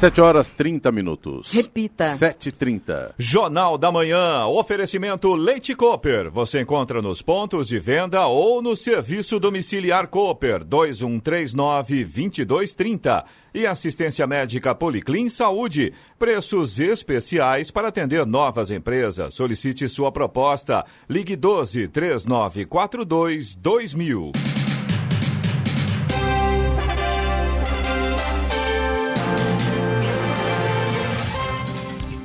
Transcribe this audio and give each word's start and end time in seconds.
7 0.00 0.20
horas 0.22 0.48
30 0.48 0.90
minutos. 0.90 1.52
Repita. 1.52 2.14
7h30. 2.14 3.12
Jornal 3.18 3.76
da 3.76 3.92
Manhã. 3.92 4.46
Oferecimento 4.46 5.34
Leite 5.34 5.74
Cooper. 5.74 6.30
Você 6.30 6.62
encontra 6.62 7.02
nos 7.02 7.20
pontos 7.20 7.68
de 7.68 7.78
venda 7.78 8.26
ou 8.26 8.62
no 8.62 8.74
serviço 8.74 9.38
domiciliar 9.38 10.08
Cooper 10.08 10.64
2139-2230. 10.64 13.24
E 13.52 13.66
assistência 13.66 14.26
médica 14.26 14.74
Policlin 14.74 15.28
Saúde. 15.28 15.92
Preços 16.18 16.80
especiais 16.80 17.70
para 17.70 17.88
atender 17.88 18.24
novas 18.24 18.70
empresas. 18.70 19.34
Solicite 19.34 19.86
sua 19.86 20.10
proposta. 20.10 20.82
Ligue 21.10 21.36
12 21.36 21.88
3942 21.88 23.54
2000. 23.54 24.32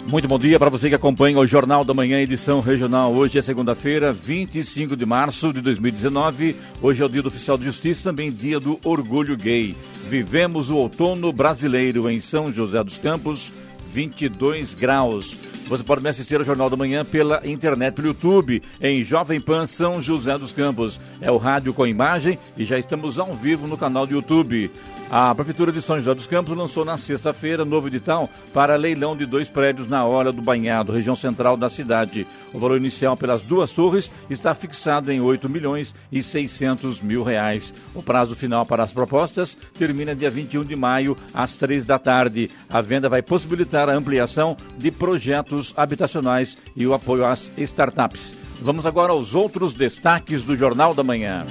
Muito 0.07 0.27
bom 0.27 0.37
dia 0.37 0.59
para 0.59 0.69
você 0.69 0.87
que 0.87 0.93
acompanha 0.93 1.39
o 1.39 1.47
Jornal 1.47 1.83
da 1.83 1.91
Manhã, 1.91 2.21
edição 2.21 2.59
regional. 2.59 3.11
Hoje 3.11 3.39
é 3.39 3.41
segunda-feira, 3.41 4.13
25 4.13 4.95
de 4.95 5.03
março 5.03 5.51
de 5.51 5.61
2019. 5.61 6.55
Hoje 6.79 7.01
é 7.01 7.05
o 7.05 7.09
dia 7.09 7.23
do 7.23 7.27
oficial 7.27 7.57
de 7.57 7.65
justiça, 7.65 8.03
também 8.03 8.31
dia 8.31 8.59
do 8.59 8.79
orgulho 8.83 9.35
gay. 9.35 9.75
Vivemos 10.07 10.69
o 10.69 10.75
outono 10.75 11.33
brasileiro 11.33 12.07
em 12.07 12.21
São 12.21 12.53
José 12.53 12.83
dos 12.83 12.99
Campos, 12.99 13.51
22 13.91 14.75
graus. 14.75 15.35
Você 15.67 15.83
pode 15.83 16.03
me 16.03 16.09
assistir 16.09 16.35
ao 16.35 16.43
Jornal 16.43 16.69
da 16.69 16.77
Manhã 16.77 17.03
pela 17.03 17.41
internet, 17.43 17.95
pelo 17.95 18.09
YouTube, 18.09 18.61
em 18.79 19.03
Jovem 19.03 19.41
Pan 19.41 19.65
São 19.65 19.99
José 19.99 20.37
dos 20.37 20.51
Campos. 20.51 20.99
É 21.19 21.31
o 21.31 21.37
rádio 21.37 21.73
com 21.73 21.87
imagem 21.87 22.37
e 22.55 22.63
já 22.63 22.77
estamos 22.77 23.17
ao 23.17 23.33
vivo 23.33 23.65
no 23.65 23.75
canal 23.75 24.05
do 24.05 24.13
YouTube. 24.13 24.69
A 25.09 25.33
Prefeitura 25.33 25.71
de 25.71 25.81
São 25.81 25.97
José 25.97 26.13
dos 26.13 26.27
Campos 26.27 26.55
lançou 26.55 26.85
na 26.85 26.97
sexta-feira 26.97 27.65
novo 27.65 27.87
edital 27.87 28.29
para 28.53 28.75
leilão 28.75 29.15
de 29.15 29.25
dois 29.25 29.49
prédios 29.49 29.87
na 29.87 30.05
Hora 30.05 30.31
do 30.31 30.41
Banhado, 30.41 30.91
região 30.91 31.15
central 31.15 31.57
da 31.57 31.69
cidade. 31.69 32.27
O 32.53 32.59
valor 32.59 32.77
inicial 32.77 33.17
pelas 33.17 33.41
duas 33.41 33.71
torres 33.71 34.11
está 34.29 34.53
fixado 34.53 35.11
em 35.11 35.19
8 35.19 35.49
milhões 35.49 35.93
e 36.11 36.23
600 36.23 37.01
mil 37.01 37.21
reais. 37.21 37.73
O 37.93 38.01
prazo 38.01 38.35
final 38.35 38.65
para 38.65 38.83
as 38.83 38.91
propostas 38.91 39.57
termina 39.77 40.15
dia 40.15 40.29
21 40.29 40.63
de 40.63 40.75
maio, 40.75 41.17
às 41.33 41.57
3 41.57 41.85
da 41.85 41.99
tarde. 41.99 42.49
A 42.69 42.81
venda 42.81 43.09
vai 43.09 43.21
possibilitar 43.21 43.89
a 43.89 43.93
ampliação 43.93 44.55
de 44.77 44.89
projetos 44.89 45.54
habitacionais 45.75 46.57
e 46.75 46.85
o 46.85 46.93
apoio 46.93 47.25
às 47.25 47.51
startups. 47.57 48.33
Vamos 48.61 48.85
agora 48.85 49.11
aos 49.11 49.35
outros 49.35 49.73
destaques 49.73 50.43
do 50.43 50.55
Jornal 50.55 50.93
da 50.93 51.03
Manhã. 51.03 51.45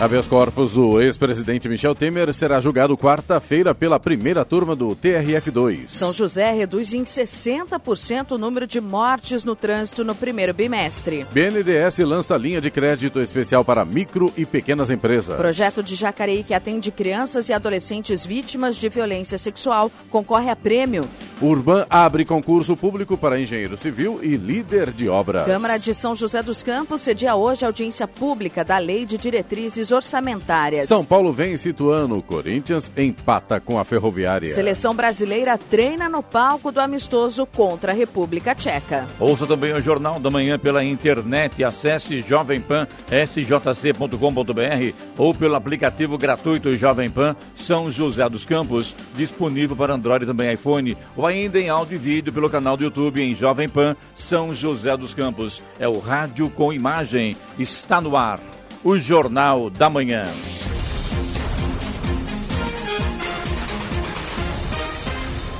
Habeas 0.00 0.26
corpus 0.26 0.72
do 0.72 0.98
ex-presidente 0.98 1.68
Michel 1.68 1.94
Temer 1.94 2.32
será 2.32 2.58
julgado 2.58 2.96
quarta-feira 2.96 3.74
pela 3.74 4.00
primeira 4.00 4.46
turma 4.46 4.74
do 4.74 4.96
TRF2. 4.96 5.88
São 5.88 6.10
José 6.10 6.50
reduz 6.52 6.94
em 6.94 7.02
60% 7.02 8.30
o 8.30 8.38
número 8.38 8.66
de 8.66 8.80
mortes 8.80 9.44
no 9.44 9.54
trânsito 9.54 10.02
no 10.02 10.14
primeiro 10.14 10.54
bimestre. 10.54 11.26
BNDES 11.30 11.98
lança 11.98 12.34
linha 12.38 12.62
de 12.62 12.70
crédito 12.70 13.20
especial 13.20 13.62
para 13.62 13.84
micro 13.84 14.32
e 14.38 14.46
pequenas 14.46 14.90
empresas. 14.90 15.36
Projeto 15.36 15.82
de 15.82 15.94
Jacareí 15.94 16.44
que 16.44 16.54
atende 16.54 16.90
crianças 16.90 17.50
e 17.50 17.52
adolescentes 17.52 18.24
vítimas 18.24 18.76
de 18.76 18.88
violência 18.88 19.36
sexual 19.36 19.92
concorre 20.08 20.48
a 20.48 20.56
prêmio. 20.56 21.06
Urban 21.42 21.86
abre 21.90 22.24
concurso 22.24 22.74
público 22.74 23.18
para 23.18 23.38
engenheiro 23.38 23.76
civil 23.76 24.20
e 24.22 24.36
líder 24.36 24.92
de 24.92 25.10
obras. 25.10 25.44
Câmara 25.44 25.78
de 25.78 25.92
São 25.92 26.16
José 26.16 26.42
dos 26.42 26.62
Campos 26.62 27.02
cedia 27.02 27.34
hoje 27.34 27.66
audiência 27.66 28.08
pública 28.08 28.64
da 28.64 28.78
Lei 28.78 29.04
de 29.04 29.18
Diretrizes 29.18 29.89
Orçamentárias. 29.92 30.86
São 30.86 31.04
Paulo 31.04 31.32
vem 31.32 31.56
situando. 31.56 32.20
Corinthians 32.22 32.90
empata 32.96 33.60
com 33.60 33.78
a 33.78 33.84
Ferroviária. 33.84 34.52
Seleção 34.52 34.94
brasileira 34.94 35.58
treina 35.58 36.08
no 36.08 36.22
palco 36.22 36.72
do 36.72 36.80
amistoso 36.80 37.46
contra 37.46 37.92
a 37.92 37.94
República 37.94 38.54
Tcheca. 38.54 39.06
Ouça 39.18 39.46
também 39.46 39.72
o 39.72 39.80
Jornal 39.80 40.20
da 40.20 40.30
Manhã 40.30 40.58
pela 40.58 40.84
internet. 40.84 41.64
Acesse 41.64 42.22
jovempan.sjc.com.br 42.22 44.94
ou 45.16 45.34
pelo 45.34 45.54
aplicativo 45.54 46.18
gratuito 46.18 46.76
Jovem 46.76 47.10
Pan 47.10 47.36
São 47.54 47.90
José 47.90 48.28
dos 48.28 48.44
Campos, 48.44 48.94
disponível 49.14 49.76
para 49.76 49.94
Android 49.94 50.24
e 50.24 50.26
também 50.26 50.52
iPhone, 50.52 50.96
ou 51.16 51.26
ainda 51.26 51.58
em 51.58 51.68
áudio 51.68 51.96
e 51.96 51.98
vídeo 51.98 52.32
pelo 52.32 52.50
canal 52.50 52.76
do 52.76 52.84
YouTube 52.84 53.22
em 53.22 53.34
Jovem 53.34 53.68
Pan 53.68 53.96
São 54.14 54.54
José 54.54 54.96
dos 54.96 55.14
Campos. 55.14 55.62
É 55.78 55.88
o 55.88 55.98
rádio 55.98 56.48
com 56.50 56.72
imagem. 56.72 57.36
Está 57.58 58.00
no 58.00 58.16
ar. 58.16 58.40
O 58.82 58.96
Jornal 58.96 59.68
da 59.68 59.90
Manhã. 59.90 60.26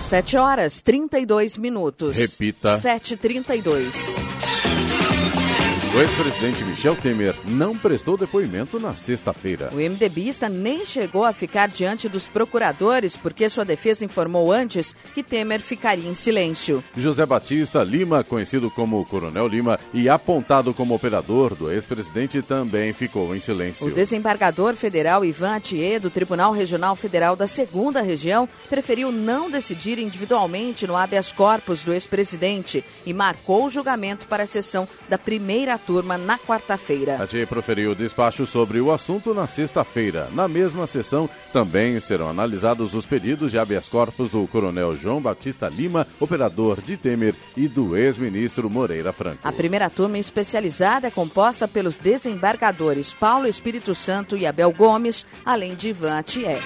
Sete 0.08 0.38
horas 0.38 0.81
trinta 0.81 1.19
e 1.19 1.26
dois 1.26 1.59
minutos. 1.59 2.16
Repita. 2.16 2.78
Sete 2.78 3.19
trinta 3.19 3.54
e 3.54 3.60
dois. 3.60 3.94
O 5.93 5.99
ex-presidente 6.01 6.65
Michel 6.65 6.95
Temer 6.95 7.34
não 7.45 7.77
prestou 7.77 8.17
depoimento 8.17 8.78
na 8.78 8.95
sexta-feira. 8.95 9.71
O 9.73 9.77
MDBista 9.77 10.49
nem 10.49 10.87
chegou 10.87 11.25
a 11.25 11.33
ficar 11.33 11.69
diante 11.69 12.09
dos 12.09 12.27
procuradores 12.27 13.17
porque 13.17 13.51
sua 13.51 13.65
defesa 13.65 14.05
informou 14.05 14.53
antes 14.53 14.95
que 15.12 15.25
Temer 15.25 15.61
ficaria 15.61 16.09
em 16.09 16.15
silêncio. 16.15 16.83
José 16.97 17.27
Batista 17.27 17.83
Lima, 17.83 18.23
conhecido 18.23 18.71
como 18.71 19.05
Coronel 19.05 19.49
Lima 19.49 19.81
e 19.93 20.09
apontado 20.09 20.73
como 20.73 20.95
operador 20.95 21.56
do 21.56 21.73
ex-presidente, 21.73 22.41
também 22.41 22.93
ficou 22.93 23.34
em 23.34 23.41
silêncio. 23.41 23.89
O 23.89 23.91
desembargador 23.91 24.77
federal 24.77 25.25
Ivan 25.25 25.57
Atier, 25.57 26.01
do 26.01 26.09
Tribunal 26.09 26.53
Regional 26.53 26.95
Federal 26.95 27.34
da 27.34 27.49
Segunda 27.49 28.01
Região, 28.01 28.49
preferiu 28.69 29.11
não 29.11 29.51
decidir 29.51 29.99
individualmente 29.99 30.87
no 30.87 30.97
habeas 30.97 31.33
corpus 31.33 31.83
do 31.83 31.93
ex-presidente 31.93 32.84
e 33.05 33.12
marcou 33.12 33.67
o 33.67 33.71
julgamento 33.71 34.27
para 34.27 34.45
a 34.45 34.47
sessão 34.47 34.87
da 35.09 35.19
primeira 35.19 35.79
turma 35.80 36.16
na 36.16 36.38
quarta-feira. 36.38 37.16
A 37.20 37.26
TIE 37.26 37.46
proferiu 37.46 37.94
despacho 37.94 38.46
sobre 38.46 38.80
o 38.80 38.92
assunto 38.92 39.34
na 39.34 39.46
sexta-feira. 39.46 40.28
Na 40.32 40.46
mesma 40.46 40.86
sessão, 40.86 41.28
também 41.52 41.98
serão 41.98 42.28
analisados 42.28 42.94
os 42.94 43.04
pedidos 43.04 43.50
de 43.50 43.58
habeas 43.58 43.88
corpus 43.88 44.30
do 44.30 44.46
coronel 44.46 44.94
João 44.94 45.20
Batista 45.20 45.68
Lima, 45.68 46.06
operador 46.20 46.80
de 46.80 46.96
Temer, 46.96 47.34
e 47.56 47.66
do 47.66 47.96
ex-ministro 47.96 48.70
Moreira 48.70 49.12
Franco. 49.12 49.46
A 49.46 49.52
primeira 49.52 49.91
turma 49.91 50.18
especializada 50.18 51.08
é 51.08 51.10
composta 51.10 51.66
pelos 51.66 51.98
desembargadores 51.98 53.12
Paulo 53.12 53.47
Espírito 53.47 53.94
Santo 53.94 54.36
e 54.36 54.47
Abel 54.47 54.72
Gomes, 54.72 55.26
além 55.44 55.74
de 55.74 55.88
Ivan 55.88 56.18
Atier. 56.18 56.60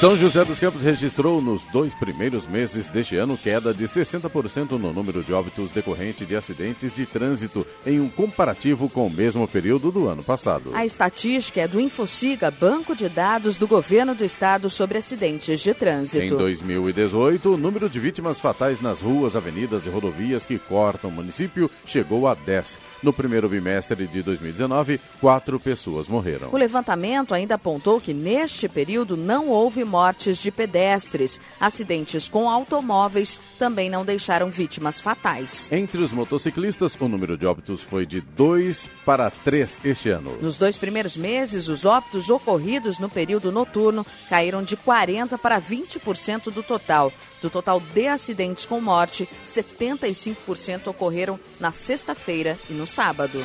São 0.00 0.16
José 0.16 0.42
dos 0.46 0.58
Campos 0.58 0.80
registrou 0.80 1.42
nos 1.42 1.60
dois 1.64 1.92
primeiros 1.92 2.46
meses 2.46 2.88
deste 2.88 3.18
ano 3.18 3.36
queda 3.36 3.74
de 3.74 3.84
60% 3.84 4.70
no 4.78 4.94
número 4.94 5.22
de 5.22 5.30
óbitos 5.30 5.70
decorrente 5.72 6.24
de 6.24 6.34
acidentes 6.34 6.94
de 6.94 7.04
trânsito 7.04 7.66
em 7.84 8.00
um 8.00 8.08
comparativo 8.08 8.88
com 8.88 9.06
o 9.06 9.10
mesmo 9.10 9.46
período 9.46 9.92
do 9.92 10.08
ano 10.08 10.24
passado. 10.24 10.70
A 10.72 10.86
estatística 10.86 11.60
é 11.60 11.68
do 11.68 11.78
Infociga, 11.78 12.50
banco 12.50 12.96
de 12.96 13.10
dados 13.10 13.58
do 13.58 13.68
governo 13.68 14.14
do 14.14 14.24
estado 14.24 14.70
sobre 14.70 14.96
acidentes 14.96 15.60
de 15.60 15.74
trânsito. 15.74 16.24
Em 16.24 16.30
2018, 16.30 17.52
o 17.52 17.58
número 17.58 17.86
de 17.86 18.00
vítimas 18.00 18.40
fatais 18.40 18.80
nas 18.80 19.02
ruas, 19.02 19.36
avenidas 19.36 19.84
e 19.84 19.90
rodovias 19.90 20.46
que 20.46 20.58
cortam 20.58 21.10
o 21.10 21.12
município 21.12 21.70
chegou 21.84 22.26
a 22.26 22.32
10. 22.32 22.78
No 23.02 23.14
primeiro 23.14 23.48
bimestre 23.48 24.06
de 24.06 24.22
2019, 24.22 25.00
quatro 25.20 25.58
pessoas 25.58 26.06
morreram. 26.06 26.50
O 26.52 26.56
levantamento 26.56 27.32
ainda 27.32 27.54
apontou 27.54 27.98
que 27.98 28.12
neste 28.12 28.68
período 28.68 29.16
não 29.16 29.48
houve 29.48 29.84
mortes 29.84 30.38
de 30.38 30.50
pedestres. 30.50 31.40
Acidentes 31.58 32.28
com 32.28 32.48
automóveis 32.48 33.38
também 33.58 33.88
não 33.88 34.04
deixaram 34.04 34.50
vítimas 34.50 35.00
fatais. 35.00 35.72
Entre 35.72 36.02
os 36.02 36.12
motociclistas, 36.12 36.94
o 37.00 37.08
número 37.08 37.38
de 37.38 37.46
óbitos 37.46 37.80
foi 37.80 38.04
de 38.04 38.20
2 38.20 38.90
para 39.04 39.30
3 39.30 39.78
este 39.82 40.10
ano. 40.10 40.36
Nos 40.40 40.58
dois 40.58 40.76
primeiros 40.76 41.16
meses, 41.16 41.68
os 41.68 41.86
óbitos 41.86 42.28
ocorridos 42.28 42.98
no 42.98 43.08
período 43.08 43.50
noturno 43.50 44.04
caíram 44.28 44.62
de 44.62 44.76
40% 44.76 45.38
para 45.38 45.60
20% 45.60 46.50
do 46.50 46.62
total. 46.62 47.10
Do 47.40 47.48
total 47.48 47.80
de 47.80 48.06
acidentes 48.08 48.66
com 48.66 48.78
morte, 48.78 49.26
75% 49.46 50.88
ocorreram 50.88 51.40
na 51.58 51.72
sexta-feira 51.72 52.58
e 52.68 52.74
no 52.74 52.86
sábado. 52.90 53.38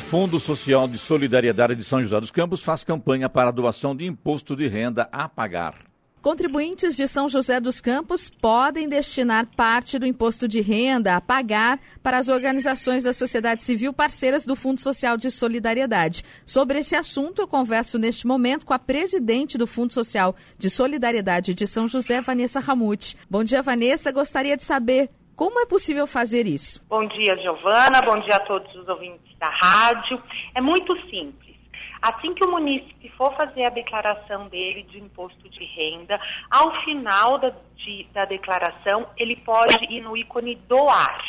Fundo 0.10 0.40
Social 0.40 0.88
de 0.88 0.98
Solidariedade 0.98 1.76
de 1.76 1.84
São 1.84 2.02
José 2.02 2.20
dos 2.20 2.32
Campos 2.32 2.64
faz 2.64 2.84
campanha 2.84 3.30
para 3.30 3.50
a 3.50 3.52
doação 3.52 3.96
de 3.96 4.06
imposto 4.06 4.56
de 4.56 4.68
renda 4.68 5.08
a 5.12 5.30
pagar. 5.30 5.89
Contribuintes 6.22 6.98
de 6.98 7.08
São 7.08 7.30
José 7.30 7.62
dos 7.62 7.80
Campos 7.80 8.30
podem 8.30 8.90
destinar 8.90 9.48
parte 9.56 9.98
do 9.98 10.06
imposto 10.06 10.50
de 10.50 10.60
renda 10.60 11.16
a 11.16 11.22
pagar 11.22 11.80
para 12.04 12.18
as 12.18 12.28
organizações 12.28 13.06
da 13.06 13.14
sociedade 13.14 13.64
civil 13.64 13.94
parceiras 13.94 14.46
do 14.46 14.54
Fundo 14.54 14.82
Social 14.82 15.16
de 15.16 15.32
Solidariedade. 15.32 16.24
Sobre 16.46 16.80
esse 16.80 16.94
assunto, 16.94 17.42
eu 17.42 17.48
converso 17.48 17.98
neste 17.98 18.28
momento 18.28 18.66
com 18.66 18.74
a 18.74 18.80
presidente 18.80 19.58
do 19.58 19.66
Fundo 19.66 19.94
Social 19.94 20.36
de 20.58 20.70
Solidariedade 20.70 21.54
de 21.54 21.66
São 21.66 21.88
José, 21.88 22.20
Vanessa 22.20 22.60
Ramute. 22.60 23.16
Bom 23.30 23.44
dia, 23.44 23.62
Vanessa. 23.62 24.12
Gostaria 24.12 24.58
de 24.58 24.64
saber 24.64 25.10
como 25.38 25.62
é 25.62 25.66
possível 25.66 26.06
fazer 26.06 26.46
isso. 26.46 26.82
Bom 26.90 27.08
dia, 27.08 27.38
Giovana. 27.38 28.02
Bom 28.02 28.20
dia 28.20 28.36
a 28.36 28.40
todos 28.42 28.76
os 28.76 28.90
ouvintes 28.90 29.38
da 29.40 29.48
rádio. 29.50 30.22
É 30.54 30.60
muito 30.60 30.94
simples. 31.10 31.49
Assim 32.02 32.34
que 32.34 32.46
o 32.46 32.52
munícipe 32.52 33.10
for 33.18 33.36
fazer 33.36 33.66
a 33.66 33.70
declaração 33.70 34.48
dele 34.48 34.84
de 34.84 35.00
imposto 35.00 35.50
de 35.50 35.66
renda, 35.66 36.20
ao 36.50 36.82
final 36.84 37.38
da, 37.38 37.54
de, 37.76 38.06
da 38.14 38.26
declaração, 38.26 39.08
ele 39.18 39.36
pode 39.36 39.86
ir 39.94 40.02
no 40.02 40.16
ícone 40.16 40.56
doar. 40.56 41.22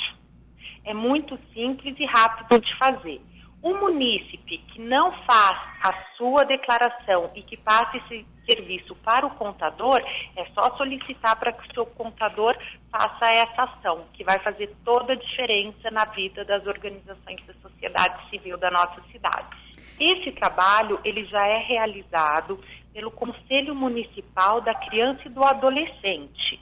É 0.84 0.94
muito 0.94 1.38
simples 1.52 1.94
e 1.98 2.06
rápido 2.06 2.60
de 2.60 2.76
fazer. 2.76 3.20
O 3.62 3.74
munícipe 3.74 4.58
que 4.58 4.80
não 4.80 5.12
faz 5.24 5.58
a 5.82 5.92
sua 6.16 6.44
declaração 6.44 7.30
e 7.34 7.42
que 7.42 7.56
passe 7.56 7.98
esse 7.98 8.24
serviço 8.50 8.96
para 8.96 9.26
o 9.26 9.30
contador, 9.30 10.02
é 10.36 10.44
só 10.54 10.76
solicitar 10.76 11.36
para 11.36 11.52
que 11.52 11.68
o 11.68 11.74
seu 11.74 11.86
contador 11.86 12.56
faça 12.90 13.32
essa 13.32 13.62
ação, 13.62 14.06
que 14.12 14.24
vai 14.24 14.38
fazer 14.40 14.74
toda 14.84 15.12
a 15.12 15.16
diferença 15.16 15.90
na 15.90 16.04
vida 16.06 16.44
das 16.44 16.66
organizações 16.66 17.40
da 17.46 17.54
sociedade 17.62 18.28
civil 18.30 18.58
da 18.58 18.70
nossa 18.70 19.00
cidade. 19.12 19.46
Esse 20.00 20.32
trabalho 20.32 20.98
ele 21.04 21.26
já 21.26 21.46
é 21.46 21.58
realizado 21.58 22.58
pelo 22.92 23.10
Conselho 23.10 23.74
Municipal 23.74 24.62
da 24.62 24.74
Criança 24.74 25.20
e 25.26 25.28
do 25.28 25.44
Adolescente. 25.44 26.58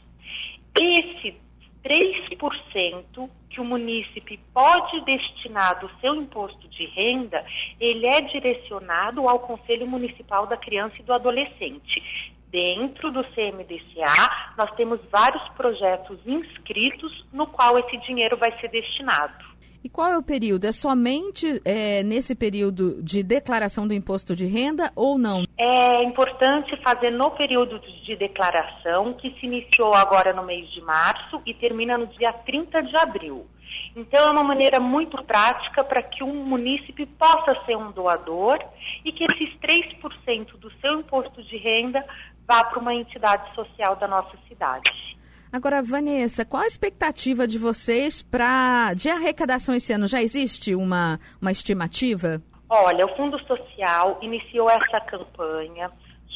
Esse 0.79 1.37
3% 1.85 3.31
que 3.49 3.61
o 3.61 3.65
munícipe 3.65 4.39
pode 4.53 5.01
destinar 5.05 5.81
do 5.81 5.91
seu 6.01 6.15
imposto 6.17 6.69
de 6.69 6.87
renda, 6.87 7.45
ele 7.81 8.07
é 8.07 8.21
direcionado 8.21 9.29
ao 9.29 9.39
Conselho 9.41 9.87
Municipal 9.87 10.47
da 10.47 10.57
Criança 10.57 10.97
e 10.99 11.05
do 11.05 11.13
Adolescente. 11.13 12.35
Dentro 12.51 13.11
do 13.13 13.23
CMDCA, 13.35 14.55
nós 14.57 14.71
temos 14.73 15.01
vários 15.11 15.47
projetos 15.51 16.19
inscritos 16.27 17.25
no 17.33 17.47
qual 17.47 17.79
esse 17.79 17.97
dinheiro 17.99 18.37
vai 18.37 18.59
ser 18.59 18.69
destinado. 18.69 19.48
E 19.89 19.91
qual 19.91 20.13
é 20.13 20.19
o 20.19 20.23
período? 20.23 20.67
É 20.67 20.71
somente 20.71 21.63
é, 21.65 22.03
nesse 22.03 22.35
período 22.35 23.03
de 23.03 23.23
declaração 23.23 23.89
do 23.89 23.95
imposto 23.95 24.37
de 24.37 24.45
renda 24.45 24.93
ou 24.95 25.17
não? 25.17 25.45
É 25.57 26.05
importante 26.05 26.77
fazer 26.83 27.11
no 27.11 27.31
período 27.31 27.81
de 28.05 28.15
declaração, 28.15 29.15
que 29.15 29.31
se 29.41 29.47
iniciou 29.47 29.95
agora 29.95 30.35
no 30.35 30.43
mês 30.43 30.71
de 30.73 30.83
março 30.83 31.41
e 31.47 31.55
termina 31.55 31.97
no 31.97 32.07
dia 32.09 32.35
30 32.35 32.83
de 32.83 32.95
abril. 32.99 33.47
Então, 33.97 34.29
é 34.29 34.31
uma 34.31 34.45
maneira 34.45 34.79
muito 34.79 35.25
prática 35.25 35.83
para 35.83 36.03
que 36.03 36.23
um 36.23 36.35
munícipe 36.45 37.07
possa 37.07 37.59
ser 37.65 37.75
um 37.75 37.91
doador 37.91 38.59
e 39.07 39.11
que 39.11 39.25
esses 39.25 39.57
3% 39.57 40.59
do 40.59 40.71
seu 40.83 41.01
imposto 41.01 41.43
de 41.45 41.57
renda 41.57 42.05
vá 42.47 42.63
para 42.63 42.79
uma 42.79 42.93
entidade 42.93 43.55
social 43.55 43.97
da 43.97 44.07
nossa 44.07 44.37
cidade. 44.49 45.18
Agora, 45.51 45.83
Vanessa, 45.83 46.45
qual 46.45 46.63
a 46.63 46.67
expectativa 46.67 47.47
de 47.47 47.59
vocês 47.59 48.21
para 48.23 48.93
de 48.95 49.09
arrecadação 49.09 49.75
esse 49.75 49.93
ano? 49.93 50.07
Já 50.07 50.21
existe 50.21 50.75
uma, 50.75 51.19
uma 51.41 51.51
estimativa? 51.51 52.43
Olha, 52.69 53.07
o 53.07 53.17
Fundo 53.17 53.39
Social 53.47 54.19
iniciou 54.21 54.69
essa 54.69 55.01
campanha 55.01 55.91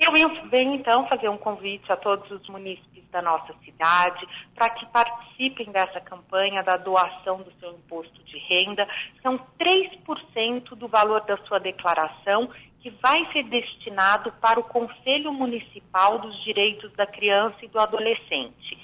Eu 0.00 0.12
venho, 0.12 0.74
então, 0.74 1.08
fazer 1.08 1.28
um 1.28 1.36
convite 1.36 1.90
a 1.90 1.96
todos 1.96 2.30
os 2.30 2.48
munícipes 2.48 3.04
da 3.10 3.20
nossa 3.20 3.52
cidade 3.64 4.28
para 4.54 4.70
que 4.70 4.86
participem 4.86 5.72
dessa 5.72 6.00
campanha 6.00 6.62
da 6.62 6.76
doação 6.76 7.38
do 7.38 7.52
seu 7.58 7.72
imposto 7.72 8.22
de 8.22 8.38
renda. 8.38 8.86
São 9.22 9.40
3% 9.58 10.76
do 10.76 10.86
valor 10.86 11.22
da 11.22 11.36
sua 11.38 11.58
declaração 11.58 12.48
que 12.80 12.90
vai 12.90 13.30
ser 13.32 13.44
destinado 13.44 14.32
para 14.40 14.60
o 14.60 14.64
Conselho 14.64 15.32
Municipal 15.32 16.18
dos 16.18 16.42
Direitos 16.44 16.92
da 16.92 17.06
Criança 17.06 17.56
e 17.62 17.68
do 17.68 17.78
Adolescente. 17.78 18.78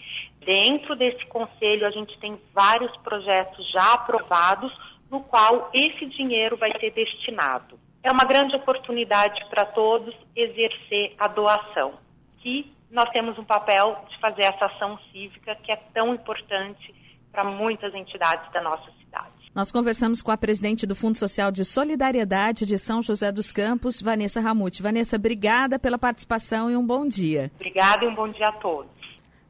Dentro 0.45 0.97
desse 0.97 1.25
conselho, 1.27 1.87
a 1.87 1.91
gente 1.91 2.19
tem 2.19 2.39
vários 2.53 2.95
projetos 2.99 3.71
já 3.71 3.95
aprovados, 3.95 4.73
no 5.11 5.21
qual 5.21 5.71
esse 5.73 6.07
dinheiro 6.07 6.57
vai 6.57 6.73
ser 6.79 6.91
destinado 6.91 7.79
é 8.05 8.13
uma 8.13 8.25
grande 8.27 8.55
oportunidade 8.55 9.43
para 9.47 9.65
todos 9.65 10.15
exercer 10.37 11.15
a 11.19 11.27
doação, 11.27 11.95
que 12.41 12.71
nós 12.91 13.09
temos 13.09 13.39
um 13.39 13.45
papel 13.45 14.05
de 14.11 14.19
fazer 14.21 14.43
essa 14.43 14.67
ação 14.67 14.99
cívica 15.11 15.57
que 15.57 15.73
é 15.73 15.77
tão 15.95 16.15
importante 16.15 16.95
para 17.33 17.43
muitas 17.43 17.95
entidades 17.95 18.53
da 18.53 18.61
nossa 18.61 18.85
cidade. 18.85 19.04
Nós 19.55 19.71
conversamos 19.71 20.21
com 20.21 20.33
a 20.33 20.37
presidente 20.37 20.85
do 20.85 20.97
Fundo 20.97 21.17
Social 21.17 21.53
de 21.53 21.65
Solidariedade 21.65 22.67
de 22.67 22.77
São 22.77 23.01
José 23.01 23.31
dos 23.31 23.53
Campos, 23.53 24.03
Vanessa 24.03 24.41
Ramute. 24.41 24.83
Vanessa, 24.83 25.15
obrigada 25.15 25.79
pela 25.79 25.97
participação 25.97 26.69
e 26.69 26.77
um 26.77 26.85
bom 26.85 27.07
dia. 27.07 27.53
Obrigada 27.55 28.05
e 28.05 28.09
um 28.09 28.15
bom 28.17 28.29
dia 28.33 28.49
a 28.49 28.53
todos. 28.53 29.04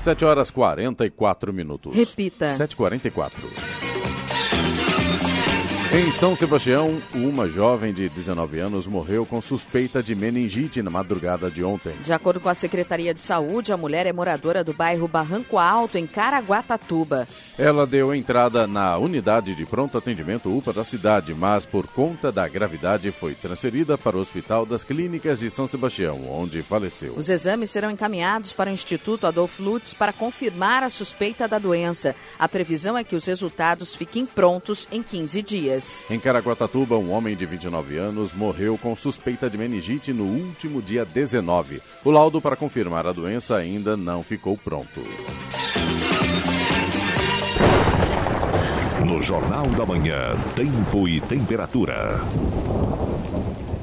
7 0.00 0.24
horas 0.24 0.50
44 0.50 1.52
minutos. 1.52 1.94
Repita. 1.94 2.56
7h44. 2.56 3.89
Em 5.92 6.12
São 6.12 6.36
Sebastião, 6.36 7.02
uma 7.12 7.48
jovem 7.48 7.92
de 7.92 8.08
19 8.08 8.60
anos 8.60 8.86
morreu 8.86 9.26
com 9.26 9.42
suspeita 9.42 10.00
de 10.00 10.14
meningite 10.14 10.80
na 10.84 10.90
madrugada 10.90 11.50
de 11.50 11.64
ontem. 11.64 11.92
De 12.00 12.12
acordo 12.12 12.38
com 12.38 12.48
a 12.48 12.54
Secretaria 12.54 13.12
de 13.12 13.20
Saúde, 13.20 13.72
a 13.72 13.76
mulher 13.76 14.06
é 14.06 14.12
moradora 14.12 14.62
do 14.62 14.72
bairro 14.72 15.08
Barranco 15.08 15.58
Alto, 15.58 15.98
em 15.98 16.06
Caraguatatuba. 16.06 17.26
Ela 17.58 17.88
deu 17.88 18.14
entrada 18.14 18.68
na 18.68 18.96
unidade 18.98 19.52
de 19.52 19.66
pronto 19.66 19.98
atendimento 19.98 20.56
UPA 20.56 20.72
da 20.72 20.84
cidade, 20.84 21.34
mas 21.34 21.66
por 21.66 21.88
conta 21.88 22.30
da 22.30 22.46
gravidade 22.46 23.10
foi 23.10 23.34
transferida 23.34 23.98
para 23.98 24.16
o 24.16 24.20
Hospital 24.20 24.64
das 24.64 24.84
Clínicas 24.84 25.40
de 25.40 25.50
São 25.50 25.66
Sebastião, 25.66 26.20
onde 26.30 26.62
faleceu. 26.62 27.14
Os 27.16 27.28
exames 27.28 27.68
serão 27.68 27.90
encaminhados 27.90 28.52
para 28.52 28.70
o 28.70 28.72
Instituto 28.72 29.26
Adolfo 29.26 29.60
Lutz 29.60 29.92
para 29.92 30.12
confirmar 30.12 30.84
a 30.84 30.88
suspeita 30.88 31.48
da 31.48 31.58
doença. 31.58 32.14
A 32.38 32.48
previsão 32.48 32.96
é 32.96 33.02
que 33.02 33.16
os 33.16 33.26
resultados 33.26 33.92
fiquem 33.92 34.24
prontos 34.24 34.86
em 34.92 35.02
15 35.02 35.42
dias. 35.42 35.79
Em 36.10 36.18
Caraguatatuba, 36.18 36.96
um 36.96 37.10
homem 37.12 37.36
de 37.36 37.46
29 37.46 37.96
anos 37.96 38.32
morreu 38.32 38.76
com 38.78 38.94
suspeita 38.94 39.48
de 39.48 39.56
meningite 39.56 40.12
no 40.12 40.24
último 40.24 40.82
dia 40.82 41.04
19. 41.04 41.80
O 42.04 42.10
laudo 42.10 42.40
para 42.40 42.56
confirmar 42.56 43.06
a 43.06 43.12
doença 43.12 43.56
ainda 43.56 43.96
não 43.96 44.22
ficou 44.22 44.56
pronto. 44.56 45.00
No 49.06 49.20
Jornal 49.20 49.66
da 49.68 49.86
Manhã, 49.86 50.36
Tempo 50.54 51.08
e 51.08 51.20
Temperatura. 51.20 52.20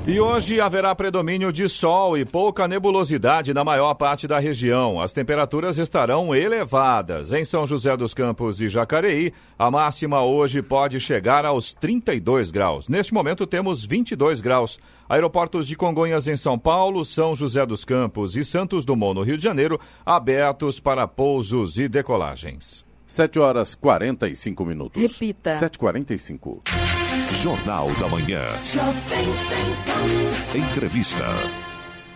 E 0.08 0.22
hoje 0.22 0.62
haverá 0.62 0.96
predomínio 0.96 1.52
de 1.52 1.68
sol 1.68 2.18
e 2.18 2.24
pouca 2.24 2.66
nebulosidade 2.66 3.54
na 3.54 3.62
maior 3.62 3.94
parte 3.94 4.26
da 4.26 4.40
região. 4.40 5.02
As 5.02 5.12
temperaturas 5.12 5.78
estarão 5.78 6.34
elevadas. 6.34 7.34
Em 7.34 7.44
São 7.44 7.68
José 7.68 7.98
dos 7.98 8.14
Campos 8.14 8.62
e 8.62 8.70
Jacareí, 8.70 9.34
a 9.60 9.70
máxima 9.70 10.24
hoje 10.24 10.62
pode 10.62 10.98
chegar 11.02 11.44
aos 11.44 11.74
32 11.74 12.52
graus. 12.52 12.88
Neste 12.88 13.14
momento 13.14 13.46
temos 13.46 13.84
22 13.84 14.40
graus. 14.40 14.80
Aeroportos 15.10 15.68
de 15.68 15.76
Congonhas 15.76 16.26
em 16.26 16.38
São 16.38 16.58
Paulo, 16.58 17.04
São 17.04 17.36
José 17.36 17.66
dos 17.66 17.84
Campos 17.84 18.38
e 18.38 18.46
Santos 18.46 18.86
Dumont 18.86 19.14
no 19.14 19.24
Rio 19.24 19.36
de 19.36 19.44
Janeiro 19.44 19.78
abertos 20.06 20.80
para 20.80 21.06
pousos 21.06 21.78
e 21.78 21.90
decolagens. 21.90 22.86
7 23.06 23.40
horas 23.40 23.76
45 23.76 24.64
minutos. 24.64 25.02
Repita. 25.02 25.60
7h45. 25.60 26.97
Jornal 27.42 27.88
da 28.00 28.08
Manhã. 28.08 28.42
Entrevista. 30.56 31.24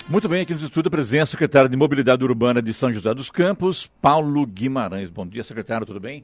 Muito 0.10 0.28
bem, 0.28 0.42
aqui 0.42 0.52
no 0.52 0.60
estúdio 0.60 0.88
a 0.88 0.92
presença 0.92 1.26
do 1.26 1.30
secretário 1.30 1.70
de 1.70 1.78
Mobilidade 1.78 2.24
Urbana 2.24 2.60
de 2.60 2.74
São 2.74 2.92
José 2.92 3.14
dos 3.14 3.30
Campos, 3.30 3.86
Paulo 4.02 4.44
Guimarães. 4.48 5.12
Bom 5.12 5.28
dia, 5.28 5.44
secretário, 5.44 5.86
tudo 5.86 6.00
bem? 6.00 6.24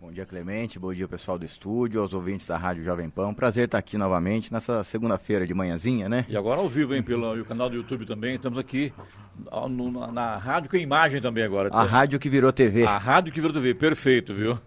Bom 0.00 0.10
dia, 0.10 0.24
Clemente. 0.24 0.78
Bom 0.78 0.94
dia, 0.94 1.06
pessoal 1.06 1.38
do 1.38 1.44
estúdio, 1.44 2.00
aos 2.00 2.14
ouvintes 2.14 2.46
da 2.46 2.56
Rádio 2.56 2.82
Jovem 2.84 3.10
Pan. 3.10 3.34
Prazer 3.34 3.66
estar 3.66 3.76
aqui 3.76 3.98
novamente 3.98 4.50
nessa 4.50 4.82
segunda-feira 4.82 5.46
de 5.46 5.52
manhãzinha, 5.52 6.08
né? 6.08 6.24
E 6.26 6.34
agora 6.34 6.58
ao 6.58 6.70
vivo, 6.70 6.94
hein, 6.94 7.02
pelo 7.02 7.44
canal 7.44 7.68
do 7.68 7.76
YouTube 7.76 8.06
também. 8.06 8.36
Estamos 8.36 8.58
aqui 8.58 8.94
no, 9.68 9.92
na, 9.92 10.10
na, 10.10 10.36
rádio 10.38 10.70
com 10.70 10.76
imagem 10.78 11.20
também 11.20 11.44
agora. 11.44 11.68
A 11.70 11.82
rádio 11.82 12.18
que 12.18 12.30
virou 12.30 12.50
TV. 12.50 12.84
A 12.84 12.96
rádio 12.96 13.30
que 13.30 13.40
virou 13.40 13.52
TV, 13.52 13.74
perfeito, 13.74 14.32
viu? 14.32 14.58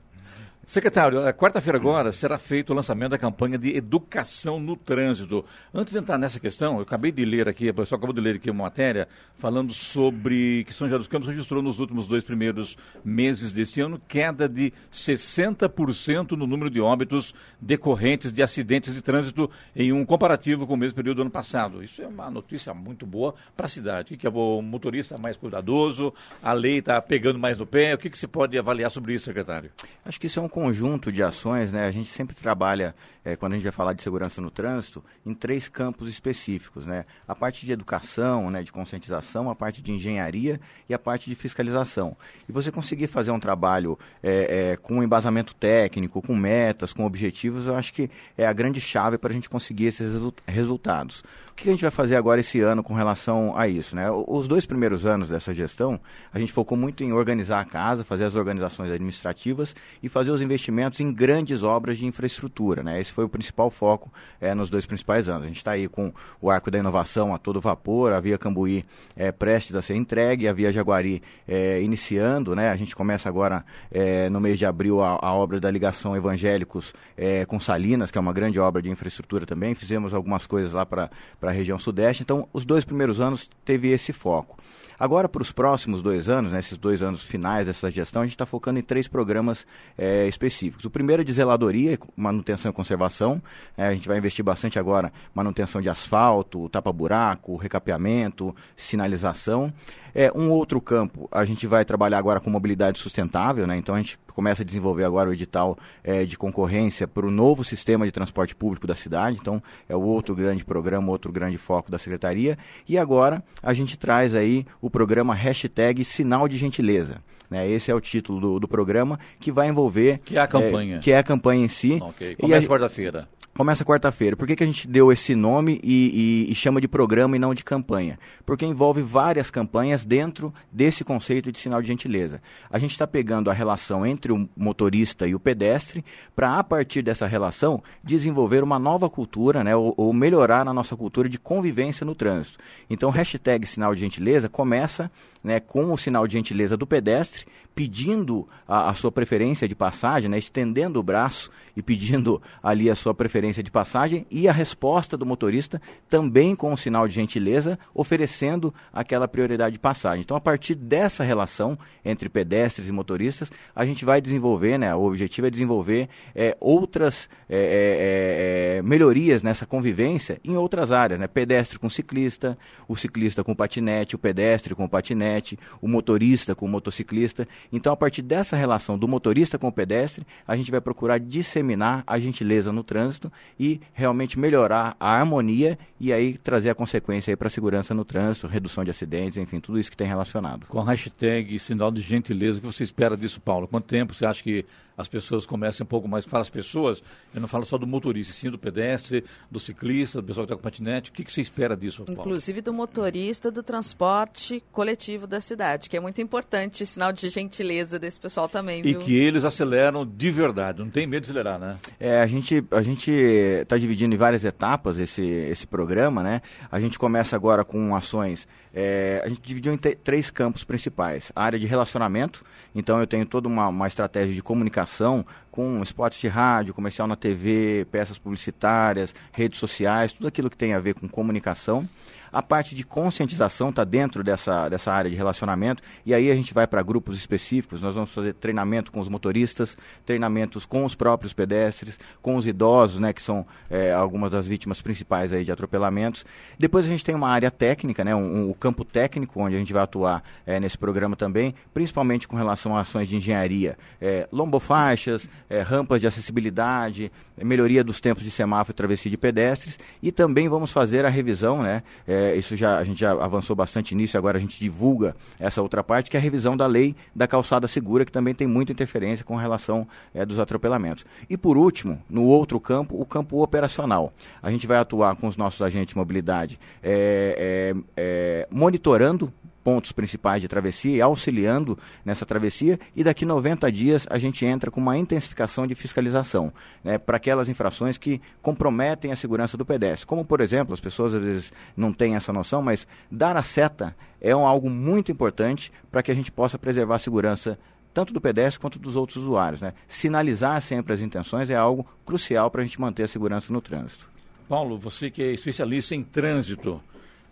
Secretário, 0.66 1.20
quarta-feira 1.34 1.78
agora 1.78 2.12
será 2.12 2.38
feito 2.38 2.70
o 2.70 2.76
lançamento 2.76 3.12
da 3.12 3.18
campanha 3.18 3.58
de 3.58 3.76
educação 3.76 4.60
no 4.60 4.76
trânsito. 4.78 5.44
Antes 5.74 5.92
de 5.92 6.00
entrar 6.00 6.20
nessa 6.20 6.40
questão, 6.40 6.76
eu 6.76 6.84
acabei 6.84 7.12
de 7.12 7.26
ler 7.26 7.50
aqui, 7.50 7.68
a 7.68 7.74
pessoa 7.74 7.98
acabou 7.98 8.14
de 8.14 8.22
ler 8.22 8.36
aqui 8.36 8.50
uma 8.50 8.66
matéria 8.66 9.08
falando 9.38 9.74
sobre 9.74 10.64
que 10.66 10.74
São 10.74 10.88
José 10.88 11.00
dos 11.00 11.08
Campos 11.08 11.28
registrou 11.28 11.64
nos 11.64 11.80
últimos 11.80 12.06
dois 12.06 12.24
primeiros 12.24 12.78
meses 13.04 13.52
deste 13.52 13.82
ano 13.82 14.00
queda 14.08 14.48
de 14.48 14.72
60% 14.94 16.34
no 16.34 16.46
número 16.46 16.70
de 16.70 16.80
óbitos 16.80 17.34
decorrentes 17.60 18.32
de 18.32 18.44
acidentes 18.44 18.94
de 18.94 19.02
trânsito 19.02 19.50
em 19.76 19.92
um 19.92 20.06
comparativo 20.06 20.68
com 20.68 20.76
o 20.76 20.78
mesmo 20.78 20.96
período 20.96 21.18
do 21.18 21.22
ano 21.24 21.32
passado. 21.32 21.84
Isso 21.84 22.04
é 22.04 22.08
uma 22.08 22.30
notícia 22.30 22.72
muito 22.72 23.06
boa 23.06 23.34
para 23.58 23.66
a 23.66 23.70
cidade, 23.70 24.16
que 24.16 24.28
é 24.28 24.30
o 24.30 24.62
motorista 24.62 25.18
mais 25.18 25.36
cuidadoso, 25.36 26.14
a 26.42 26.54
lei 26.54 26.78
está 26.78 27.02
pegando 27.02 27.40
mais 27.40 27.58
no 27.58 27.66
pé. 27.66 27.96
O 27.96 27.98
que, 27.98 28.12
que 28.12 28.18
se 28.18 28.28
pode 28.28 28.58
avaliar 28.58 28.92
sobre 28.92 29.16
isso, 29.16 29.26
secretário? 29.26 29.72
Acho 30.06 30.20
que 30.20 30.28
isso 30.28 30.40
é 30.40 30.42
um 30.44 30.51
conjunto 30.52 31.12
de 31.12 31.24
ações, 31.24 31.72
né? 31.72 31.86
A 31.86 31.92
gente 31.92 32.10
sempre 32.10 32.36
trabalha, 32.36 32.94
é, 33.24 33.38
quando 33.38 33.54
a 33.54 33.56
gente 33.56 33.64
vai 33.64 33.72
falar 33.72 33.94
de 33.94 34.04
segurança 34.04 34.42
no 34.42 34.52
trânsito, 34.52 35.04
em 35.26 35.34
três 35.34 35.70
campos 35.70 36.10
específicos, 36.10 36.86
né? 36.86 37.06
A 37.26 37.34
parte 37.34 37.66
de 37.66 37.72
educação, 37.72 38.52
né, 38.52 38.62
de 38.62 38.72
conscientização, 38.72 39.50
a 39.50 39.56
parte 39.56 39.82
de 39.82 39.94
engenharia 39.94 40.60
e 40.90 40.94
a 40.94 41.00
parte 41.00 41.30
de 41.30 41.36
fiscalização. 41.36 42.18
E 42.50 42.52
você 42.52 42.70
conseguir 42.70 43.08
fazer 43.08 43.32
um 43.32 43.40
trabalho 43.40 43.98
é, 44.22 44.74
é, 44.74 44.78
com 44.78 45.02
embasamento 45.02 45.56
técnico, 45.56 46.22
com 46.22 46.36
metas, 46.36 46.92
com 46.92 47.06
objetivos, 47.06 47.66
eu 47.66 47.76
acho 47.76 47.94
que 47.94 48.12
é 48.38 48.46
a 48.46 48.54
grande 48.54 48.82
chave 48.82 49.18
para 49.18 49.32
a 49.32 49.34
gente 49.34 49.50
conseguir 49.50 49.86
esses 49.86 50.12
resultados. 50.46 51.24
Que 51.62 51.70
a 51.70 51.72
gente 51.74 51.84
vai 51.84 51.92
fazer 51.92 52.16
agora 52.16 52.42
esse 52.42 52.60
ano 52.60 52.82
com 52.82 52.96
relação 52.96 53.56
a 53.56 53.68
isso? 53.68 53.96
Né? 53.96 54.10
Os 54.10 54.48
dois 54.48 54.66
primeiros 54.66 55.06
anos 55.06 55.30
dessa 55.30 55.54
gestão, 55.54 56.00
a 56.34 56.40
gente 56.40 56.52
focou 56.52 56.76
muito 56.76 57.04
em 57.04 57.14
organizar 57.14 57.60
a 57.60 57.66
casa, 57.66 58.04
fazer 58.04 58.24
as 58.24 58.34
organizações 58.34 58.92
administrativas 58.92 59.76
e 60.02 60.10
fazer 60.10 60.32
os 60.32 60.42
investimentos 60.42 61.00
em 61.00 61.14
grandes 61.14 61.62
obras 61.62 62.00
de 62.00 62.08
infraestrutura. 62.08 62.82
Né? 62.82 63.00
Esse 63.00 63.12
foi 63.12 63.26
o 63.26 63.30
principal 63.30 63.70
foco 63.70 64.12
é, 64.40 64.56
nos 64.56 64.72
dois 64.72 64.88
principais 64.88 65.30
anos. 65.30 65.44
A 65.44 65.48
gente 65.50 65.58
está 65.58 65.74
aí 65.74 65.88
com 65.88 66.12
o 66.42 66.50
Arco 66.50 66.72
da 66.72 66.80
Inovação 66.80 67.32
a 67.32 67.38
todo 67.38 67.62
vapor, 67.62 68.12
a 68.12 68.20
Via 68.20 68.40
Cambuí 68.40 68.84
é, 69.16 69.32
prestes 69.32 69.76
a 69.76 69.84
ser 69.84 69.94
entregue, 69.94 70.48
a 70.48 70.54
Via 70.54 70.72
Jaguari 70.72 71.22
é, 71.48 71.80
iniciando. 71.80 72.56
Né? 72.56 72.72
A 72.72 72.76
gente 72.76 72.96
começa 72.96 73.30
agora, 73.30 73.64
é, 73.92 74.32
no 74.32 74.42
mês 74.42 74.58
de 74.58 74.66
abril, 74.66 75.00
a, 75.00 75.20
a 75.22 75.32
obra 75.32 75.60
da 75.60 75.70
ligação 75.70 76.18
Evangélicos 76.18 76.92
é, 77.16 77.46
com 77.46 77.60
Salinas, 77.60 78.10
que 78.10 78.18
é 78.18 78.22
uma 78.22 78.34
grande 78.34 78.60
obra 78.60 78.82
de 78.82 78.90
infraestrutura 78.90 79.46
também. 79.46 79.76
Fizemos 79.76 80.12
algumas 80.12 80.48
coisas 80.48 80.74
lá 80.74 80.88
para 80.88 81.12
a 81.52 81.56
região 81.56 81.78
sudeste. 81.78 82.24
Então, 82.24 82.48
os 82.52 82.66
dois 82.66 82.84
primeiros 82.84 83.20
anos 83.20 83.50
teve 83.64 83.90
esse 83.90 84.12
foco. 84.12 84.58
Agora, 85.02 85.28
para 85.28 85.42
os 85.42 85.52
próximos 85.52 86.04
dois 86.04 86.30
anos, 86.30 86.52
né, 86.52 86.60
esses 86.60 86.78
dois 86.78 87.02
anos 87.02 87.24
finais 87.24 87.66
dessa 87.66 87.90
gestão, 87.90 88.22
a 88.22 88.26
gente 88.26 88.36
está 88.36 88.46
focando 88.46 88.78
em 88.78 88.84
três 88.84 89.08
programas 89.08 89.66
é, 89.98 90.28
específicos. 90.28 90.86
O 90.86 90.92
primeiro 90.92 91.24
é 91.24 91.26
de 91.26 91.34
zeladoria, 91.34 91.98
manutenção 92.16 92.70
e 92.70 92.74
conservação. 92.74 93.42
É, 93.76 93.88
a 93.88 93.94
gente 93.94 94.08
vai 94.08 94.20
investir 94.20 94.46
bastante 94.46 94.78
agora 94.78 95.12
manutenção 95.34 95.82
de 95.82 95.90
asfalto, 95.90 96.70
tapa-buraco, 96.70 97.56
recapeamento, 97.56 98.56
sinalização. 98.78 99.74
É, 100.14 100.32
um 100.36 100.52
outro 100.52 100.80
campo, 100.80 101.28
a 101.32 101.46
gente 101.46 101.66
vai 101.66 101.86
trabalhar 101.86 102.20
agora 102.20 102.40
com 102.40 102.50
mobilidade 102.50 103.00
sustentável, 103.00 103.66
né? 103.66 103.78
então 103.78 103.96
a 103.96 103.98
gente 103.98 104.20
começa 104.28 104.62
a 104.62 104.66
desenvolver 104.66 105.04
agora 105.04 105.30
o 105.30 105.34
edital 105.34 105.78
é, 106.04 106.26
de 106.26 106.38
concorrência 106.38 107.08
para 107.08 107.26
o 107.26 107.32
novo 107.32 107.64
sistema 107.64 108.06
de 108.06 108.12
transporte 108.12 108.56
público 108.56 108.88
da 108.88 108.96
cidade, 108.96 109.38
então 109.40 109.62
é 109.88 109.96
o 109.96 110.02
outro 110.02 110.36
grande 110.36 110.66
programa, 110.66 111.12
outro 111.12 111.32
grande 111.32 111.58
foco 111.58 111.90
da 111.90 111.98
Secretaria. 111.98 112.58
E 112.88 112.98
agora 112.98 113.44
a 113.64 113.74
gente 113.74 113.98
traz 113.98 114.36
aí 114.36 114.66
o 114.82 114.90
programa 114.92 115.34
hashtag 115.34 116.04
Sinal 116.06 116.48
de 116.48 116.58
Gentileza. 116.58 117.24
Né? 117.50 117.70
Esse 117.70 117.90
é 117.92 117.96
o 117.96 118.00
título 118.00 118.40
do, 118.40 118.60
do 118.60 118.68
programa 118.68 119.20
que 119.40 119.52
vai 119.52 119.68
envolver... 119.68 120.20
Que 120.24 120.38
é 120.38 120.42
a 120.42 120.48
campanha. 120.48 120.98
É, 120.98 121.00
que 121.00 121.12
é 121.12 121.18
a 121.18 121.24
campanha 121.24 121.66
em 121.66 121.68
si. 121.68 122.00
Ok, 122.02 122.36
começa 122.36 122.68
quarta-feira. 122.68 123.28
Começa 123.54 123.84
quarta-feira. 123.84 124.38
Por 124.38 124.48
que, 124.48 124.56
que 124.56 124.64
a 124.64 124.66
gente 124.66 124.88
deu 124.88 125.12
esse 125.12 125.36
nome 125.36 125.78
e, 125.84 126.46
e, 126.48 126.52
e, 126.52 126.56
chama 126.56 126.80
de 126.80 126.88
programa 126.88 127.36
e 127.36 127.40
não 127.40 127.54
de 127.54 127.66
campanha? 127.66 128.18
Porque 128.46 128.66
envolve 128.66 129.02
várias 129.02 129.52
campanhas 129.52 130.06
dentro 130.06 130.54
desse 130.72 131.04
conceito 131.04 131.52
de 131.52 131.60
sinal 131.60 131.82
de 131.82 131.90
gentileza. 131.90 132.42
A 132.70 132.80
gente 132.80 132.92
está 132.92 133.06
pegando 133.06 133.50
a 133.50 133.54
relação 133.54 134.06
entre 134.06 134.32
o 134.32 134.48
motorista 134.56 135.28
e 135.28 135.36
o 135.36 135.40
pedestre 135.40 136.04
para, 136.34 136.60
a 136.60 136.64
partir 136.64 137.02
dessa 137.02 137.28
relação, 137.28 137.84
desenvolver 138.02 138.64
uma 138.64 138.80
nova 138.80 139.10
cultura, 139.10 139.66
né, 139.66 139.76
ou, 139.76 139.94
ou 139.98 140.14
melhorar 140.14 140.66
a 140.66 140.74
nossa 140.74 140.96
cultura 140.96 141.28
de 141.28 141.38
convivência 141.38 142.06
no 142.06 142.16
trânsito. 142.16 142.58
Então, 142.90 143.10
hashtag 143.10 143.68
sinal 143.68 143.94
de 143.94 144.00
gentileza 144.00 144.48
começa 144.48 145.12
né, 145.44 145.60
com 145.60 145.92
o 145.92 145.98
sinal 145.98 146.26
de 146.26 146.34
gentileza 146.34 146.78
do 146.78 146.88
pedestre, 146.88 147.46
pedindo 147.82 148.48
a, 148.68 148.92
a, 148.92 148.94
sua 148.94 149.12
preferência 149.12 149.68
de 149.68 149.74
passagem, 149.74 150.30
né, 150.30 150.38
estendendo 150.38 151.00
o 151.00 151.04
braço 151.04 151.50
e 151.76 151.82
pedindo 151.82 152.40
ali 152.62 152.92
a 152.92 152.96
sua 152.96 153.12
preferência 153.12 153.64
de 153.64 153.72
passagem, 153.72 154.24
e 154.30 154.48
a 154.48 154.52
resposta 154.52 155.18
do 155.18 155.26
motorista 155.26 155.82
também 156.08 156.56
com 156.56 156.72
o 156.72 156.78
sinal 156.78 157.08
de 157.08 157.16
gentileza, 157.16 157.80
oferecendo 157.92 158.72
aquela 158.94 159.28
prioridade 159.28 159.74
de 159.74 159.80
passagem. 159.80 160.22
Então, 160.22 160.38
a 160.38 160.40
partir 160.40 160.76
dessa 160.76 161.24
relação 161.24 161.76
entre 162.06 162.30
pedestres 162.30 162.88
e 162.88 162.92
motoristas, 162.92 163.52
a 163.76 163.84
gente 163.84 164.06
vai 164.06 164.22
desenvolver, 164.22 164.78
né, 164.78 164.94
o 164.94 165.06
objetivo 165.06 165.48
é 165.48 165.50
desenvolver 165.50 166.08
é, 166.36 166.56
outras 166.60 167.28
é, 167.50 168.76
é, 168.76 168.78
é 168.78 168.82
melhorias 168.84 169.42
nessa 169.42 169.66
convivência 169.66 170.40
em 170.44 170.56
outras 170.56 170.92
áreas, 170.92 171.20
né, 171.20 171.26
pedestre 171.26 171.80
com 171.80 171.90
ciclista, 171.90 172.56
o 172.88 172.96
ciclista 172.96 173.44
com 173.44 173.56
patinete, 173.56 174.16
o 174.16 174.20
pedestre 174.20 174.76
com 174.76 174.88
patinete, 174.88 175.58
o 175.82 175.88
motorista 175.88 176.54
com 176.54 176.68
motociclista. 176.68 177.48
Então, 177.72 177.94
a 177.94 177.98
partir 177.98 178.22
dessa 178.22 178.56
relação 178.56 178.98
do 178.98 179.08
motorista 179.08 179.58
com 179.58 179.68
o 179.68 179.72
pedestre, 179.72 180.26
a 180.48 180.56
gente 180.56 180.70
vai 180.70 180.82
procurar 180.82 181.20
disseminar 181.20 182.04
a 182.06 182.20
gentileza 182.20 182.72
no 182.72 182.84
trânsito 182.84 183.32
e 183.60 183.80
realmente 183.94 184.38
melhorar 184.38 184.96
a 185.00 185.12
harmonia 185.12 185.78
e 186.00 186.12
aí 186.12 186.38
trazer 186.38 186.70
a 186.70 186.76
consequência 186.76 187.36
para 187.38 187.48
a 187.48 187.52
segurança 187.52 187.94
no 187.94 188.04
trânsito, 188.04 188.48
redução 188.48 188.84
de 188.84 188.92
acidentes, 188.92 189.38
enfim, 189.38 189.60
tudo 189.60 189.80
isso 189.80 189.90
que 189.90 189.98
tem 189.98 190.08
relacionado. 190.08 190.68
Com 190.68 190.80
a 190.80 190.86
hashtag 190.86 191.58
sinal 191.60 191.92
de 191.92 192.02
gentileza, 192.02 192.58
o 192.58 192.62
que 192.62 192.68
você 192.68 192.84
espera 192.84 193.16
disso, 193.16 193.40
Paulo? 193.40 193.68
Quanto 193.68 193.86
tempo 193.86 194.14
você 194.14 194.26
acha 194.26 194.44
que 194.44 194.66
as 194.98 195.08
pessoas 195.08 195.46
comecem 195.46 195.84
um 195.84 195.88
pouco 195.88 196.08
mais. 196.08 196.26
Fala 196.26 196.42
as 196.42 196.50
pessoas, 196.50 197.02
eu 197.34 197.42
não 197.42 197.48
falo 197.48 197.66
só 197.66 197.78
do 197.78 197.88
motorista, 197.88 198.34
sim 198.34 198.50
do 198.50 198.58
pedestre, 198.58 199.24
do 199.50 199.60
ciclista, 199.60 200.22
do 200.22 200.28
pessoal 200.28 200.46
que 200.46 200.54
está 200.54 200.56
com 200.56 200.64
patinete. 200.64 201.10
O 201.10 201.14
que, 201.14 201.24
que 201.24 201.32
você 201.32 201.42
espera 201.42 201.76
disso, 201.76 202.04
Paulo? 202.04 202.22
Inclusive 202.22 202.62
do 202.62 202.74
motorista 202.74 203.52
do 203.52 203.64
transporte 203.64 204.64
coletivo 204.72 205.26
da 205.28 205.42
cidade, 205.42 205.90
que 205.90 205.98
é 205.98 206.00
muito 206.00 206.22
importante, 206.22 206.86
sinal 206.86 207.12
de 207.12 207.30
gentileza 207.30 207.98
desse 207.98 208.20
pessoal 208.20 208.48
também, 208.48 208.82
viu? 208.82 209.02
E 209.02 209.04
que 209.04 209.16
eles 209.16 209.44
aceleram 209.44 210.06
de 210.06 210.32
verdade, 210.32 210.80
não 210.80 210.90
tem 210.90 211.08
medo 211.08 211.24
de 211.24 211.32
acelerar, 211.32 211.60
né? 211.60 211.78
É, 212.00 212.22
a 212.22 212.28
gente 212.28 212.64
a 212.72 212.82
gente 212.82 213.12
está 213.12 213.78
dividindo 213.78 214.14
em 214.14 214.18
várias 214.18 214.44
etapas 214.44 214.98
esse, 214.98 215.22
esse 215.22 215.66
programa, 215.66 216.22
né? 216.24 216.42
A 216.72 216.80
gente 216.80 216.98
começa 216.98 217.36
agora 217.36 217.64
com 217.64 217.96
ações, 217.96 218.48
é, 218.74 219.22
a 219.24 219.30
gente 219.30 219.42
dividiu 219.42 219.74
em 219.74 219.78
três 219.78 220.30
campos 220.30 220.64
principais. 220.64 221.32
A 221.36 221.44
área 221.44 221.60
de 221.60 221.66
relacionamento, 221.66 222.44
então 222.74 223.00
eu 223.00 223.08
tenho 223.08 223.26
toda 223.26 223.48
uma, 223.48 223.68
uma 223.68 223.88
estratégia 223.88 224.34
de 224.34 224.42
comunicação 224.42 225.26
com 225.52 225.82
spots 225.84 226.20
de 226.20 226.28
rádio, 226.28 226.74
comercial 226.74 227.08
na 227.08 227.16
TV, 227.16 227.86
peças 227.92 228.18
publicitárias, 228.18 229.14
redes 229.34 229.60
sociais, 229.60 230.14
tudo 230.14 230.28
aquilo 230.28 230.50
que 230.50 230.58
tem 230.58 230.74
a 230.74 230.80
ver 230.80 230.94
com 230.94 231.08
comunicação. 231.08 231.88
A 232.32 232.42
parte 232.42 232.74
de 232.74 232.86
conscientização 232.86 233.70
está 233.70 233.84
dentro 233.84 234.24
dessa, 234.24 234.70
dessa 234.70 234.94
área 234.94 235.12
de 235.12 235.18
relacionamento 235.18 235.84
e 236.06 236.14
aí 236.14 236.32
a 236.32 236.36
gente 236.36 236.54
vai 236.54 236.66
para 236.66 236.82
grupos 236.82 237.18
específicos. 237.18 237.82
Nós 237.82 237.94
vamos 237.94 238.14
fazer 238.14 238.34
treinamento 238.34 238.92
com 238.92 239.02
os 239.02 239.10
motoristas, 239.10 239.76
treinamentos 240.06 240.66
com 240.66 240.86
os 240.86 240.96
próprios 240.96 241.34
pedestres, 241.34 242.00
com 242.22 242.36
os 242.36 242.48
idosos, 242.48 243.00
né, 243.00 243.12
que 243.12 243.22
são 243.22 243.46
é, 243.70 243.92
algumas 243.92 244.32
das 244.32 244.48
vítimas 244.48 244.82
principais 244.82 245.34
aí 245.34 245.44
de 245.44 245.52
atropelamentos. 245.52 246.26
Depois 246.58 246.86
a 246.86 246.90
gente 246.90 247.04
tem 247.04 247.14
uma 247.14 247.30
área 247.30 247.52
técnica, 247.52 248.04
né, 248.04 248.16
um, 248.16 248.50
um 248.50 248.54
campo 248.54 248.86
técnico 248.86 249.42
onde 249.42 249.56
a 249.56 249.60
gente 249.60 249.74
vai 249.74 249.84
atuar 249.84 250.24
é, 250.46 250.60
nesse 250.60 250.78
programa 250.78 251.18
também, 251.18 251.54
principalmente 251.74 252.28
com 252.28 252.38
relação 252.38 252.78
a 252.78 252.82
ações 252.82 253.10
de 253.10 253.18
engenharia, 253.18 253.78
é, 254.00 254.28
lombofaixas, 254.32 255.28
é, 255.50 255.62
rampas 255.62 256.00
de 256.00 256.08
acessibilidade, 256.08 257.12
melhoria 257.38 257.84
dos 257.84 258.00
tempos 258.00 258.24
de 258.24 258.32
semáforo 258.32 258.74
e 258.74 258.78
travessia 258.78 259.12
de 259.12 259.18
pedestres 259.18 259.78
e 260.02 260.12
também 260.12 260.48
vamos 260.48 260.72
fazer 260.72 261.06
a 261.06 261.10
revisão, 261.10 261.62
né, 261.62 261.84
é, 262.22 262.36
isso 262.36 262.56
já 262.56 262.78
a 262.78 262.84
gente 262.84 263.00
já 263.00 263.12
avançou 263.12 263.56
bastante 263.56 263.96
nisso, 263.96 264.18
agora 264.18 264.38
a 264.38 264.42
gente 264.42 264.60
divulga 264.60 265.16
essa 265.40 265.62
outra 265.62 265.84
parte, 265.84 266.10
que 266.10 266.18
é 266.18 266.20
a 266.20 266.24
revisão 266.24 266.56
da 266.56 266.68
lei 266.68 266.96
da 267.16 267.28
calçada 267.28 267.68
segura, 267.68 268.06
que 268.06 268.12
também 268.12 268.34
tem 268.34 268.48
muita 268.48 268.72
interferência 268.72 269.26
com 269.26 269.36
relação 269.36 269.88
é, 270.14 270.26
dos 270.26 270.40
atropelamentos. 270.40 271.06
E 271.30 271.38
por 271.38 271.58
último, 271.58 272.02
no 272.10 272.24
outro 272.24 272.60
campo, 272.60 273.00
o 273.00 273.06
campo 273.06 273.42
operacional. 273.42 274.14
A 274.42 274.52
gente 274.52 274.68
vai 274.68 274.78
atuar 274.78 275.16
com 275.16 275.28
os 275.28 275.36
nossos 275.36 275.62
agentes 275.62 275.94
de 275.94 275.98
mobilidade, 275.98 276.60
é, 276.84 277.74
é, 277.76 277.82
é 277.98 278.48
monitorando 278.52 279.34
pontos 279.64 279.92
principais 279.92 280.42
de 280.42 280.48
travessia 280.48 280.96
e 280.96 281.02
auxiliando 281.02 281.78
nessa 282.04 282.26
travessia. 282.26 282.80
E 282.96 283.04
daqui 283.04 283.26
90 283.26 283.72
dias 283.72 284.08
a 284.10 284.18
gente 284.18 284.46
entra 284.46 284.72
com 284.72 284.82
uma 284.82 284.98
intensificação 284.98 285.68
de 285.68 285.76
fiscalização 285.76 286.52
né, 286.84 286.98
para 286.98 287.18
aquelas 287.18 287.50
infrações 287.50 287.98
que 287.98 288.22
comprometem 288.42 289.12
a 289.12 289.16
segurança 289.16 289.58
do 289.58 289.66
pedestre. 289.66 290.06
Como, 290.06 290.26
por 290.26 290.42
exemplo, 290.42 290.74
as 290.74 290.80
pessoas 290.80 291.14
às 291.14 291.22
vezes 291.22 291.54
não 291.76 291.94
têm 291.94 292.16
essa 292.16 292.34
noção, 292.34 292.62
mas 292.62 292.88
dar 293.10 293.38
a 293.38 293.44
seta 293.44 293.96
é 294.20 294.36
um, 294.36 294.46
algo 294.46 294.70
muito 294.70 295.12
importante 295.12 295.72
para 295.92 296.04
que 296.04 296.12
a 296.12 296.16
gente 296.16 296.32
possa 296.32 296.58
preservar 296.58 296.96
a 296.96 297.00
segurança 297.00 297.58
tanto 297.94 298.14
do 298.14 298.22
pedestre 298.22 298.60
quanto 298.60 298.80
dos 298.80 298.96
outros 298.96 299.18
usuários. 299.18 299.62
Né? 299.62 299.74
Sinalizar 299.88 300.62
sempre 300.62 300.94
as 300.94 301.02
intenções 301.02 301.50
é 301.50 301.56
algo 301.56 301.86
crucial 302.06 302.50
para 302.50 302.62
a 302.62 302.64
gente 302.64 302.80
manter 302.80 303.04
a 303.04 303.08
segurança 303.08 303.52
no 303.52 303.62
trânsito. 303.62 304.10
Paulo, 304.48 304.78
você 304.78 305.10
que 305.10 305.24
é 305.24 305.32
especialista 305.32 305.96
em 305.96 306.04
trânsito, 306.04 306.82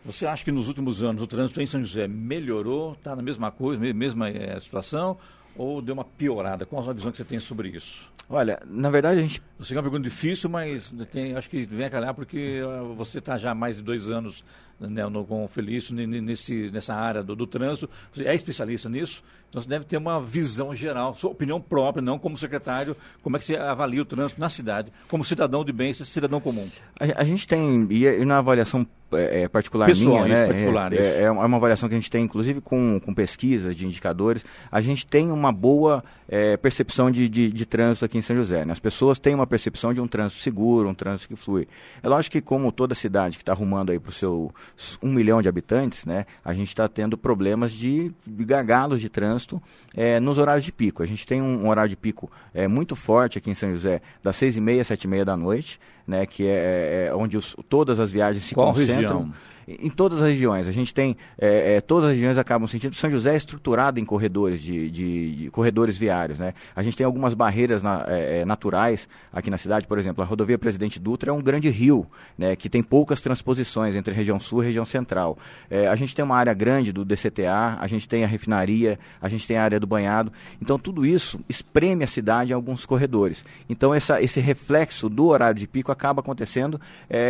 você 0.03 0.25
acha 0.25 0.43
que 0.43 0.51
nos 0.51 0.67
últimos 0.67 1.03
anos 1.03 1.21
o 1.21 1.27
trânsito 1.27 1.61
em 1.61 1.65
São 1.65 1.83
José 1.83 2.07
melhorou, 2.07 2.93
está 2.93 3.15
na 3.15 3.21
mesma 3.21 3.51
coisa, 3.51 3.81
mesma 3.93 4.29
é, 4.29 4.59
situação, 4.59 5.17
ou 5.55 5.81
deu 5.81 5.93
uma 5.93 6.05
piorada? 6.05 6.65
Qual 6.65 6.87
a 6.89 6.93
visão 6.93 7.11
que 7.11 7.17
você 7.17 7.25
tem 7.25 7.39
sobre 7.39 7.69
isso? 7.69 8.09
Olha, 8.29 8.61
na 8.65 8.89
verdade 8.89 9.19
a 9.19 9.21
gente. 9.23 9.41
Eu 9.57 9.65
sei 9.65 9.73
que 9.73 9.77
é 9.77 9.77
uma 9.77 9.89
pergunta 9.89 10.07
difícil, 10.07 10.49
mas 10.49 10.93
tem, 11.11 11.35
acho 11.35 11.49
que 11.49 11.65
vem 11.65 11.85
a 11.85 11.89
calhar 11.89 12.13
porque 12.13 12.61
uh, 12.61 12.93
você 12.93 13.17
está 13.17 13.37
já 13.37 13.51
há 13.51 13.55
mais 13.55 13.77
de 13.77 13.81
dois 13.81 14.07
anos 14.07 14.43
né, 14.79 15.05
no, 15.07 15.25
com 15.25 15.43
o 15.43 15.47
Felício 15.47 15.93
nesse, 15.93 16.69
nessa 16.71 16.93
área 16.93 17.23
do, 17.23 17.35
do, 17.35 17.47
trânsito. 17.47 17.89
Você 18.11 18.25
é 18.25 18.35
especialista 18.35 18.87
nisso, 18.87 19.23
então 19.49 19.61
você 19.61 19.67
deve 19.67 19.83
ter 19.85 19.97
uma 19.97 20.21
visão 20.21 20.73
geral, 20.73 21.13
sua 21.15 21.31
opinião 21.31 21.59
própria, 21.59 22.01
não 22.01 22.17
como 22.17 22.37
secretário, 22.37 22.95
como 23.21 23.35
é 23.35 23.39
que 23.39 23.45
você 23.45 23.55
avalia 23.55 24.01
o 24.01 24.05
trânsito 24.05 24.39
na 24.39 24.47
cidade, 24.47 24.93
como 25.07 25.25
cidadão 25.25 25.65
de 25.65 25.73
bem, 25.73 25.91
cidadão 25.91 26.39
comum. 26.39 26.69
A, 26.99 27.21
a 27.21 27.23
gente 27.23 27.47
tem, 27.47 27.87
e 27.91 28.25
na 28.25 28.37
avaliação 28.37 28.87
é, 29.13 29.41
é 29.41 29.47
particular 29.47 29.87
Pessoal, 29.87 30.25
minha, 30.25 30.27
né? 30.27 30.47
particular, 30.47 30.93
é, 30.93 31.23
é, 31.23 31.31
uma 31.31 31.57
avaliação 31.57 31.87
que 31.89 31.95
a 31.95 31.97
gente 31.97 32.11
tem, 32.11 32.23
inclusive, 32.23 32.61
com, 32.61 32.99
com 32.99 33.13
pesquisas 33.13 33.75
de 33.75 33.85
indicadores. 33.85 34.43
A 34.71 34.81
gente 34.81 35.05
tem 35.05 35.31
uma 35.31 35.51
boa 35.51 36.03
é, 36.27 36.55
percepção 36.57 37.09
de, 37.09 37.27
de, 37.27 37.51
de, 37.51 37.65
trânsito 37.65 38.05
aqui 38.05 38.17
em 38.17 38.21
São 38.21 38.35
José. 38.35 38.63
Né? 38.65 38.71
As 38.71 38.79
pessoas 38.79 39.17
têm 39.17 39.33
uma 39.33 39.47
percepção 39.47 39.93
de 39.93 39.99
um 39.99 40.07
trânsito 40.07 40.41
seguro, 40.41 40.87
um 40.87 40.93
trânsito 40.93 41.27
que 41.27 41.35
flui. 41.35 41.67
É 42.03 42.07
lógico 42.07 42.33
que, 42.33 42.41
como 42.41 42.71
toda 42.71 42.93
cidade 42.93 43.37
que 43.37 43.41
está 43.41 43.51
arrumando 43.51 43.91
aí 43.91 43.99
para 43.99 44.09
o 44.09 44.13
seu 44.13 44.53
um 45.01 45.11
milhão 45.11 45.41
de 45.41 45.49
habitantes, 45.49 46.05
né? 46.05 46.25
A 46.43 46.53
gente 46.53 46.67
está 46.67 46.87
tendo 46.87 47.17
problemas 47.17 47.71
de, 47.71 48.11
de 48.25 48.45
gargalos 48.45 49.01
de 49.01 49.09
trânsito 49.09 49.61
é, 49.95 50.19
nos 50.19 50.37
horários 50.37 50.65
de 50.65 50.71
pico. 50.71 51.01
A 51.01 51.05
gente 51.05 51.25
tem 51.25 51.41
um, 51.41 51.65
um 51.65 51.69
horário 51.69 51.89
de 51.89 51.95
pico 51.95 52.31
é, 52.53 52.67
muito 52.67 52.95
forte 52.95 53.37
aqui 53.37 53.49
em 53.49 53.55
São 53.55 53.71
José, 53.71 54.01
das 54.21 54.35
seis 54.35 54.55
e 54.55 54.61
meia, 54.61 54.83
sete 54.83 55.05
e 55.05 55.07
meia 55.07 55.25
da 55.25 55.35
noite 55.35 55.79
né, 56.09 56.25
que 56.25 56.47
é, 56.47 57.05
é 57.07 57.15
onde 57.15 57.37
os, 57.37 57.55
todas 57.69 57.99
as 57.99 58.11
viagens 58.11 58.43
se 58.43 58.55
Qual 58.55 58.73
concentram. 58.73 58.95
Região? 59.19 59.33
Em 59.69 59.89
todas 59.89 60.19
as 60.19 60.29
regiões. 60.29 60.67
A 60.67 60.71
gente 60.71 60.91
tem, 60.91 61.15
é, 61.37 61.75
é, 61.75 61.81
todas 61.81 62.09
as 62.09 62.15
regiões 62.15 62.39
acabam 62.39 62.67
sentindo. 62.67 62.95
São 62.95 63.07
José 63.07 63.35
é 63.35 63.37
estruturado 63.37 63.99
em 63.99 64.05
corredores 64.05 64.63
de, 64.63 64.89
de, 64.89 65.35
de 65.35 65.51
corredores 65.51 65.95
viários, 65.95 66.39
né? 66.39 66.55
A 66.75 66.81
gente 66.81 66.97
tem 66.97 67.05
algumas 67.05 67.35
barreiras 67.35 67.83
na, 67.83 68.03
é, 68.07 68.43
naturais 68.45 69.07
aqui 69.31 69.51
na 69.51 69.59
cidade, 69.59 69.85
por 69.85 69.99
exemplo, 69.99 70.23
a 70.23 70.25
rodovia 70.25 70.57
Presidente 70.57 70.99
Dutra 70.99 71.29
é 71.29 71.33
um 71.33 71.41
grande 71.41 71.69
rio, 71.69 72.07
né? 72.35 72.55
Que 72.55 72.67
tem 72.67 72.81
poucas 72.81 73.21
transposições 73.21 73.95
entre 73.95 74.11
região 74.11 74.39
sul 74.39 74.63
e 74.63 74.65
região 74.65 74.85
central. 74.85 75.37
A 75.91 75.95
gente 75.95 76.15
tem 76.15 76.25
uma 76.25 76.35
área 76.35 76.53
grande 76.53 76.91
do 76.91 77.05
DCTA, 77.05 77.77
a 77.79 77.87
gente 77.87 78.09
tem 78.09 78.23
a 78.23 78.27
refinaria, 78.27 78.97
a 79.21 79.29
gente 79.29 79.45
tem 79.45 79.57
a 79.57 79.63
área 79.63 79.79
do 79.79 79.85
banhado. 79.85 80.31
Então 80.59 80.79
tudo 80.79 81.05
isso 81.05 81.39
espreme 81.47 82.03
a 82.03 82.07
cidade 82.07 82.51
em 82.51 82.55
alguns 82.55 82.85
corredores. 82.85 83.45
Então 83.69 83.93
essa, 83.93 84.21
esse 84.21 84.39
reflexo 84.39 85.09
do 85.09 85.27
horário 85.27 85.59
de 85.59 85.67
pico 85.67 85.91
acaba 85.91 86.21
acontecendo 86.21 86.81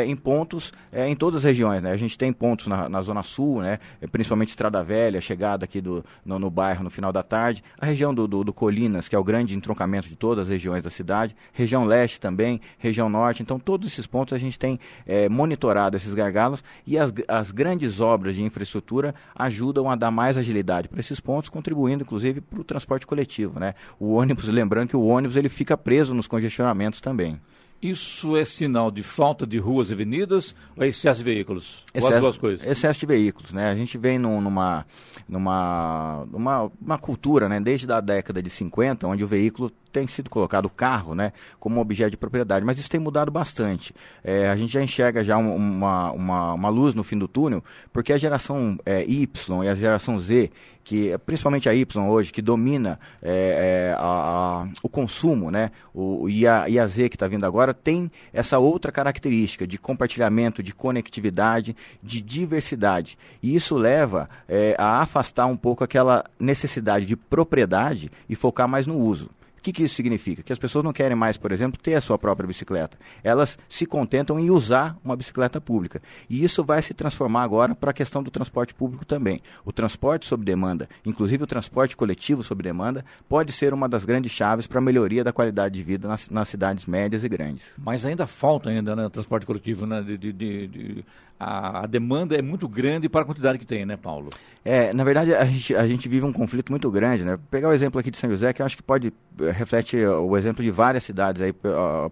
em 0.05 0.15
pontos 0.15 0.71
em 0.93 1.15
todas 1.15 1.39
as 1.39 1.43
regiões, 1.43 1.81
né? 1.81 1.91
A 1.91 1.97
gente 1.97 2.17
tem 2.17 2.28
tem 2.29 2.33
pontos 2.33 2.67
na, 2.67 2.87
na 2.87 3.01
Zona 3.01 3.23
Sul, 3.23 3.61
né? 3.61 3.79
principalmente 4.11 4.49
Estrada 4.49 4.83
Velha, 4.83 5.19
chegada 5.19 5.65
aqui 5.65 5.81
do, 5.81 6.05
no, 6.23 6.37
no 6.37 6.49
bairro 6.49 6.83
no 6.83 6.89
final 6.89 7.11
da 7.11 7.23
tarde. 7.23 7.63
A 7.79 7.85
região 7.85 8.13
do, 8.13 8.27
do, 8.27 8.43
do, 8.43 8.53
Colinas, 8.53 9.07
que 9.07 9.15
é 9.15 9.19
o 9.19 9.23
grande 9.23 9.55
entroncamento 9.55 10.07
de 10.07 10.15
todas 10.15 10.43
as 10.43 10.49
regiões 10.49 10.83
da 10.83 10.89
cidade. 10.89 11.35
Região 11.51 11.85
Leste 11.85 12.21
também, 12.21 12.61
região 12.77 13.09
Norte. 13.09 13.41
Então, 13.41 13.59
todos 13.59 13.87
esses 13.91 14.05
pontos 14.05 14.33
a 14.33 14.37
gente 14.37 14.57
tem 14.59 14.79
é, 15.05 15.27
monitorado 15.27 15.97
esses 15.97 16.13
gargalos 16.13 16.63
e 16.85 16.97
as, 16.97 17.11
as 17.27 17.51
grandes 17.51 17.99
obras 17.99 18.35
de 18.35 18.43
infraestrutura 18.43 19.15
ajudam 19.35 19.89
a 19.89 19.95
dar 19.95 20.11
mais 20.11 20.37
agilidade 20.37 20.87
para 20.87 20.99
esses 20.99 21.19
pontos, 21.19 21.49
contribuindo, 21.49 22.03
inclusive, 22.03 22.41
para 22.41 22.61
o 22.61 22.63
transporte 22.63 23.07
coletivo. 23.07 23.59
Né? 23.59 23.73
O 23.99 24.13
ônibus, 24.13 24.47
lembrando 24.47 24.89
que 24.89 24.97
o 24.97 25.05
ônibus 25.05 25.35
ele 25.35 25.49
fica 25.49 25.75
preso 25.75 26.13
nos 26.13 26.27
congestionamentos 26.27 27.01
também. 27.01 27.39
Isso 27.81 28.35
é 28.35 28.43
sinal 28.43 28.91
de 28.91 29.01
falta 29.01 29.47
de 29.47 29.57
ruas 29.57 29.89
e 29.89 29.93
avenidas 29.93 30.53
ou 30.75 30.83
é 30.83 30.87
excesso 30.87 31.19
de 31.19 31.23
veículos? 31.23 31.85
Excesso, 31.93 32.13
as 32.13 32.21
duas 32.21 32.37
coisas? 32.37 32.67
Excesso 32.67 32.99
de 32.99 33.05
veículos, 33.05 33.51
né? 33.51 33.69
A 33.69 33.75
gente 33.75 33.97
vem 33.97 34.19
num, 34.19 34.41
numa, 34.41 34.85
numa, 35.27 36.27
numa 36.29 36.71
uma 36.81 36.97
cultura, 36.97 37.47
né? 37.47 37.59
Desde 37.59 37.89
a 37.91 38.01
década 38.01 38.43
de 38.43 38.49
50, 38.49 39.07
onde 39.07 39.23
o 39.23 39.27
veículo 39.27 39.71
tem 39.91 40.07
sido 40.07 40.29
colocado 40.29 40.65
o 40.65 40.69
carro, 40.69 41.15
né, 41.15 41.33
como 41.59 41.79
objeto 41.79 42.11
de 42.11 42.17
propriedade, 42.17 42.65
mas 42.65 42.79
isso 42.79 42.89
tem 42.89 42.99
mudado 42.99 43.31
bastante. 43.31 43.93
É, 44.23 44.49
a 44.49 44.55
gente 44.55 44.71
já 44.73 44.81
enxerga 44.81 45.23
já 45.23 45.37
uma, 45.37 46.11
uma, 46.11 46.53
uma, 46.53 46.69
luz 46.69 46.93
no 46.93 47.03
fim 47.03 47.17
do 47.17 47.27
túnel, 47.27 47.63
porque 47.91 48.13
a 48.13 48.17
geração 48.17 48.77
é, 48.85 49.03
Y 49.03 49.63
e 49.63 49.67
a 49.67 49.75
geração 49.75 50.19
Z, 50.19 50.51
que 50.83 51.17
principalmente 51.25 51.67
a 51.69 51.73
Y 51.73 52.07
hoje, 52.07 52.31
que 52.31 52.41
domina 52.41 52.99
é, 53.21 53.91
é 53.91 53.95
a, 53.97 54.63
a, 54.63 54.67
o 54.81 54.89
consumo, 54.89 55.51
né, 55.51 55.71
o, 55.93 56.29
e, 56.29 56.47
a, 56.47 56.69
e 56.69 56.79
a 56.79 56.87
Z 56.87 57.09
que 57.09 57.15
está 57.15 57.27
vindo 57.27 57.45
agora, 57.45 57.73
tem 57.73 58.11
essa 58.33 58.59
outra 58.59 58.91
característica 58.91 59.67
de 59.67 59.77
compartilhamento, 59.77 60.63
de 60.63 60.73
conectividade, 60.73 61.75
de 62.01 62.21
diversidade. 62.21 63.17
E 63.41 63.55
isso 63.55 63.75
leva 63.75 64.29
é, 64.47 64.75
a 64.77 65.01
afastar 65.01 65.45
um 65.45 65.57
pouco 65.57 65.83
aquela 65.83 66.23
necessidade 66.39 67.05
de 67.05 67.15
propriedade 67.15 68.11
e 68.27 68.35
focar 68.35 68.67
mais 68.67 68.87
no 68.87 68.97
uso. 68.97 69.29
O 69.59 69.61
que, 69.61 69.73
que, 69.73 69.83
isso 69.83 69.95
significa? 69.95 70.41
Que 70.41 70.53
as 70.53 70.57
pessoas 70.57 70.85
não 70.85 70.93
querem 70.93 71.17
mais, 71.17 71.35
por 71.35 71.51
exemplo, 71.51 71.77
ter 71.77 71.95
a 71.95 72.01
sua 72.01 72.17
própria 72.17 72.47
bicicleta. 72.47 72.97
Elas 73.21 73.57
se 73.67 73.85
contentam 73.85 74.39
em 74.39 74.49
usar 74.49 74.97
uma 75.03 75.17
bicicleta 75.17 75.59
pública. 75.59 76.01
E 76.29 76.41
isso 76.41 76.63
vai 76.63 76.81
se 76.81 76.93
transformar 76.93 77.43
agora 77.43 77.75
para 77.75 77.91
a 77.91 77.93
questão 77.93 78.23
do 78.23 78.31
transporte 78.31 78.73
público 78.73 79.05
também. 79.05 79.41
O 79.65 79.73
transporte 79.73 80.25
sob 80.25 80.45
demanda, 80.45 80.87
inclusive 81.05 81.43
o 81.43 81.47
transporte 81.47 81.97
coletivo 81.97 82.41
sob 82.41 82.63
demanda, 82.63 83.03
pode 83.27 83.51
ser 83.51 83.73
uma 83.73 83.89
das 83.89 84.05
grandes 84.05 84.31
chaves 84.31 84.65
para 84.65 84.79
a 84.79 84.81
melhoria 84.81 85.25
da 85.25 85.33
qualidade 85.33 85.75
de 85.75 85.83
vida 85.83 86.07
nas, 86.07 86.29
nas, 86.29 86.47
cidades 86.47 86.85
médias 86.85 87.25
e 87.25 87.29
grandes. 87.29 87.65
Mas 87.77 88.05
ainda 88.05 88.25
falta 88.25 88.69
ainda 88.69 88.95
né, 88.95 89.09
transporte 89.09 89.45
coletivo, 89.45 89.85
né, 89.85 90.01
de, 90.01 90.17
de, 90.17 90.31
de, 90.31 91.05
a, 91.39 91.83
a, 91.83 91.85
demanda 91.85 92.35
é 92.35 92.41
muito 92.41 92.67
grande 92.67 93.07
para 93.07 93.21
a 93.21 93.25
quantidade 93.25 93.57
que 93.57 93.65
tem, 93.65 93.85
né, 93.85 93.95
Paulo? 93.95 94.29
É, 94.65 94.93
na 94.93 95.05
verdade, 95.05 95.33
a 95.33 95.45
gente, 95.45 95.73
a 95.73 95.87
gente 95.87 96.09
vive 96.09 96.25
um 96.25 96.33
conflito 96.33 96.69
muito 96.69 96.91
grande, 96.91 97.23
né? 97.23 97.37
Vou 97.37 97.45
pegar 97.49 97.69
o 97.69 97.71
exemplo 97.71 97.99
aqui 97.99 98.11
de 98.11 98.17
São 98.17 98.29
José, 98.29 98.51
que 98.51 98.61
eu 98.61 98.65
acho 98.65 98.75
que 98.75 98.83
pode 98.83 99.13
eh, 99.39 99.51
reflete 99.51 99.95
o 99.97 100.35
exemplo 100.35 100.61
de 100.61 100.69
várias 100.69 101.05
cidades 101.05 101.41
aí 101.41 101.53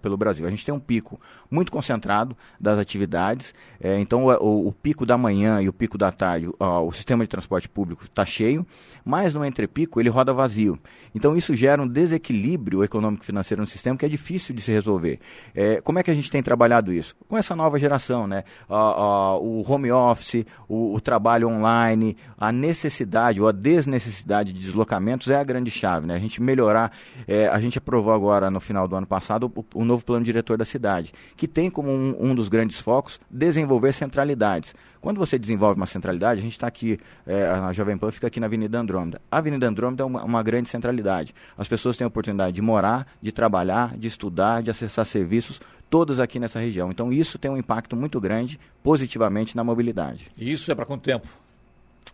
pelo 0.01 0.15
Brasil. 0.15 0.47
A 0.47 0.49
gente 0.49 0.65
tem 0.65 0.73
um 0.73 0.79
pico 0.79 1.19
muito 1.51 1.71
concentrado 1.71 2.37
das 2.59 2.79
atividades, 2.79 3.53
é, 3.81 3.99
então 3.99 4.25
o, 4.25 4.67
o, 4.67 4.71
pico 4.71 5.05
da 5.05 5.17
manhã 5.17 5.61
e 5.61 5.67
o 5.67 5.73
pico 5.73 5.97
da 5.97 6.11
tarde, 6.11 6.49
o 6.59 6.91
sistema 6.91 7.23
de 7.23 7.29
transporte 7.29 7.67
público 7.67 8.05
está 8.05 8.25
cheio, 8.25 8.65
mas 9.03 9.33
no 9.33 9.45
entrepico 9.45 9.99
ele 9.99 10.09
roda 10.09 10.33
vazio. 10.33 10.79
Então 11.13 11.35
isso 11.35 11.53
gera 11.55 11.81
um 11.81 11.87
desequilíbrio 11.87 12.83
econômico-financeiro 12.83 13.61
no 13.61 13.67
sistema 13.67 13.97
que 13.97 14.05
é 14.05 14.09
difícil 14.09 14.55
de 14.55 14.61
se 14.61 14.71
resolver. 14.71 15.19
É, 15.53 15.81
como 15.81 15.99
é 15.99 16.03
que 16.03 16.11
a 16.11 16.13
gente 16.13 16.31
tem 16.31 16.41
trabalhado 16.41 16.93
isso? 16.93 17.15
Com 17.27 17.37
essa 17.37 17.55
nova 17.55 17.77
geração, 17.77 18.27
né? 18.27 18.43
Uh, 18.69 19.16
o 19.38 19.63
home 19.67 19.91
office, 19.91 20.45
o, 20.67 20.93
o, 20.95 21.01
trabalho 21.01 21.47
online, 21.47 22.17
a 22.38 22.51
necessidade 22.51 23.41
ou 23.41 23.47
a 23.47 23.51
desnecessidade 23.51 24.53
de 24.53 24.60
deslocamentos 24.60 25.30
é 25.30 25.36
a 25.36 25.43
grande 25.43 25.71
chave. 25.71 26.08
Né? 26.08 26.15
A 26.15 26.19
gente 26.19 26.41
melhorar, 26.41 26.91
é, 27.27 27.47
a 27.47 27.60
gente 27.60 27.77
aprovou 27.77 28.13
agora 28.13 28.51
no 28.51 28.60
final 28.60 28.88
do 28.88 28.95
ano 28.95 29.08
passado 29.08 29.51
o, 29.56 29.65
o 29.73 29.86
novo 29.86 30.03
plano 30.03 30.25
diretor 30.25 30.58
da 30.58 30.65
cidade, 30.65 31.13
que 31.36 31.47
tem 31.47 31.69
como 31.69 31.89
um, 31.89 32.15
um 32.19 32.36
dos 32.36 32.47
grandes 32.47 32.80
focos 32.80 33.19
desenvolver 33.30 33.93
centralidades. 33.93 34.73
Quando 34.99 35.19
você 35.19 35.38
desenvolve 35.39 35.80
uma 35.80 35.86
centralidade, 35.86 36.39
a 36.39 36.43
gente 36.43 36.53
está 36.53 36.67
aqui, 36.67 36.99
é, 37.25 37.45
a 37.45 37.71
Jovem 37.71 37.97
Pan 37.97 38.12
fica 38.12 38.27
aqui 38.27 38.39
na 38.39 38.47
Avenida 38.47 38.77
Andrômeda. 38.77 39.21
A 39.32 39.38
Avenida 39.38 39.67
Andrômeda 39.67 40.03
é 40.03 40.06
uma, 40.06 40.23
uma, 40.23 40.43
grande 40.43 40.69
centralidade. 40.69 41.34
As 41.58 41.67
pessoas 41.67 41.95
têm 41.95 42.06
a 42.06 42.08
oportunidade 42.08 42.53
de 42.53 42.62
morar, 42.62 43.08
de 43.21 43.32
trabalhar, 43.32 43.97
de 43.97 44.08
estudar, 44.08 44.62
de 44.62 44.71
acessar 44.71 45.06
serviços 45.06 45.62
todas 45.89 46.19
aqui 46.19 46.39
nessa 46.39 46.60
região. 46.60 46.91
Então 46.91 47.12
isso 47.12 47.38
tem 47.38 47.50
um 47.50 47.58
impacto 47.58 47.95
muito 47.95 48.19
grande 48.19 48.60
positivamente 48.84 49.56
na 49.56 49.63
mobilidade. 49.63 50.28
E 50.38 50.52
isso 50.52 50.71
é 50.71 50.76
para 50.76 50.86
quanto 50.86 51.04
tempo? 51.04 51.28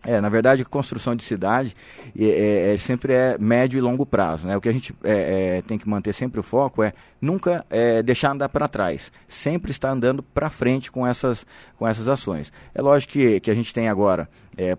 É, 0.02 0.20
na 0.20 0.28
verdade, 0.28 0.64
construção 0.64 1.14
de 1.14 1.22
cidade 1.22 1.74
é, 2.18 2.24
é, 2.24 2.74
é, 2.74 2.76
sempre 2.76 3.12
é 3.12 3.36
médio 3.38 3.78
e 3.78 3.80
longo 3.80 4.04
prazo. 4.04 4.46
Né? 4.46 4.56
O 4.56 4.60
que 4.60 4.68
a 4.68 4.72
gente 4.72 4.94
é, 5.04 5.58
é 5.58 5.62
tem 5.62 5.78
que 5.78 5.88
manter 5.88 6.12
sempre 6.12 6.40
o 6.40 6.42
foco 6.42 6.82
é 6.82 6.92
nunca 7.20 7.64
é, 7.70 8.02
deixar 8.02 8.32
andar 8.32 8.48
para 8.48 8.68
trás, 8.68 9.10
sempre 9.26 9.70
estar 9.70 9.90
andando 9.90 10.22
para 10.22 10.50
frente 10.50 10.90
com 10.90 11.06
essas, 11.06 11.46
com 11.78 11.88
essas 11.88 12.06
ações. 12.08 12.52
É 12.74 12.82
lógico 12.82 13.14
que, 13.14 13.40
que 13.40 13.50
a 13.50 13.54
gente 13.54 13.72
tem 13.72 13.88
agora 13.88 14.28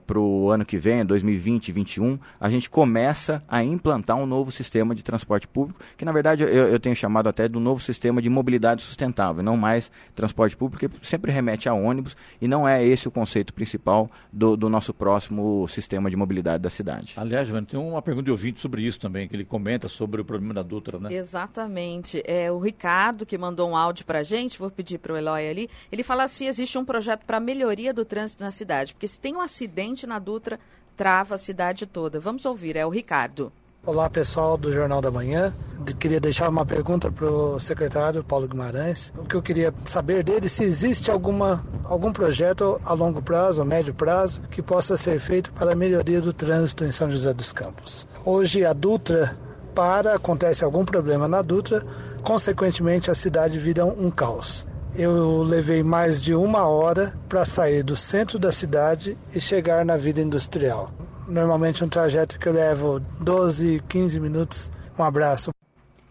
para 0.07 0.19
o 0.19 0.49
ano 0.49 0.65
que 0.65 0.77
vem, 0.77 1.05
2020 1.05 1.69
e 1.69 1.73
2021, 1.73 2.19
a 2.39 2.49
gente 2.49 2.69
começa 2.69 3.43
a 3.47 3.63
implantar 3.63 4.15
um 4.15 4.25
novo 4.25 4.51
sistema 4.51 4.95
de 4.95 5.03
transporte 5.03 5.47
público, 5.47 5.81
que 5.97 6.05
na 6.05 6.11
verdade 6.11 6.43
eu, 6.43 6.49
eu 6.49 6.79
tenho 6.79 6.95
chamado 6.95 7.27
até 7.27 7.47
do 7.47 7.59
novo 7.59 7.81
sistema 7.81 8.21
de 8.21 8.29
mobilidade 8.29 8.83
sustentável, 8.83 9.43
não 9.43 9.57
mais 9.57 9.91
transporte 10.15 10.55
público, 10.55 10.89
porque 10.89 11.05
sempre 11.05 11.31
remete 11.31 11.67
a 11.67 11.73
ônibus 11.73 12.15
e 12.41 12.47
não 12.47 12.67
é 12.67 12.85
esse 12.85 13.07
o 13.07 13.11
conceito 13.11 13.53
principal 13.53 14.09
do, 14.31 14.55
do 14.55 14.69
nosso 14.69 14.93
próximo 15.05 15.67
sistema 15.67 16.09
de 16.09 16.15
mobilidade 16.15 16.63
da 16.63 16.69
cidade. 16.69 17.13
Aliás, 17.15 17.47
Joana, 17.47 17.67
tem 17.67 17.79
uma 17.79 18.01
pergunta 18.01 18.25
de 18.25 18.31
ouvinte 18.31 18.59
sobre 18.59 18.81
isso 18.81 18.99
também, 18.99 19.27
que 19.27 19.35
ele 19.35 19.45
comenta 19.45 19.87
sobre 19.87 20.19
o 20.19 20.25
problema 20.25 20.55
da 20.55 20.63
Dutra, 20.63 20.97
né? 20.97 21.13
Exatamente. 21.13 22.23
É 22.25 22.51
o 22.51 22.57
Ricardo 22.57 23.23
que 23.23 23.37
mandou 23.37 23.69
um 23.69 23.75
áudio 23.77 24.03
para 24.03 24.19
a 24.19 24.23
gente, 24.23 24.57
vou 24.57 24.71
pedir 24.71 24.97
para 24.97 25.13
o 25.13 25.17
Eloy 25.17 25.47
ali, 25.47 25.69
ele 25.91 26.01
fala 26.01 26.27
se 26.27 26.45
existe 26.45 26.75
um 26.77 26.85
projeto 26.85 27.23
para 27.23 27.39
melhoria 27.39 27.93
do 27.93 28.03
trânsito 28.03 28.43
na 28.43 28.49
cidade, 28.49 28.93
porque 28.93 29.07
se 29.07 29.19
tem 29.19 29.35
um 29.35 29.41
acidente 29.41 29.75
acidente 29.75 30.07
na 30.07 30.19
Dutra 30.19 30.59
trava 30.95 31.35
a 31.35 31.37
cidade 31.37 31.85
toda. 31.85 32.19
Vamos 32.19 32.45
ouvir, 32.45 32.77
é 32.77 32.85
o 32.85 32.89
Ricardo. 32.89 33.51
Olá 33.87 34.09
pessoal 34.09 34.57
do 34.57 34.71
Jornal 34.71 34.99
da 34.99 35.11
Manhã. 35.11 35.53
Queria 35.99 36.19
deixar 36.19 36.49
uma 36.49 36.65
pergunta 36.65 37.11
para 37.11 37.29
o 37.29 37.59
secretário 37.59 38.23
Paulo 38.23 38.47
Guimarães. 38.47 39.13
O 39.15 39.25
que 39.25 39.35
eu 39.35 39.43
queria 39.43 39.71
saber 39.83 40.23
dele 40.23 40.49
se 40.49 40.63
existe 40.63 41.11
alguma, 41.11 41.63
algum 41.83 42.11
projeto 42.11 42.81
a 42.83 42.93
longo 42.93 43.21
prazo, 43.21 43.61
a 43.61 43.65
médio 43.65 43.93
prazo, 43.93 44.41
que 44.49 44.59
possa 44.59 44.97
ser 44.97 45.19
feito 45.19 45.53
para 45.53 45.73
a 45.73 45.75
melhoria 45.75 46.19
do 46.19 46.33
trânsito 46.33 46.83
em 46.83 46.91
São 46.91 47.11
José 47.11 47.31
dos 47.31 47.53
Campos. 47.53 48.07
Hoje 48.25 48.65
a 48.65 48.73
Dutra 48.73 49.37
para, 49.75 50.15
acontece 50.15 50.63
algum 50.63 50.83
problema 50.83 51.27
na 51.27 51.43
Dutra, 51.43 51.85
consequentemente 52.23 53.11
a 53.11 53.15
cidade 53.15 53.59
vira 53.59 53.85
um, 53.85 54.09
caos 54.09 54.65
eu 54.97 55.43
levei 55.43 55.83
mais 55.83 56.21
de 56.21 56.33
uma 56.33 56.67
hora 56.67 57.13
para 57.27 57.43
sair 57.43 57.83
do 57.83 57.97
centro 57.97 58.39
da 58.39 58.51
cidade 58.51 59.17
e 59.33 59.41
chegar 59.41 59.83
na 59.83 59.97
vida 59.97 60.21
industrial. 60.21 60.89
Normalmente 61.27 61.83
um 61.83 61.89
trajeto 61.89 62.39
que 62.39 62.47
eu 62.47 62.53
levo 62.53 62.99
12, 62.99 63.81
15 63.89 64.19
minutos. 64.19 64.71
Um 64.97 65.03
abraço. 65.03 65.51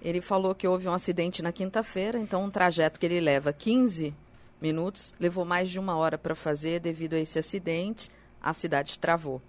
Ele 0.03 0.21
falou 0.21 0.55
que 0.55 0.67
houve 0.67 0.89
um 0.89 0.93
acidente 0.93 1.43
na 1.43 1.53
quinta-feira, 1.53 2.19
então 2.19 2.45
um 2.45 2.51
trajeto 2.51 3.01
que 3.01 3.07
ele 3.07 3.21
leva 3.21 3.53
15 3.53 4.15
minutos. 4.61 5.15
Levou 5.19 5.45
mais 5.45 5.71
de 5.71 5.79
uma 5.79 5.97
hora 5.97 6.19
para 6.19 6.35
fazer 6.35 6.81
devido 6.81 7.15
a 7.15 7.21
esse 7.21 7.39
acidente. 7.39 8.11
A 8.43 8.53
cidade 8.53 8.99
travou. 8.99 9.41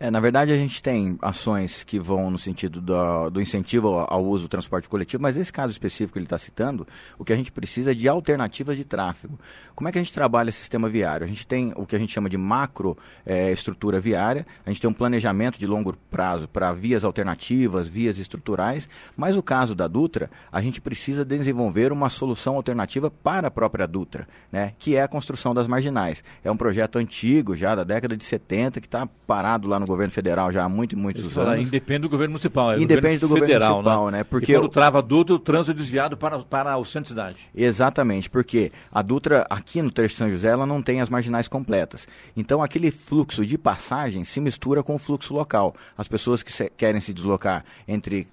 É, 0.00 0.10
na 0.10 0.20
verdade, 0.20 0.52
a 0.52 0.54
gente 0.54 0.82
tem 0.82 1.18
ações 1.20 1.82
que 1.82 1.98
vão 1.98 2.30
no 2.30 2.38
sentido 2.38 2.80
do, 2.80 3.30
do 3.30 3.40
incentivo 3.40 3.88
ao, 3.88 4.24
uso 4.24 4.44
do 4.44 4.48
transporte 4.48 4.88
coletivo, 4.88 5.22
mas 5.22 5.36
nesse 5.36 5.52
caso 5.52 5.72
específico 5.72 6.12
que 6.12 6.18
ele 6.18 6.26
está 6.26 6.38
citando, 6.38 6.86
o 7.18 7.24
que 7.24 7.32
a 7.32 7.36
gente 7.36 7.50
precisa 7.50 7.90
é 7.90 7.94
de 7.94 8.08
alternativas 8.08 8.76
de 8.76 8.84
tráfego. 8.84 9.38
Como 9.74 9.88
é 9.88 9.92
que 9.92 9.98
a 9.98 10.02
gente 10.02 10.12
trabalha 10.12 10.50
esse 10.50 10.58
sistema 10.58 10.88
viário? 10.88 11.24
A 11.24 11.28
gente 11.28 11.46
tem 11.46 11.72
o 11.76 11.86
que 11.86 11.94
a 11.94 11.98
gente 11.98 12.12
chama 12.12 12.28
de 12.28 12.36
macro 12.36 12.96
é, 13.24 13.52
estrutura 13.52 14.00
viária, 14.00 14.46
a 14.64 14.70
gente 14.70 14.80
tem 14.80 14.90
um 14.90 14.94
planejamento 14.94 15.58
de 15.58 15.66
longo 15.66 15.96
prazo 16.10 16.48
para 16.48 16.72
vias 16.72 17.04
alternativas, 17.04 17.88
vias 17.88 18.18
estruturais, 18.18 18.88
mas 19.16 19.36
o 19.36 19.42
caso 19.42 19.74
da 19.74 19.86
Dutra, 19.86 20.30
a 20.50 20.60
gente 20.60 20.80
precisa 20.80 21.24
desenvolver 21.24 21.92
uma 21.92 22.10
solução 22.10 22.56
alternativa 22.56 23.10
para 23.10 23.48
a 23.48 23.50
própria 23.50 23.86
Dutra, 23.86 24.28
né, 24.50 24.74
que 24.78 24.96
é 24.96 25.02
a 25.02 25.08
construção 25.08 25.54
das 25.54 25.66
marginais. 25.66 26.24
É 26.42 26.50
um 26.50 26.56
projeto 26.56 26.98
antigo, 26.98 27.56
já 27.56 27.74
da 27.74 27.84
década 27.84 28.16
de 28.16 28.24
70, 28.24 28.80
que 28.80 28.86
está 28.86 29.08
parado 29.26 29.67
lá 29.68 29.78
no 29.78 29.86
governo 29.86 30.12
federal 30.12 30.50
já 30.52 30.64
há 30.64 30.68
muito, 30.68 30.96
muitos 30.96 31.24
Isso 31.24 31.40
anos. 31.40 31.66
Independe 31.66 32.00
do 32.00 32.08
governo 32.08 32.32
municipal, 32.32 32.72
é 32.72 32.80
Independe 32.80 33.18
do 33.18 33.28
federal, 33.28 33.48
governo 33.48 33.74
municipal, 33.74 34.10
né? 34.10 34.18
né? 34.18 34.24
Porque 34.24 34.52
e 34.52 34.54
quando 34.56 34.68
trava 34.68 34.98
a 34.98 35.02
Dutra, 35.02 35.34
o 35.34 35.38
trânsito 35.38 35.70
é 35.72 35.74
desviado 35.74 36.16
para, 36.16 36.38
para 36.40 36.76
o 36.76 36.84
centro 36.84 37.14
da 37.14 37.22
cidade. 37.22 37.36
Exatamente, 37.54 38.28
porque 38.28 38.72
a 38.92 39.02
Dutra, 39.02 39.46
aqui 39.48 39.80
no 39.82 39.90
trecho 39.90 40.14
de 40.14 40.18
São 40.18 40.30
José, 40.30 40.48
ela 40.48 40.66
não 40.66 40.82
tem 40.82 41.00
as 41.00 41.08
marginais 41.08 41.48
completas. 41.48 42.06
Então, 42.36 42.62
aquele 42.62 42.90
fluxo 42.90 43.44
de 43.44 43.58
passagem 43.58 44.24
se 44.24 44.40
mistura 44.40 44.82
com 44.82 44.94
o 44.94 44.98
fluxo 44.98 45.34
local. 45.34 45.74
As 45.96 46.08
pessoas 46.08 46.42
que 46.42 46.52
se, 46.52 46.70
querem 46.76 47.00
se 47.00 47.12
deslocar 47.12 47.64
entre 47.86 48.26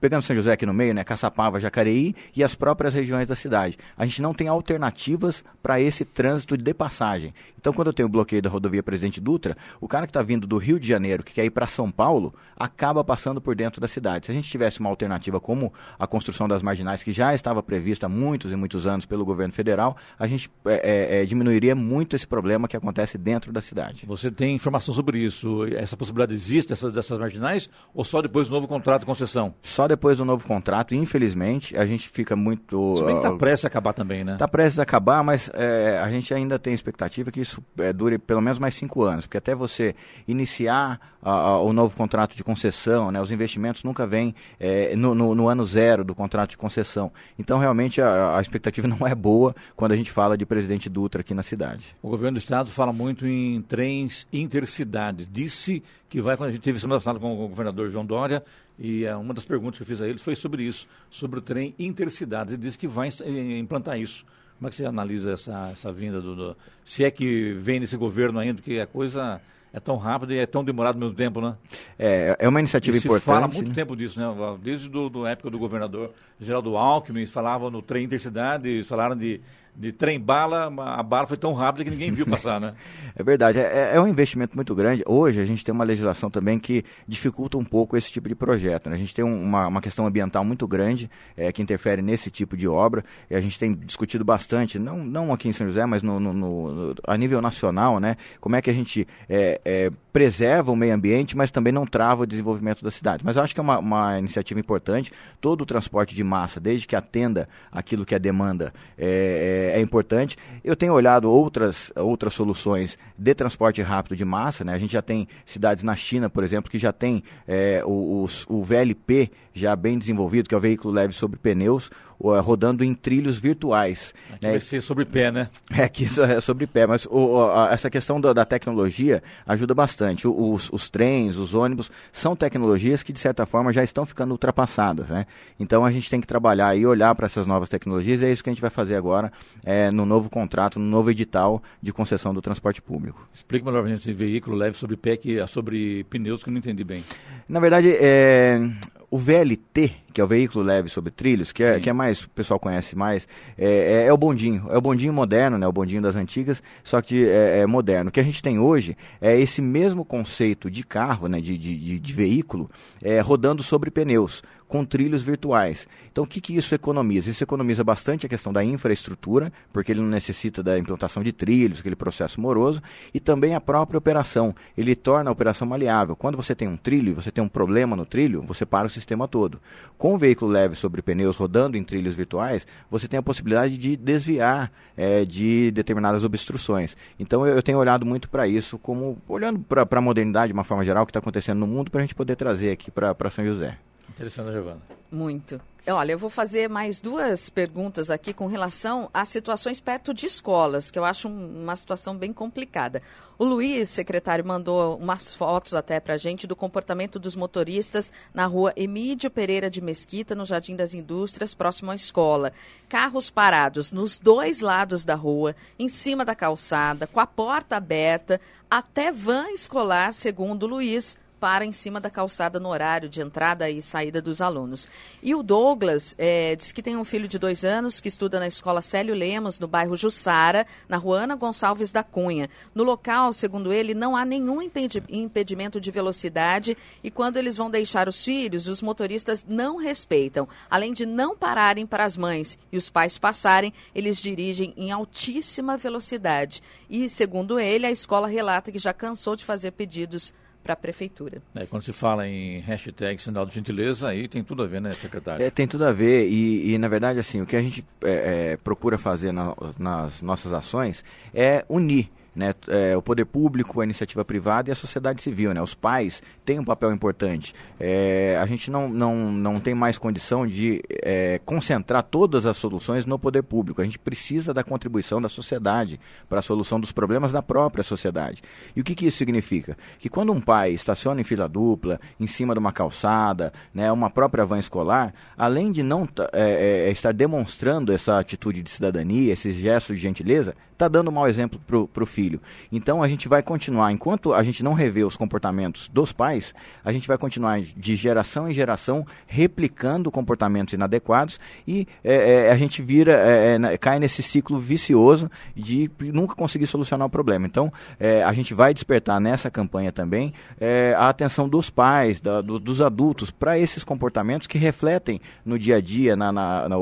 pegando 0.00 0.22
São 0.22 0.34
José 0.34 0.52
aqui 0.52 0.64
no 0.64 0.72
meio, 0.72 0.94
né, 0.94 1.04
Caçapava, 1.04 1.60
Jacareí 1.60 2.14
e 2.34 2.42
as 2.42 2.54
próprias 2.54 2.94
regiões 2.94 3.26
da 3.26 3.36
cidade. 3.36 3.76
A 3.96 4.06
gente 4.06 4.22
não 4.22 4.32
tem 4.32 4.48
alternativas 4.48 5.44
para 5.62 5.80
esse 5.80 6.04
trânsito 6.04 6.56
de 6.56 6.72
passagem. 6.72 7.34
Então, 7.58 7.72
quando 7.72 7.88
eu 7.88 7.92
tenho 7.92 8.08
o 8.08 8.10
bloqueio 8.10 8.40
da 8.40 8.48
rodovia 8.48 8.82
Presidente 8.82 9.20
Dutra, 9.20 9.56
o 9.80 9.86
cara 9.86 10.06
que 10.06 10.10
está 10.10 10.22
vindo 10.22 10.46
do 10.46 10.56
Rio 10.56 10.80
de 10.80 10.88
Janeiro, 10.88 11.22
que 11.22 11.34
quer 11.34 11.44
ir 11.44 11.50
para 11.50 11.66
São 11.66 11.90
Paulo, 11.90 12.34
acaba 12.56 13.04
passando 13.04 13.40
por 13.40 13.54
dentro 13.54 13.80
da 13.80 13.86
cidade. 13.86 14.26
Se 14.26 14.32
a 14.32 14.34
gente 14.34 14.48
tivesse 14.48 14.80
uma 14.80 14.88
alternativa 14.88 15.38
como 15.38 15.72
a 15.98 16.06
construção 16.06 16.48
das 16.48 16.62
marginais, 16.62 17.02
que 17.02 17.12
já 17.12 17.34
estava 17.34 17.62
prevista 17.62 18.06
há 18.06 18.08
muitos 18.08 18.50
e 18.50 18.56
muitos 18.56 18.86
anos 18.86 19.04
pelo 19.04 19.24
governo 19.26 19.52
federal, 19.52 19.96
a 20.18 20.26
gente 20.26 20.50
é, 20.64 21.18
é, 21.18 21.22
é 21.22 21.24
diminuiria 21.26 21.74
muito 21.74 22.16
esse 22.16 22.26
problema 22.26 22.66
que 22.66 22.76
acontece 22.76 23.18
dentro 23.18 23.52
da 23.52 23.60
cidade. 23.60 24.04
Você 24.06 24.30
tem 24.30 24.54
informação 24.54 24.94
sobre 24.94 25.18
isso? 25.18 25.66
Essa 25.74 25.96
possibilidade 25.96 26.32
existe, 26.32 26.70
dessas, 26.70 26.92
dessas 26.94 27.18
marginais, 27.18 27.68
ou 27.94 28.04
só 28.04 28.22
depois 28.22 28.48
do 28.48 28.54
novo 28.54 28.66
contrato 28.66 29.00
de 29.00 29.06
concessão? 29.06 29.54
Só 29.62 29.86
depois 29.90 30.16
do 30.16 30.24
novo 30.24 30.46
contrato, 30.46 30.94
infelizmente, 30.94 31.76
a 31.76 31.84
gente 31.84 32.08
fica 32.08 32.34
muito. 32.34 32.96
Se 32.96 33.04
bem 33.04 33.20
que 33.20 33.26
está 33.26 33.36
prestes 33.36 33.64
a 33.64 33.68
acabar 33.68 33.92
também, 33.92 34.24
né? 34.24 34.34
Está 34.34 34.48
prestes 34.48 34.78
a 34.78 34.82
acabar, 34.82 35.22
mas 35.22 35.50
é, 35.52 35.98
a 36.02 36.08
gente 36.10 36.32
ainda 36.32 36.58
tem 36.58 36.72
expectativa 36.72 37.30
que 37.30 37.40
isso 37.40 37.62
é, 37.78 37.92
dure 37.92 38.18
pelo 38.18 38.40
menos 38.40 38.58
mais 38.58 38.74
cinco 38.74 39.02
anos, 39.02 39.26
porque 39.26 39.36
até 39.36 39.54
você 39.54 39.94
iniciar 40.26 41.00
a, 41.22 41.30
a, 41.30 41.60
o 41.60 41.72
novo 41.72 41.94
contrato 41.96 42.36
de 42.36 42.42
concessão, 42.42 43.10
né, 43.10 43.20
os 43.20 43.30
investimentos 43.30 43.84
nunca 43.84 44.06
vêm 44.06 44.34
é, 44.58 44.94
no, 44.96 45.14
no, 45.14 45.34
no, 45.34 45.48
ano 45.48 45.64
zero 45.64 46.04
do 46.04 46.14
contrato 46.14 46.50
de 46.50 46.56
concessão. 46.56 47.12
Então, 47.38 47.58
realmente, 47.58 48.00
a, 48.00 48.38
a 48.38 48.40
expectativa 48.40 48.86
não 48.88 49.06
é 49.06 49.14
boa 49.14 49.54
quando 49.76 49.92
a 49.92 49.96
gente 49.96 50.10
fala 50.10 50.38
de 50.38 50.46
presidente 50.46 50.88
Dutra 50.88 51.20
aqui 51.20 51.34
na 51.34 51.42
cidade. 51.42 51.96
O 52.02 52.08
governo 52.08 52.38
do 52.38 52.40
estado 52.40 52.70
fala 52.70 52.92
muito 52.92 53.26
em 53.26 53.60
trens 53.62 54.26
intercidade. 54.32 55.26
Disse 55.26 55.82
que 56.10 56.20
vai, 56.20 56.36
quando 56.36 56.48
a 56.48 56.52
gente 56.52 56.60
teve 56.60 56.80
semana 56.80 56.98
passada 56.98 57.20
com 57.20 57.32
o 57.32 57.48
governador 57.48 57.88
João 57.88 58.04
Dória, 58.04 58.42
e 58.76 59.04
uh, 59.04 59.18
uma 59.18 59.32
das 59.32 59.44
perguntas 59.44 59.78
que 59.78 59.84
eu 59.84 59.86
fiz 59.86 60.02
a 60.02 60.08
ele 60.08 60.18
foi 60.18 60.34
sobre 60.34 60.64
isso, 60.64 60.86
sobre 61.08 61.38
o 61.38 61.42
trem 61.42 61.72
intercidade. 61.78 62.54
Ele 62.54 62.62
disse 62.62 62.76
que 62.76 62.88
vai 62.88 63.08
eh, 63.08 63.58
implantar 63.58 63.98
isso. 63.98 64.26
Como 64.58 64.66
é 64.66 64.70
que 64.70 64.76
você 64.76 64.84
analisa 64.84 65.32
essa, 65.32 65.70
essa 65.70 65.92
vinda 65.92 66.20
do, 66.20 66.34
do, 66.34 66.56
Se 66.84 67.04
é 67.04 67.10
que 67.12 67.52
vem 67.52 67.78
nesse 67.78 67.96
governo 67.96 68.40
ainda, 68.40 68.54
porque 68.54 68.80
a 68.80 68.86
coisa 68.88 69.40
é 69.72 69.78
tão 69.78 69.96
rápida 69.96 70.34
e 70.34 70.38
é 70.38 70.46
tão 70.46 70.64
demorado 70.64 70.96
ao 70.96 71.00
mesmo 71.00 71.14
tempo, 71.14 71.40
né? 71.40 71.54
É, 71.96 72.36
é 72.40 72.48
uma 72.48 72.58
iniciativa 72.58 72.96
e 72.96 73.00
se 73.00 73.06
importante. 73.06 73.26
fala 73.26 73.46
muito 73.46 73.68
né? 73.68 73.74
tempo 73.74 73.94
disso, 73.94 74.18
né? 74.18 74.26
Desde 74.60 74.88
do, 74.88 75.08
do 75.08 75.24
época 75.24 75.48
do 75.48 75.58
governador 75.60 76.12
Geraldo 76.40 76.76
Alckmin, 76.76 77.24
falava 77.24 77.70
no 77.70 77.80
trem 77.80 78.04
intercidade, 78.04 78.82
falaram 78.82 79.16
de 79.16 79.40
de 79.76 79.92
trem-bala, 79.92 80.72
a 80.96 81.02
bala 81.02 81.26
foi 81.26 81.36
tão 81.36 81.52
rápida 81.52 81.84
que 81.84 81.90
ninguém 81.90 82.10
viu 82.10 82.26
passar, 82.28 82.60
né? 82.60 82.74
é 83.14 83.22
verdade, 83.22 83.58
é, 83.58 83.92
é, 83.94 84.00
um 84.00 84.06
investimento 84.06 84.54
muito 84.54 84.74
grande. 84.74 85.02
Hoje 85.06 85.40
a 85.40 85.44
gente 85.44 85.64
tem 85.64 85.74
uma 85.74 85.84
legislação 85.84 86.30
também 86.30 86.58
que 86.58 86.84
dificulta 87.06 87.58
um 87.58 87.64
pouco 87.64 87.96
esse 87.96 88.10
tipo 88.10 88.28
de 88.28 88.34
projeto. 88.34 88.88
Né? 88.88 88.96
A 88.96 88.98
gente 88.98 89.14
tem 89.14 89.24
uma, 89.24 89.66
uma 89.66 89.80
questão 89.80 90.06
ambiental 90.06 90.44
muito 90.44 90.66
grande 90.66 91.10
é, 91.36 91.52
que 91.52 91.62
interfere 91.62 92.02
nesse 92.02 92.30
tipo 92.30 92.56
de 92.56 92.66
obra 92.68 93.04
e 93.28 93.34
a 93.34 93.40
gente 93.40 93.58
tem 93.58 93.74
discutido 93.74 94.24
bastante, 94.24 94.78
não, 94.78 95.04
não 95.04 95.32
aqui 95.32 95.48
em 95.48 95.52
São 95.52 95.66
José, 95.66 95.84
mas 95.86 96.02
no, 96.02 96.18
no, 96.18 96.32
no 96.32 96.94
a 97.06 97.16
nível 97.16 97.40
nacional, 97.40 98.00
né? 98.00 98.16
Como 98.40 98.56
é 98.56 98.62
que 98.62 98.70
a 98.70 98.74
gente 98.74 99.06
é, 99.28 99.60
é, 99.64 99.90
preserva 100.12 100.72
o 100.72 100.76
meio 100.76 100.94
ambiente, 100.94 101.36
mas 101.36 101.50
também 101.50 101.72
não 101.72 101.86
trava 101.86 102.22
o 102.22 102.26
desenvolvimento 102.26 102.82
da 102.82 102.90
cidade. 102.90 103.24
Mas 103.24 103.36
eu 103.36 103.42
acho 103.42 103.54
que 103.54 103.60
é 103.60 103.62
uma, 103.62 103.78
uma 103.78 104.18
iniciativa 104.18 104.58
importante. 104.58 105.12
Todo 105.40 105.62
o 105.62 105.66
transporte 105.66 106.14
de 106.14 106.24
massa, 106.24 106.60
desde 106.60 106.86
que 106.86 106.96
atenda 106.96 107.48
aquilo 107.70 108.04
que 108.04 108.14
é 108.14 108.18
demanda, 108.18 108.72
é, 108.96 109.59
é 109.60 109.80
é, 109.80 109.80
importante. 109.80 110.36
Eu 110.62 110.74
tenho 110.74 110.92
olhado 110.92 111.30
outras, 111.30 111.92
outras 111.96 112.34
soluções 112.34 112.98
de 113.16 113.34
transporte 113.34 113.82
rápido 113.82 114.16
de 114.16 114.24
massa, 114.24 114.64
né? 114.64 114.72
A 114.72 114.78
gente 114.78 114.92
já 114.92 115.02
tem 115.02 115.28
cidades 115.44 115.82
na 115.82 115.96
China, 115.96 116.28
por 116.28 116.44
exemplo, 116.44 116.70
que 116.70 116.78
já 116.78 116.92
tem 116.92 117.22
é, 117.46 117.82
o, 117.84 118.26
o, 118.48 118.56
o 118.56 118.62
VLP 118.62 119.30
já 119.52 119.74
bem 119.74 119.98
desenvolvido, 119.98 120.48
que 120.48 120.54
é 120.54 120.58
o 120.58 120.60
veículo 120.60 120.94
leve 120.94 121.12
sobre 121.12 121.38
pneus, 121.38 121.90
rodando 122.20 122.84
em 122.84 122.94
trilhos 122.94 123.38
virtuais. 123.38 124.14
Aqui 124.32 124.46
né? 124.46 124.50
vai 124.52 124.60
ser 124.60 124.80
sobre 124.80 125.04
pé, 125.04 125.30
né? 125.30 125.48
É 125.80 125.88
que 125.88 126.04
isso 126.04 126.22
é 126.22 126.40
sobre 126.40 126.66
pé, 126.66 126.86
mas 126.86 127.06
o, 127.06 127.50
a, 127.50 127.72
essa 127.72 127.88
questão 127.88 128.20
da, 128.20 128.32
da, 128.32 128.44
tecnologia 128.44 129.22
ajuda 129.46 129.74
bastante. 129.74 130.28
Os, 130.28 130.70
os, 130.70 130.90
trens, 130.90 131.36
os 131.36 131.54
ônibus, 131.54 131.90
são 132.12 132.36
tecnologias 132.36 133.02
que, 133.02 133.12
de 133.12 133.18
certa 133.18 133.46
forma, 133.46 133.72
já 133.72 133.82
estão 133.82 134.04
ficando 134.04 134.32
ultrapassadas, 134.32 135.08
né? 135.08 135.26
Então 135.58 135.84
a 135.84 135.90
gente 135.90 136.10
tem 136.10 136.20
que 136.20 136.26
trabalhar 136.26 136.76
e 136.76 136.84
olhar 136.84 137.14
para 137.14 137.26
essas 137.26 137.46
novas 137.46 137.68
tecnologias, 137.68 138.20
e 138.20 138.26
é 138.26 138.32
isso 138.32 138.44
que 138.44 138.50
a 138.50 138.52
gente 138.52 138.60
vai 138.60 138.70
fazer 138.70 138.96
agora 138.96 139.32
é, 139.64 139.90
no 139.90 140.04
novo 140.04 140.28
contrato, 140.28 140.78
no 140.78 140.86
novo 140.86 141.10
edital 141.10 141.62
de 141.80 141.92
concessão 141.92 142.34
do 142.34 142.42
transporte 142.42 142.82
público. 142.82 143.26
Explica 143.32 143.64
melhor 143.64 143.84
para 143.84 143.94
esse 143.94 144.12
veículo 144.12 144.56
leve 144.56 144.76
sobre 144.76 144.96
pé, 144.96 145.16
que 145.16 145.38
é 145.38 145.46
sobre 145.46 146.04
pneus, 146.04 146.42
que 146.42 146.50
eu 146.50 146.52
não 146.52 146.58
entendi 146.58 146.84
bem. 146.84 147.02
Na 147.48 147.60
verdade, 147.60 147.94
é, 147.94 148.60
o 149.10 149.18
VLT, 149.18 149.92
que 150.12 150.20
é 150.20 150.24
o 150.24 150.26
veículo 150.26 150.64
leve 150.64 150.88
sobre 150.88 151.10
trilhos, 151.10 151.50
que 151.50 151.64
é, 151.64 151.80
que 151.80 151.90
é 151.90 151.92
mais, 151.92 152.22
o 152.22 152.30
pessoal 152.30 152.60
conhece 152.60 152.96
mais, 152.96 153.26
é, 153.58 153.66
é, 153.66 154.06
é, 154.06 154.12
o 154.12 154.16
bondinho. 154.16 154.68
É 154.70 154.78
o 154.78 154.80
bondinho 154.80 155.12
moderno, 155.12 155.58
né? 155.58 155.66
O 155.66 155.72
bondinho 155.72 156.00
das 156.00 156.14
antigas, 156.14 156.62
só 156.84 157.02
que 157.02 157.26
é, 157.26 157.60
é, 157.60 157.66
moderno. 157.66 158.08
O 158.08 158.12
que 158.12 158.20
a 158.20 158.24
gente 158.24 158.40
tem 158.40 158.58
hoje 158.60 158.96
é 159.20 159.38
esse 159.38 159.60
mesmo 159.60 160.04
conceito 160.04 160.70
de 160.70 160.84
carro, 160.84 161.26
né? 161.26 161.40
De, 161.40 161.58
de, 161.58 161.76
de, 161.76 161.98
de 161.98 162.12
veículo, 162.12 162.70
é, 163.02 163.20
rodando 163.20 163.62
sobre 163.64 163.90
pneus 163.90 164.42
com 164.70 164.84
trilhos 164.84 165.20
virtuais. 165.20 165.88
Então, 166.12 166.22
o 166.22 166.26
que, 166.26 166.40
que 166.40 166.56
isso 166.56 166.72
economiza? 166.74 167.28
Isso 167.28 167.42
economiza 167.42 167.82
bastante 167.82 168.24
a 168.24 168.28
questão 168.28 168.52
da 168.52 168.62
infraestrutura, 168.62 169.52
porque 169.72 169.90
ele 169.90 170.00
não 170.00 170.08
necessita 170.08 170.62
da 170.62 170.78
implantação 170.78 171.24
de 171.24 171.32
trilhos, 171.32 171.80
aquele 171.80 171.96
processo 171.96 172.40
moroso, 172.40 172.80
e 173.12 173.18
também 173.18 173.54
a 173.54 173.60
própria 173.60 173.98
operação. 173.98 174.54
Ele 174.78 174.94
torna 174.94 175.28
a 175.28 175.32
operação 175.32 175.66
maleável. 175.66 176.14
Quando 176.14 176.36
você 176.36 176.54
tem 176.54 176.68
um 176.68 176.76
trilho, 176.76 177.16
você 177.16 177.32
tem 177.32 177.42
um 177.42 177.48
problema 177.48 177.96
no 177.96 178.06
trilho, 178.06 178.42
você 178.42 178.64
para 178.64 178.86
o 178.86 178.90
sistema 178.90 179.26
todo. 179.26 179.60
Com 179.98 180.14
o 180.14 180.18
veículo 180.18 180.52
leve 180.52 180.76
sobre 180.76 181.02
pneus 181.02 181.36
rodando 181.36 181.76
em 181.76 181.82
trilhos 181.82 182.14
virtuais, 182.14 182.64
você 182.88 183.08
tem 183.08 183.18
a 183.18 183.22
possibilidade 183.22 183.76
de 183.76 183.96
desviar 183.96 184.70
é, 184.96 185.24
de 185.24 185.72
determinadas 185.72 186.22
obstruções. 186.22 186.96
Então, 187.18 187.44
eu, 187.44 187.56
eu 187.56 187.62
tenho 187.62 187.78
olhado 187.78 188.06
muito 188.06 188.30
para 188.30 188.46
isso, 188.46 188.78
como 188.78 189.18
olhando 189.28 189.58
para 189.58 189.84
a 189.90 190.00
modernidade 190.00 190.52
de 190.52 190.54
uma 190.54 190.64
forma 190.64 190.84
geral, 190.84 191.04
que 191.04 191.10
está 191.10 191.18
acontecendo 191.18 191.58
no 191.58 191.66
mundo, 191.66 191.90
para 191.90 191.98
a 191.98 192.02
gente 192.02 192.14
poder 192.14 192.36
trazer 192.36 192.70
aqui 192.70 192.88
para 192.88 193.30
São 193.32 193.44
José. 193.44 193.76
Interessante, 194.10 194.52
Giovana. 194.52 194.80
Muito. 195.10 195.60
Olha, 195.88 196.12
eu 196.12 196.18
vou 196.18 196.30
fazer 196.30 196.68
mais 196.68 197.00
duas 197.00 197.48
perguntas 197.48 198.10
aqui 198.10 198.34
com 198.34 198.46
relação 198.46 199.08
a 199.14 199.24
situações 199.24 199.80
perto 199.80 200.12
de 200.12 200.26
escolas, 200.26 200.90
que 200.90 200.98
eu 200.98 201.04
acho 201.04 201.26
uma 201.26 201.74
situação 201.74 202.16
bem 202.16 202.32
complicada. 202.32 203.02
O 203.38 203.44
Luiz, 203.44 203.88
secretário, 203.88 204.44
mandou 204.44 204.96
umas 204.98 205.32
fotos 205.32 205.74
até 205.74 205.98
para 205.98 206.14
a 206.14 206.18
gente 206.18 206.46
do 206.46 206.54
comportamento 206.54 207.18
dos 207.18 207.34
motoristas 207.34 208.12
na 208.34 208.44
rua 208.44 208.74
Emídio 208.76 209.30
Pereira 209.30 209.70
de 209.70 209.80
Mesquita, 209.80 210.34
no 210.34 210.44
Jardim 210.44 210.76
das 210.76 210.92
Indústrias, 210.92 211.54
próximo 211.54 211.90
à 211.90 211.94
escola. 211.94 212.52
Carros 212.88 213.30
parados 213.30 213.90
nos 213.90 214.18
dois 214.18 214.60
lados 214.60 215.04
da 215.04 215.14
rua, 215.14 215.56
em 215.78 215.88
cima 215.88 216.24
da 216.24 216.34
calçada, 216.34 217.06
com 217.06 217.18
a 217.18 217.26
porta 217.26 217.76
aberta, 217.76 218.38
até 218.70 219.10
van 219.10 219.50
escolar, 219.52 220.12
segundo 220.12 220.64
o 220.64 220.68
Luiz, 220.68 221.16
para 221.40 221.64
em 221.64 221.72
cima 221.72 221.98
da 221.98 222.10
calçada 222.10 222.60
no 222.60 222.68
horário 222.68 223.08
de 223.08 223.22
entrada 223.22 223.70
e 223.70 223.80
saída 223.80 224.20
dos 224.20 224.42
alunos. 224.42 224.86
E 225.22 225.34
o 225.34 225.42
Douglas 225.42 226.14
é, 226.18 226.54
diz 226.54 226.70
que 226.70 226.82
tem 226.82 226.96
um 226.96 227.04
filho 227.04 227.26
de 227.26 227.38
dois 227.38 227.64
anos 227.64 227.98
que 227.98 228.08
estuda 228.08 228.38
na 228.38 228.46
escola 228.46 228.82
Célio 228.82 229.14
Lemos, 229.14 229.58
no 229.58 229.66
bairro 229.66 229.96
Jussara, 229.96 230.66
na 230.86 230.98
rua 230.98 231.20
Ana 231.20 231.34
Gonçalves 231.34 231.90
da 231.90 232.02
Cunha. 232.02 232.50
No 232.74 232.84
local, 232.84 233.32
segundo 233.32 233.72
ele, 233.72 233.94
não 233.94 234.14
há 234.14 234.24
nenhum 234.24 234.60
impedimento 234.62 235.80
de 235.80 235.90
velocidade 235.90 236.76
e 237.02 237.10
quando 237.10 237.38
eles 237.38 237.56
vão 237.56 237.70
deixar 237.70 238.06
os 238.06 238.22
filhos, 238.22 238.68
os 238.68 238.82
motoristas 238.82 239.44
não 239.48 239.78
respeitam. 239.78 240.46
Além 240.68 240.92
de 240.92 241.06
não 241.06 241.34
pararem 241.34 241.86
para 241.86 242.04
as 242.04 242.18
mães 242.18 242.58
e 242.70 242.76
os 242.76 242.90
pais 242.90 243.16
passarem, 243.16 243.72
eles 243.94 244.18
dirigem 244.18 244.74
em 244.76 244.90
altíssima 244.90 245.78
velocidade. 245.78 246.62
E, 246.88 247.08
segundo 247.08 247.58
ele, 247.58 247.86
a 247.86 247.90
escola 247.90 248.28
relata 248.28 248.70
que 248.70 248.78
já 248.78 248.92
cansou 248.92 249.34
de 249.34 249.44
fazer 249.44 249.70
pedidos 249.70 250.34
para 250.62 250.74
a 250.74 250.76
prefeitura. 250.76 251.42
É, 251.54 251.66
quando 251.66 251.82
se 251.82 251.92
fala 251.92 252.26
em 252.28 252.60
hashtag 252.60 253.20
sinal 253.22 253.46
de 253.46 253.54
gentileza, 253.54 254.08
aí 254.08 254.28
tem 254.28 254.44
tudo 254.44 254.62
a 254.62 254.66
ver, 254.66 254.80
né, 254.80 254.92
secretário? 254.92 255.44
É, 255.44 255.50
tem 255.50 255.66
tudo 255.66 255.84
a 255.84 255.92
ver 255.92 256.28
e, 256.28 256.74
e, 256.74 256.78
na 256.78 256.88
verdade, 256.88 257.18
assim, 257.18 257.40
o 257.40 257.46
que 257.46 257.56
a 257.56 257.62
gente 257.62 257.84
é, 258.02 258.52
é, 258.52 258.56
procura 258.56 258.98
fazer 258.98 259.32
na, 259.32 259.54
nas 259.78 260.20
nossas 260.22 260.52
ações 260.52 261.04
é 261.34 261.64
unir 261.68 262.10
né, 262.34 262.54
é, 262.68 262.96
o 262.96 263.02
poder 263.02 263.24
público, 263.24 263.80
a 263.80 263.84
iniciativa 263.84 264.24
privada 264.24 264.70
e 264.70 264.72
a 264.72 264.76
sociedade 264.76 265.22
civil. 265.22 265.52
Né? 265.52 265.60
Os 265.60 265.74
pais 265.74 266.22
têm 266.44 266.58
um 266.58 266.64
papel 266.64 266.92
importante. 266.92 267.54
É, 267.78 268.38
a 268.40 268.46
gente 268.46 268.70
não, 268.70 268.88
não, 268.88 269.32
não 269.32 269.54
tem 269.54 269.74
mais 269.74 269.98
condição 269.98 270.46
de 270.46 270.82
é, 271.02 271.40
concentrar 271.44 272.02
todas 272.02 272.46
as 272.46 272.56
soluções 272.56 273.06
no 273.06 273.18
poder 273.18 273.42
público. 273.42 273.80
A 273.80 273.84
gente 273.84 273.98
precisa 273.98 274.54
da 274.54 274.62
contribuição 274.62 275.20
da 275.20 275.28
sociedade 275.28 276.00
para 276.28 276.38
a 276.40 276.42
solução 276.42 276.80
dos 276.80 276.92
problemas 276.92 277.32
da 277.32 277.42
própria 277.42 277.82
sociedade. 277.82 278.42
E 278.74 278.80
o 278.80 278.84
que, 278.84 278.94
que 278.94 279.06
isso 279.06 279.18
significa? 279.18 279.76
Que 279.98 280.08
quando 280.08 280.32
um 280.32 280.40
pai 280.40 280.72
estaciona 280.72 281.20
em 281.20 281.24
fila 281.24 281.48
dupla, 281.48 282.00
em 282.18 282.26
cima 282.26 282.54
de 282.54 282.60
uma 282.60 282.72
calçada, 282.72 283.52
né, 283.74 283.90
uma 283.90 284.10
própria 284.10 284.44
van 284.44 284.58
escolar, 284.58 285.12
além 285.36 285.72
de 285.72 285.82
não 285.82 286.08
é, 286.32 286.86
é, 286.88 286.90
estar 286.90 287.12
demonstrando 287.12 287.92
essa 287.92 288.18
atitude 288.18 288.62
de 288.62 288.70
cidadania, 288.70 289.32
esses 289.32 289.54
gestos 289.54 289.96
de 289.96 290.02
gentileza, 290.02 290.54
está 290.80 290.88
dando 290.88 291.08
um 291.08 291.12
mau 291.12 291.28
exemplo 291.28 291.60
para 291.92 292.02
o 292.02 292.06
filho. 292.06 292.40
Então 292.72 293.02
a 293.02 293.08
gente 293.08 293.28
vai 293.28 293.42
continuar, 293.42 293.92
enquanto 293.92 294.32
a 294.32 294.42
gente 294.42 294.64
não 294.64 294.72
rever 294.72 295.06
os 295.06 295.16
comportamentos 295.16 295.88
dos 295.88 296.12
pais, 296.12 296.54
a 296.82 296.90
gente 296.90 297.06
vai 297.06 297.18
continuar 297.18 297.60
de 297.60 297.94
geração 297.94 298.48
em 298.48 298.52
geração 298.52 299.06
replicando 299.26 300.10
comportamentos 300.10 300.72
inadequados 300.72 301.38
e 301.68 301.86
é, 302.02 302.46
é, 302.46 302.50
a 302.50 302.56
gente 302.56 302.80
vira, 302.80 303.12
é, 303.12 303.58
é 303.74 303.78
cai 303.78 303.98
nesse 303.98 304.22
ciclo 304.22 304.58
vicioso 304.58 305.30
de 305.54 305.90
nunca 306.00 306.34
conseguir 306.34 306.66
solucionar 306.66 307.06
o 307.06 307.10
problema. 307.10 307.46
Então 307.46 307.70
é, 307.98 308.22
a 308.22 308.32
gente 308.32 308.54
vai 308.54 308.72
despertar 308.72 309.20
nessa 309.20 309.50
campanha 309.50 309.92
também 309.92 310.32
é, 310.58 310.94
a 310.96 311.08
atenção 311.08 311.48
dos 311.48 311.68
pais, 311.68 312.20
da, 312.20 312.40
do, 312.40 312.58
dos 312.58 312.80
adultos, 312.80 313.30
para 313.30 313.58
esses 313.58 313.84
comportamentos 313.84 314.46
que 314.46 314.56
refletem 314.56 315.20
no 315.44 315.58
dia 315.58 315.76
a 315.76 315.80
dia, 315.80 316.16
na, 316.16 316.32
na, 316.32 316.68
na 316.68 316.76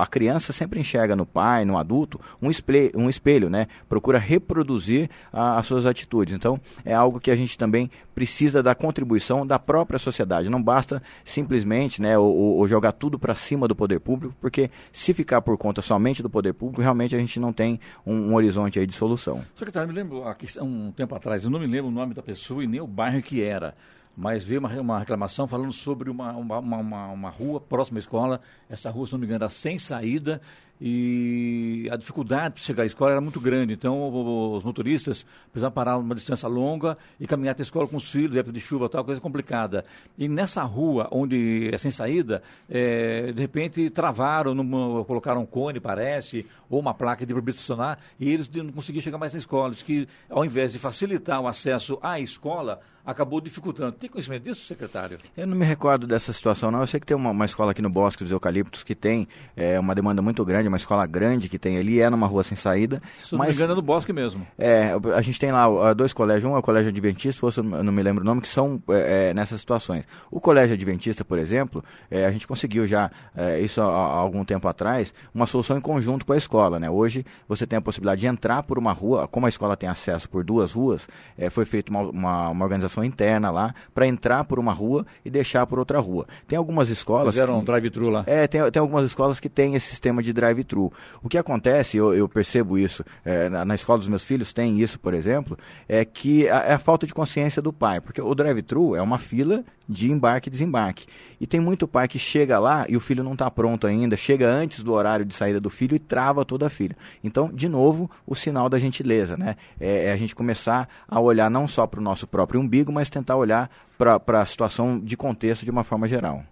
a 0.00 0.06
criança 0.06 0.52
sempre 0.52 0.80
enxerga 0.80 1.16
no 1.16 1.24
pai, 1.24 1.64
no 1.64 1.78
adulto, 1.78 2.20
um 2.42 2.50
espelho, 2.50 2.92
um 2.94 3.08
espelho 3.08 3.37
espelho, 3.38 3.48
né? 3.48 3.68
Procura 3.88 4.18
reproduzir 4.18 5.08
a, 5.32 5.58
as 5.58 5.66
suas 5.66 5.86
atitudes. 5.86 6.34
Então, 6.34 6.60
é 6.84 6.92
algo 6.92 7.20
que 7.20 7.30
a 7.30 7.36
gente 7.36 7.56
também 7.56 7.90
precisa 8.14 8.62
da 8.62 8.74
contribuição 8.74 9.46
da 9.46 9.58
própria 9.58 9.98
sociedade. 9.98 10.50
Não 10.50 10.62
basta 10.62 11.00
simplesmente, 11.24 12.02
né, 12.02 12.18
ou, 12.18 12.34
ou 12.34 12.68
jogar 12.68 12.92
tudo 12.92 13.18
para 13.18 13.34
cima 13.34 13.68
do 13.68 13.76
poder 13.76 14.00
público, 14.00 14.34
porque 14.40 14.70
se 14.92 15.14
ficar 15.14 15.40
por 15.40 15.56
conta 15.56 15.80
somente 15.80 16.22
do 16.22 16.28
poder 16.28 16.52
público, 16.52 16.82
realmente 16.82 17.14
a 17.14 17.18
gente 17.18 17.38
não 17.38 17.52
tem 17.52 17.78
um, 18.04 18.30
um 18.30 18.34
horizonte 18.34 18.78
aí 18.78 18.86
de 18.86 18.94
solução. 18.94 19.44
Secretário, 19.54 19.88
me 19.88 19.94
lembro 19.94 20.24
um 20.60 20.90
tempo 20.90 21.14
atrás, 21.14 21.44
eu 21.44 21.50
não 21.50 21.60
me 21.60 21.66
lembro 21.66 21.88
o 21.88 21.92
nome 21.94 22.14
da 22.14 22.22
pessoa 22.22 22.64
e 22.64 22.66
nem 22.66 22.80
o 22.80 22.86
bairro 22.86 23.22
que 23.22 23.42
era 23.42 23.74
mas 24.20 24.42
veio 24.42 24.58
uma, 24.58 24.68
uma 24.80 24.98
reclamação 24.98 25.46
falando 25.46 25.70
sobre 25.70 26.10
uma, 26.10 26.32
uma, 26.32 26.58
uma, 26.58 27.06
uma, 27.12 27.30
rua 27.30 27.60
próxima 27.60 28.00
à 28.00 28.00
escola, 28.00 28.40
essa 28.68 28.90
rua, 28.90 29.06
se 29.06 29.12
não 29.12 29.20
me 29.20 29.26
engano, 29.26 29.44
era 29.44 29.48
sem 29.48 29.78
saída, 29.78 30.40
e 30.80 31.88
a 31.90 31.96
dificuldade 31.96 32.54
para 32.54 32.62
chegar 32.62 32.82
à 32.84 32.86
escola 32.86 33.12
era 33.12 33.20
muito 33.20 33.40
grande. 33.40 33.74
Então, 33.74 34.54
os 34.54 34.62
motoristas 34.62 35.26
precisavam 35.50 35.74
parar 35.74 35.98
uma 35.98 36.14
distância 36.14 36.48
longa 36.48 36.96
e 37.18 37.26
caminhar 37.26 37.52
até 37.52 37.62
a 37.62 37.64
escola 37.64 37.88
com 37.88 37.96
os 37.96 38.10
filhos, 38.10 38.36
época 38.36 38.52
de 38.52 38.60
chuva, 38.60 38.88
tal, 38.88 39.04
coisa 39.04 39.20
complicada. 39.20 39.84
E 40.16 40.28
nessa 40.28 40.62
rua, 40.62 41.08
onde 41.10 41.70
é 41.72 41.78
sem 41.78 41.90
saída, 41.90 42.42
é, 42.68 43.32
de 43.32 43.40
repente 43.40 43.90
travaram, 43.90 44.54
numa, 44.54 45.04
colocaram 45.04 45.42
um 45.42 45.46
cone, 45.46 45.80
parece, 45.80 46.46
ou 46.70 46.80
uma 46.80 46.94
placa 46.94 47.26
de 47.26 47.32
estacionar, 47.50 47.98
e 48.18 48.30
eles 48.30 48.48
não 48.48 48.72
conseguiam 48.72 49.02
chegar 49.02 49.18
mais 49.18 49.32
na 49.32 49.38
escola. 49.38 49.70
Diz 49.70 49.82
que, 49.82 50.06
ao 50.28 50.44
invés 50.44 50.72
de 50.72 50.78
facilitar 50.78 51.40
o 51.40 51.48
acesso 51.48 51.98
à 52.02 52.20
escola, 52.20 52.80
acabou 53.08 53.40
dificultando. 53.40 53.92
Tem 53.92 54.10
conhecimento 54.10 54.44
disso, 54.44 54.60
secretário? 54.60 55.18
Eu 55.34 55.46
não 55.46 55.56
me 55.56 55.64
recordo 55.64 56.06
dessa 56.06 56.30
situação, 56.30 56.70
não. 56.70 56.80
Eu 56.80 56.86
sei 56.86 57.00
que 57.00 57.06
tem 57.06 57.16
uma, 57.16 57.30
uma 57.30 57.46
escola 57.46 57.70
aqui 57.70 57.80
no 57.80 57.88
Bosque 57.88 58.22
dos 58.22 58.30
Eucaliptos 58.30 58.84
que 58.84 58.94
tem 58.94 59.26
é, 59.56 59.80
uma 59.80 59.94
demanda 59.94 60.20
muito 60.20 60.44
grande, 60.44 60.68
uma 60.68 60.76
escola 60.76 61.06
grande 61.06 61.48
que 61.48 61.58
tem 61.58 61.78
ali, 61.78 62.02
é 62.02 62.10
numa 62.10 62.26
rua 62.26 62.44
sem 62.44 62.54
saída. 62.54 63.02
Se 63.24 63.34
mas, 63.34 63.38
não 63.38 63.46
me 63.46 63.52
engano, 63.52 63.72
é 63.72 63.76
no 63.76 63.82
Bosque 63.82 64.12
mesmo. 64.12 64.46
É, 64.58 64.92
a 65.14 65.22
gente 65.22 65.40
tem 65.40 65.50
lá 65.50 65.94
dois 65.94 66.12
colégios, 66.12 66.44
um 66.44 66.54
é 66.54 66.58
o 66.58 66.62
Colégio 66.62 66.90
Adventista, 66.90 67.46
outro 67.46 67.64
eu 67.64 67.82
não 67.82 67.92
me 67.92 68.02
lembro 68.02 68.22
o 68.22 68.26
nome, 68.26 68.42
que 68.42 68.48
são 68.48 68.82
é, 68.90 69.30
é, 69.30 69.34
nessas 69.34 69.60
situações. 69.60 70.04
O 70.30 70.38
Colégio 70.38 70.74
Adventista, 70.74 71.24
por 71.24 71.38
exemplo, 71.38 71.82
é, 72.10 72.26
a 72.26 72.30
gente 72.30 72.46
conseguiu 72.46 72.86
já, 72.86 73.10
é, 73.34 73.58
isso 73.58 73.80
há, 73.80 73.86
há, 73.86 74.18
algum 74.18 74.44
tempo 74.44 74.68
atrás, 74.68 75.14
uma 75.34 75.46
solução 75.46 75.78
em 75.78 75.80
conjunto 75.80 76.26
com 76.26 76.34
a 76.34 76.36
escola. 76.36 76.78
Né? 76.78 76.90
Hoje 76.90 77.24
você 77.48 77.66
tem 77.66 77.78
a 77.78 77.82
possibilidade 77.82 78.20
de 78.20 78.26
entrar 78.26 78.62
por 78.64 78.78
uma 78.78 78.92
rua, 78.92 79.26
como 79.26 79.46
a 79.46 79.48
escola 79.48 79.78
tem 79.78 79.88
acesso 79.88 80.28
por 80.28 80.44
duas 80.44 80.72
ruas, 80.72 81.08
é, 81.38 81.48
foi 81.48 81.64
feita 81.64 81.90
uma, 81.90 82.02
uma, 82.02 82.48
uma 82.50 82.64
organização 82.66 82.97
interna 83.04 83.50
lá 83.50 83.74
para 83.94 84.06
entrar 84.06 84.44
por 84.44 84.58
uma 84.58 84.72
rua 84.72 85.06
e 85.24 85.30
deixar 85.30 85.66
por 85.66 85.78
outra 85.78 85.98
rua. 85.98 86.26
Tem 86.46 86.56
algumas 86.56 86.90
escolas. 86.90 87.34
Fizeram 87.34 87.58
um 87.58 87.64
drive-thru 87.64 88.08
lá? 88.08 88.24
É, 88.26 88.46
tem, 88.46 88.60
tem 88.70 88.80
algumas 88.80 89.04
escolas 89.04 89.40
que 89.40 89.48
têm 89.48 89.74
esse 89.74 89.88
sistema 89.88 90.22
de 90.22 90.32
drive-thru. 90.32 90.92
O 91.22 91.28
que 91.28 91.38
acontece, 91.38 91.96
eu, 91.96 92.14
eu 92.14 92.28
percebo 92.28 92.78
isso, 92.78 93.04
é, 93.24 93.48
na, 93.48 93.64
na, 93.64 93.74
escola 93.74 93.98
dos 93.98 94.08
meus 94.08 94.24
filhos 94.24 94.52
tem 94.52 94.80
isso, 94.80 94.98
por 94.98 95.14
exemplo, 95.14 95.58
é 95.88 96.04
que 96.04 96.46
é 96.46 96.72
a 96.72 96.78
falta 96.78 97.06
de 97.06 97.14
consciência 97.14 97.60
do 97.62 97.72
pai, 97.72 98.00
porque 98.00 98.20
o 98.20 98.34
drive-thru 98.34 98.94
é 98.94 99.02
uma 99.02 99.18
fila 99.18 99.64
de 99.88 100.10
embarque 100.10 100.48
e 100.48 100.52
desembarque. 100.52 101.06
E 101.40 101.46
tem 101.46 101.60
muito 101.60 101.86
pai 101.86 102.08
que 102.08 102.18
chega 102.18 102.58
lá 102.58 102.86
e 102.88 102.96
o 102.96 103.00
filho 103.00 103.22
não 103.22 103.32
está 103.32 103.50
pronto 103.50 103.86
ainda, 103.86 104.16
chega 104.16 104.48
antes 104.48 104.82
do 104.82 104.92
horário 104.92 105.24
de 105.24 105.34
saída 105.34 105.60
do 105.60 105.70
filho 105.70 105.94
e 105.94 105.98
trava 105.98 106.44
toda 106.44 106.66
a 106.66 106.70
fila. 106.70 106.94
Então, 107.22 107.50
de 107.52 107.68
novo, 107.68 108.10
o 108.26 108.34
sinal 108.34 108.68
da 108.68 108.78
gentileza, 108.78 109.36
né? 109.36 109.56
É, 109.80 110.06
é 110.06 110.12
a 110.12 110.16
gente 110.16 110.34
começar 110.34 110.88
a 111.06 111.20
olhar 111.20 111.50
não 111.50 111.68
só 111.68 111.86
para 111.86 112.00
o 112.00 112.02
nosso 112.02 112.26
próprio 112.26 112.60
umbigo, 112.60 112.92
mas 112.92 113.10
tentar 113.10 113.36
olhar 113.36 113.70
para 113.96 114.42
a 114.42 114.46
situação 114.46 114.98
de 114.98 115.16
contexto 115.16 115.64
de 115.64 115.70
uma 115.70 115.84
forma 115.84 116.08
geral. 116.08 116.44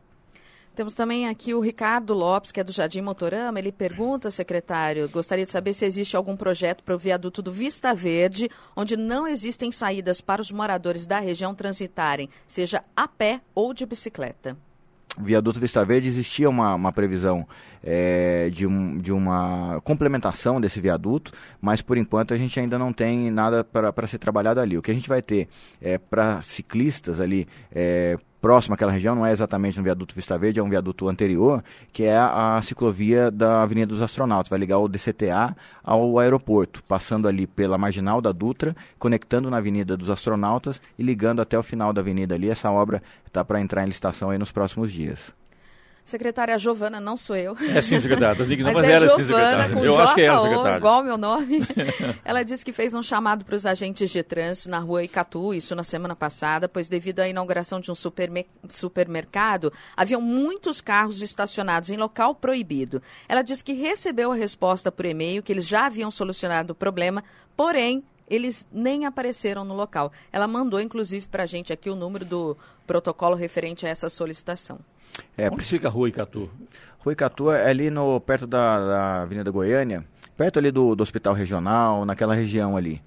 Temos 0.77 0.95
também 0.95 1.27
aqui 1.27 1.55
o 1.55 1.61
Ricardo 1.61 2.13
Lopes, 2.13 2.53
que 2.53 2.61
é 2.61 2.65
do 2.65 2.71
Jardim 2.71 3.01
Motorama. 3.01 3.59
Ele 3.59 3.73
pergunta, 3.73 4.31
secretário, 4.31 5.09
gostaria 5.09 5.47
de 5.47 5.51
saber 5.51 5.73
se 5.73 5.87
existe 5.87 6.15
algum 6.15 6.37
projeto 6.37 6.85
para 6.85 6.95
o 6.95 6.99
viaduto 6.99 7.41
do 7.41 7.51
Vista 7.51 7.95
Verde, 7.95 8.51
onde 8.77 8.95
não 8.95 9.27
existem 9.27 9.73
saídas 9.73 10.21
para 10.21 10.43
os 10.43 10.53
moradores 10.53 11.07
da 11.07 11.19
região 11.19 11.55
transitarem, 11.55 12.29
seja 12.47 12.85
a 12.95 13.09
pé 13.09 13.41
ou 13.55 13.73
de 13.73 13.87
bicicleta. 13.87 14.55
Viaduto 15.19 15.61
Vista 15.61 15.85
Verde 15.85 16.09
existia 16.09 16.49
uma, 16.49 16.75
uma 16.75 16.93
previsão 16.93 17.47
é, 17.87 18.51
de, 18.51 18.67
um, 18.67 18.99
de 18.99 19.13
uma 19.13 19.81
complementação 19.85 20.61
desse 20.61 20.81
viaduto, 20.81 21.31
mas 21.61 21.81
por 21.81 21.97
enquanto 21.97 22.35
a 22.35 22.37
gente 22.37 22.59
ainda 22.59 22.77
não 22.77 22.93
tem 22.93 23.31
nada 23.31 23.63
para 23.63 24.07
ser 24.09 24.19
trabalhado 24.19 24.59
ali. 24.59 24.77
O 24.77 24.83
que 24.83 24.91
a 24.91 24.95
gente 24.95 25.09
vai 25.09 25.23
ter 25.23 25.49
é, 25.81 25.97
para 25.97 26.43
ciclistas 26.43 27.21
ali, 27.21 27.47
é, 27.73 28.19
próximo 28.41 28.75
àquela 28.75 28.91
região, 28.91 29.15
não 29.15 29.25
é 29.25 29.31
exatamente 29.31 29.79
no 29.79 29.85
viaduto 29.85 30.15
Vista 30.15 30.37
Verde, 30.37 30.59
é 30.59 30.63
um 30.63 30.69
viaduto 30.69 31.09
anterior, 31.09 31.63
que 31.93 32.03
é 32.03 32.17
a, 32.17 32.57
a 32.57 32.63
ciclovia 32.63 33.31
da 33.31 33.63
Avenida 33.63 33.87
dos 33.87 34.03
Astronautas. 34.03 34.51
Vai 34.51 34.59
ligar 34.59 34.79
o 34.79 34.89
DCTA 34.89 35.57
ao 35.85 36.19
aeroporto, 36.19 36.83
passando 36.85 37.29
ali 37.29 37.47
pela 37.47 37.79
marginal 37.79 38.21
da 38.21 38.33
Dutra, 38.33 38.75
conectando 38.99 39.49
na 39.49 39.59
Avenida 39.59 39.97
dos 39.97 40.11
Astronautas 40.11 40.81
e 40.99 41.05
ligando 41.05 41.41
até 41.41 41.57
o 41.57 41.63
final 41.63 41.93
da 41.93 42.01
avenida 42.01 42.35
ali. 42.35 42.51
Essa 42.51 42.71
obra 42.71 43.01
está 43.27 43.45
para 43.45 43.61
entrar 43.61 43.85
em 43.85 43.87
licitação 43.87 44.31
aí 44.31 44.39
nos 44.39 44.51
próximos 44.51 44.93
dias. 44.93 45.33
Secretária 46.07 46.57
Giovana, 46.57 47.01
não 47.01 47.17
sou 47.17 47.35
eu. 47.35 47.57
É 47.75 47.83
sim, 47.83 47.99
secretária. 47.99 48.37
Mas, 48.63 48.75
mas 48.75 48.85
é 48.85 48.93
era 48.93 49.09
Giovana, 49.09 49.65
sim. 49.65 49.75
Com 49.75 49.85
eu 49.85 49.99
acho 49.99 50.15
que 50.15 50.21
é 50.21 50.27
ela, 50.27 50.41
secretária. 50.41 50.77
igual 50.77 51.03
meu 51.03 51.19
nome. 51.19 51.63
ela 52.25 52.45
disse 52.45 52.65
que 52.65 52.73
fez 52.73 52.95
um 52.95 53.03
chamado 53.03 53.45
para 53.45 53.57
os 53.57 53.67
agentes 53.67 54.09
de 54.09 54.23
trânsito 54.23 54.71
na 54.71 54.79
rua 54.79 55.03
Icatu, 55.03 55.53
isso 55.53 55.75
na 55.75 55.83
semana 55.83 56.15
passada, 56.15 56.69
pois 56.69 56.89
devido 56.89 57.19
à 57.19 57.29
inauguração 57.29 57.81
de 57.81 57.91
um 57.91 57.95
supermer 57.97 58.47
supermercado, 58.69 59.73
haviam 59.97 60.21
muitos 60.21 60.81
carros 60.81 61.23
estacionados 61.23 61.91
em 61.91 61.97
local 61.97 62.37
proibido. 62.37 63.03
Ela 63.29 63.43
disse 63.43 63.65
que 63.65 63.73
recebeu 63.73 64.31
a 64.31 64.37
resposta 64.37 64.93
por 64.93 65.07
e-mail 65.07 65.43
que 65.43 65.53
eles 65.53 65.67
já 65.67 65.87
haviam 65.87 66.13
solucionado 66.13 66.73
o 66.73 66.77
problema, 66.77 67.25
porém 67.57 68.05
eles 68.31 68.65
nem 68.71 69.07
apareceram 69.07 69.65
no 69.65 69.75
local. 69.75 70.13
Ela 70.33 70.47
mandou, 70.47 70.81
inclusive, 70.81 71.27
para 71.27 71.43
a 71.43 71.47
gente 71.47 71.73
aqui 71.73 71.91
o 71.91 71.97
número 71.97 72.25
do 72.25 72.57
protocolo 72.87 73.35
referente 73.35 73.85
a 73.85 73.89
essa 73.89 74.09
solicitação. 74.09 74.79
É, 75.37 75.51
Onde 75.51 75.65
fica 75.65 75.89
a 75.89 75.91
Rua 75.91 76.09
Icatu? 76.09 76.51
Rua 76.99 77.13
Icatu 77.13 77.51
é 77.51 77.69
ali 77.69 77.91
no, 77.91 78.21
perto 78.21 78.47
da, 78.47 78.79
da 78.81 79.23
Avenida 79.23 79.51
Goiânia, 79.51 80.05
perto 80.37 80.59
ali 80.59 80.71
do, 80.71 80.95
do 80.95 81.03
Hospital 81.03 81.35
Regional, 81.35 82.05
naquela 82.05 82.35
região 82.35 82.77
ali. 82.77 83.03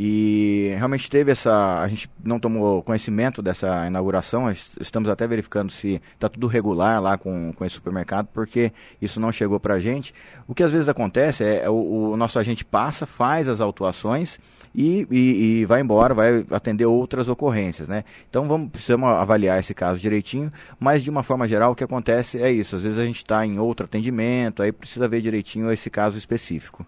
E 0.00 0.74
realmente 0.76 1.10
teve 1.10 1.32
essa. 1.32 1.80
A 1.80 1.88
gente 1.88 2.08
não 2.22 2.38
tomou 2.38 2.84
conhecimento 2.84 3.42
dessa 3.42 3.86
inauguração, 3.86 4.48
estamos 4.80 5.08
até 5.08 5.26
verificando 5.26 5.72
se 5.72 6.00
está 6.14 6.28
tudo 6.28 6.46
regular 6.46 7.02
lá 7.02 7.18
com, 7.18 7.52
com 7.52 7.64
esse 7.64 7.74
supermercado, 7.74 8.28
porque 8.32 8.72
isso 9.02 9.18
não 9.18 9.32
chegou 9.32 9.58
para 9.58 9.74
a 9.74 9.80
gente. 9.80 10.14
O 10.46 10.54
que 10.54 10.62
às 10.62 10.70
vezes 10.70 10.88
acontece 10.88 11.42
é, 11.42 11.68
o, 11.68 12.12
o 12.12 12.16
nosso 12.16 12.38
agente 12.38 12.64
passa, 12.64 13.06
faz 13.06 13.48
as 13.48 13.60
autuações 13.60 14.38
e, 14.80 15.08
e, 15.10 15.60
e, 15.60 15.64
vai 15.64 15.80
embora, 15.80 16.14
vai 16.14 16.46
atender 16.52 16.86
outras 16.86 17.28
ocorrências, 17.28 17.88
né? 17.88 18.04
Então 18.30 18.46
vamos 18.46 18.70
precisamos 18.70 19.08
avaliar 19.08 19.58
esse 19.58 19.74
caso 19.74 19.98
direitinho, 19.98 20.52
mas 20.78 21.02
de 21.02 21.10
uma 21.10 21.24
forma 21.24 21.48
geral 21.48 21.72
o 21.72 21.74
que 21.74 21.82
acontece 21.82 22.40
é 22.40 22.48
isso. 22.48 22.76
Às 22.76 22.82
vezes 22.82 22.96
a 22.96 23.04
gente 23.04 23.16
está 23.16 23.44
em 23.44 23.58
outro 23.58 23.86
atendimento, 23.86 24.62
aí 24.62 24.70
precisa 24.70 25.08
ver 25.08 25.20
direitinho 25.20 25.72
esse 25.72 25.90
caso 25.90 26.16
específico. 26.16 26.86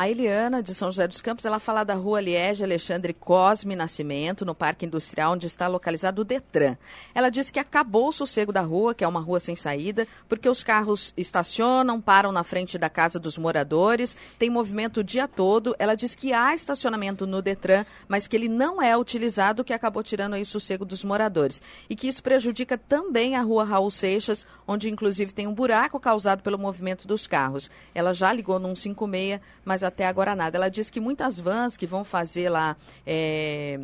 A 0.00 0.08
Eliana, 0.08 0.62
de 0.62 0.74
São 0.74 0.90
José 0.90 1.06
dos 1.06 1.20
Campos, 1.20 1.44
ela 1.44 1.58
fala 1.58 1.84
da 1.84 1.92
rua 1.92 2.22
Liege 2.22 2.64
Alexandre 2.64 3.12
Cosme 3.12 3.76
Nascimento, 3.76 4.46
no 4.46 4.54
Parque 4.54 4.86
Industrial, 4.86 5.34
onde 5.34 5.46
está 5.46 5.68
localizado 5.68 6.22
o 6.22 6.24
Detran. 6.24 6.78
Ela 7.14 7.28
diz 7.28 7.50
que 7.50 7.58
acabou 7.58 8.08
o 8.08 8.12
sossego 8.12 8.50
da 8.50 8.62
rua, 8.62 8.94
que 8.94 9.04
é 9.04 9.06
uma 9.06 9.20
rua 9.20 9.38
sem 9.40 9.54
saída, 9.54 10.08
porque 10.26 10.48
os 10.48 10.64
carros 10.64 11.12
estacionam, 11.18 12.00
param 12.00 12.32
na 12.32 12.42
frente 12.42 12.78
da 12.78 12.88
casa 12.88 13.20
dos 13.20 13.36
moradores, 13.36 14.16
tem 14.38 14.48
movimento 14.48 15.00
o 15.00 15.04
dia 15.04 15.28
todo. 15.28 15.76
Ela 15.78 15.94
diz 15.94 16.14
que 16.14 16.32
há 16.32 16.54
estacionamento 16.54 17.26
no 17.26 17.42
Detran, 17.42 17.84
mas 18.08 18.26
que 18.26 18.34
ele 18.34 18.48
não 18.48 18.80
é 18.80 18.96
utilizado, 18.96 19.62
que 19.62 19.74
acabou 19.74 20.02
tirando 20.02 20.32
aí 20.32 20.40
o 20.40 20.46
sossego 20.46 20.86
dos 20.86 21.04
moradores. 21.04 21.60
E 21.90 21.94
que 21.94 22.08
isso 22.08 22.22
prejudica 22.22 22.78
também 22.78 23.36
a 23.36 23.42
rua 23.42 23.64
Raul 23.64 23.90
Seixas, 23.90 24.46
onde 24.66 24.88
inclusive 24.88 25.34
tem 25.34 25.46
um 25.46 25.52
buraco 25.52 26.00
causado 26.00 26.42
pelo 26.42 26.58
movimento 26.58 27.06
dos 27.06 27.26
carros. 27.26 27.70
Ela 27.94 28.14
já 28.14 28.32
ligou 28.32 28.58
no 28.58 28.74
156, 28.74 29.42
mas 29.62 29.82
a 29.82 29.89
até 29.90 30.06
agora 30.06 30.34
nada. 30.34 30.56
Ela 30.56 30.68
diz 30.68 30.90
que 30.90 31.00
muitas 31.00 31.38
vans 31.38 31.76
que 31.76 31.86
vão 31.86 32.02
fazer 32.04 32.48
lá 32.48 32.76
é, 33.06 33.78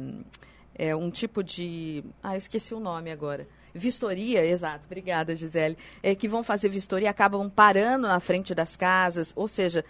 é, 0.74 0.96
um 0.96 1.10
tipo 1.10 1.42
de. 1.42 2.02
Ah, 2.22 2.36
esqueci 2.36 2.72
o 2.72 2.80
nome 2.80 3.10
agora. 3.10 3.46
Vistoria, 3.74 4.44
exato, 4.44 4.86
obrigada, 4.86 5.36
Gisele. 5.36 5.76
É, 6.02 6.14
que 6.14 6.26
vão 6.26 6.42
fazer 6.42 6.70
vistoria 6.70 7.10
acabam 7.10 7.50
parando 7.50 8.08
na 8.08 8.18
frente 8.20 8.54
das 8.54 8.74
casas, 8.74 9.34
ou 9.36 9.46
seja, 9.46 9.84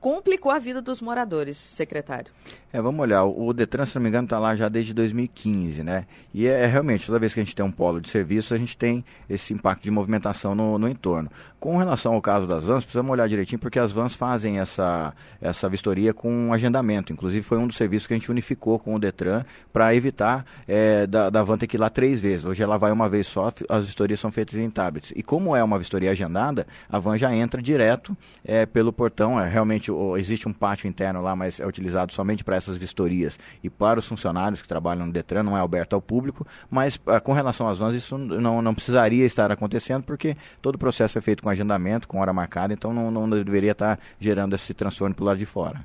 complicou 0.00 0.50
a 0.50 0.58
vida 0.58 0.80
dos 0.80 1.00
moradores, 1.00 1.56
secretário. 1.56 2.32
É, 2.72 2.80
vamos 2.80 3.00
olhar, 3.00 3.24
o 3.24 3.52
Detran, 3.52 3.84
se 3.84 3.96
não 3.96 4.02
me 4.02 4.08
engano, 4.08 4.26
está 4.26 4.38
lá 4.38 4.54
já 4.54 4.68
desde 4.68 4.94
2015, 4.94 5.82
né? 5.82 6.06
E 6.32 6.46
é, 6.46 6.62
é, 6.62 6.66
realmente, 6.66 7.04
toda 7.04 7.18
vez 7.18 7.34
que 7.34 7.40
a 7.40 7.42
gente 7.42 7.54
tem 7.54 7.64
um 7.64 7.70
polo 7.70 8.00
de 8.00 8.08
serviço, 8.08 8.54
a 8.54 8.56
gente 8.56 8.76
tem 8.78 9.04
esse 9.28 9.52
impacto 9.52 9.82
de 9.82 9.90
movimentação 9.90 10.54
no, 10.54 10.78
no 10.78 10.88
entorno. 10.88 11.28
Com 11.58 11.76
relação 11.76 12.14
ao 12.14 12.22
caso 12.22 12.46
das 12.46 12.64
vans, 12.64 12.84
precisamos 12.84 13.10
olhar 13.10 13.28
direitinho, 13.28 13.58
porque 13.58 13.78
as 13.78 13.90
vans 13.92 14.14
fazem 14.14 14.60
essa, 14.60 15.12
essa 15.40 15.68
vistoria 15.68 16.14
com 16.14 16.32
um 16.32 16.52
agendamento. 16.52 17.12
Inclusive, 17.12 17.42
foi 17.42 17.58
um 17.58 17.66
dos 17.66 17.76
serviços 17.76 18.06
que 18.06 18.14
a 18.14 18.16
gente 18.16 18.30
unificou 18.30 18.78
com 18.78 18.94
o 18.94 18.98
Detran 18.98 19.44
para 19.72 19.94
evitar 19.94 20.46
é, 20.66 21.06
da, 21.06 21.28
da 21.28 21.42
van 21.42 21.58
ter 21.58 21.66
que 21.66 21.76
ir 21.76 21.80
lá 21.80 21.90
três 21.90 22.20
vezes. 22.20 22.46
Hoje 22.46 22.62
ela 22.62 22.78
vai 22.78 22.92
uma 22.92 23.08
vez 23.08 23.26
só, 23.26 23.52
as 23.68 23.84
vistorias 23.84 24.20
são 24.20 24.30
feitas 24.30 24.58
em 24.58 24.70
tablets. 24.70 25.12
E 25.16 25.22
como 25.22 25.54
é 25.54 25.62
uma 25.62 25.78
vistoria 25.78 26.12
agendada, 26.12 26.66
a 26.88 26.98
van 26.98 27.18
já 27.18 27.34
entra 27.34 27.60
direto 27.60 28.16
é, 28.44 28.64
pelo 28.64 28.92
portão. 28.92 29.38
É, 29.38 29.48
realmente, 29.48 29.89
o, 29.90 30.16
existe 30.16 30.48
um 30.48 30.52
pátio 30.52 30.88
interno 30.88 31.20
lá, 31.20 31.34
mas 31.36 31.60
é 31.60 31.66
utilizado 31.66 32.12
somente 32.12 32.42
para 32.44 32.56
essas 32.56 32.76
vistorias 32.76 33.38
e 33.62 33.68
para 33.68 33.98
os 33.98 34.06
funcionários 34.06 34.62
que 34.62 34.68
trabalham 34.68 35.06
no 35.06 35.12
Detran, 35.12 35.42
não 35.42 35.56
é 35.56 35.60
aberto 35.60 35.94
ao 35.94 36.00
público, 36.00 36.46
mas 36.70 37.00
ah, 37.06 37.20
com 37.20 37.32
relação 37.32 37.68
às 37.68 37.78
vans, 37.78 37.94
isso 37.94 38.16
não, 38.16 38.62
não 38.62 38.74
precisaria 38.74 39.24
estar 39.24 39.50
acontecendo, 39.50 40.04
porque 40.04 40.36
todo 40.62 40.76
o 40.76 40.78
processo 40.78 41.18
é 41.18 41.20
feito 41.20 41.42
com 41.42 41.48
agendamento, 41.48 42.08
com 42.08 42.20
hora 42.20 42.32
marcada, 42.32 42.72
então 42.72 42.92
não, 42.92 43.10
não 43.10 43.28
deveria 43.28 43.72
estar 43.72 43.98
gerando 44.18 44.54
esse 44.54 44.72
transtorno 44.72 45.14
para 45.14 45.22
o 45.22 45.26
lado 45.26 45.38
de 45.38 45.46
fora. 45.46 45.84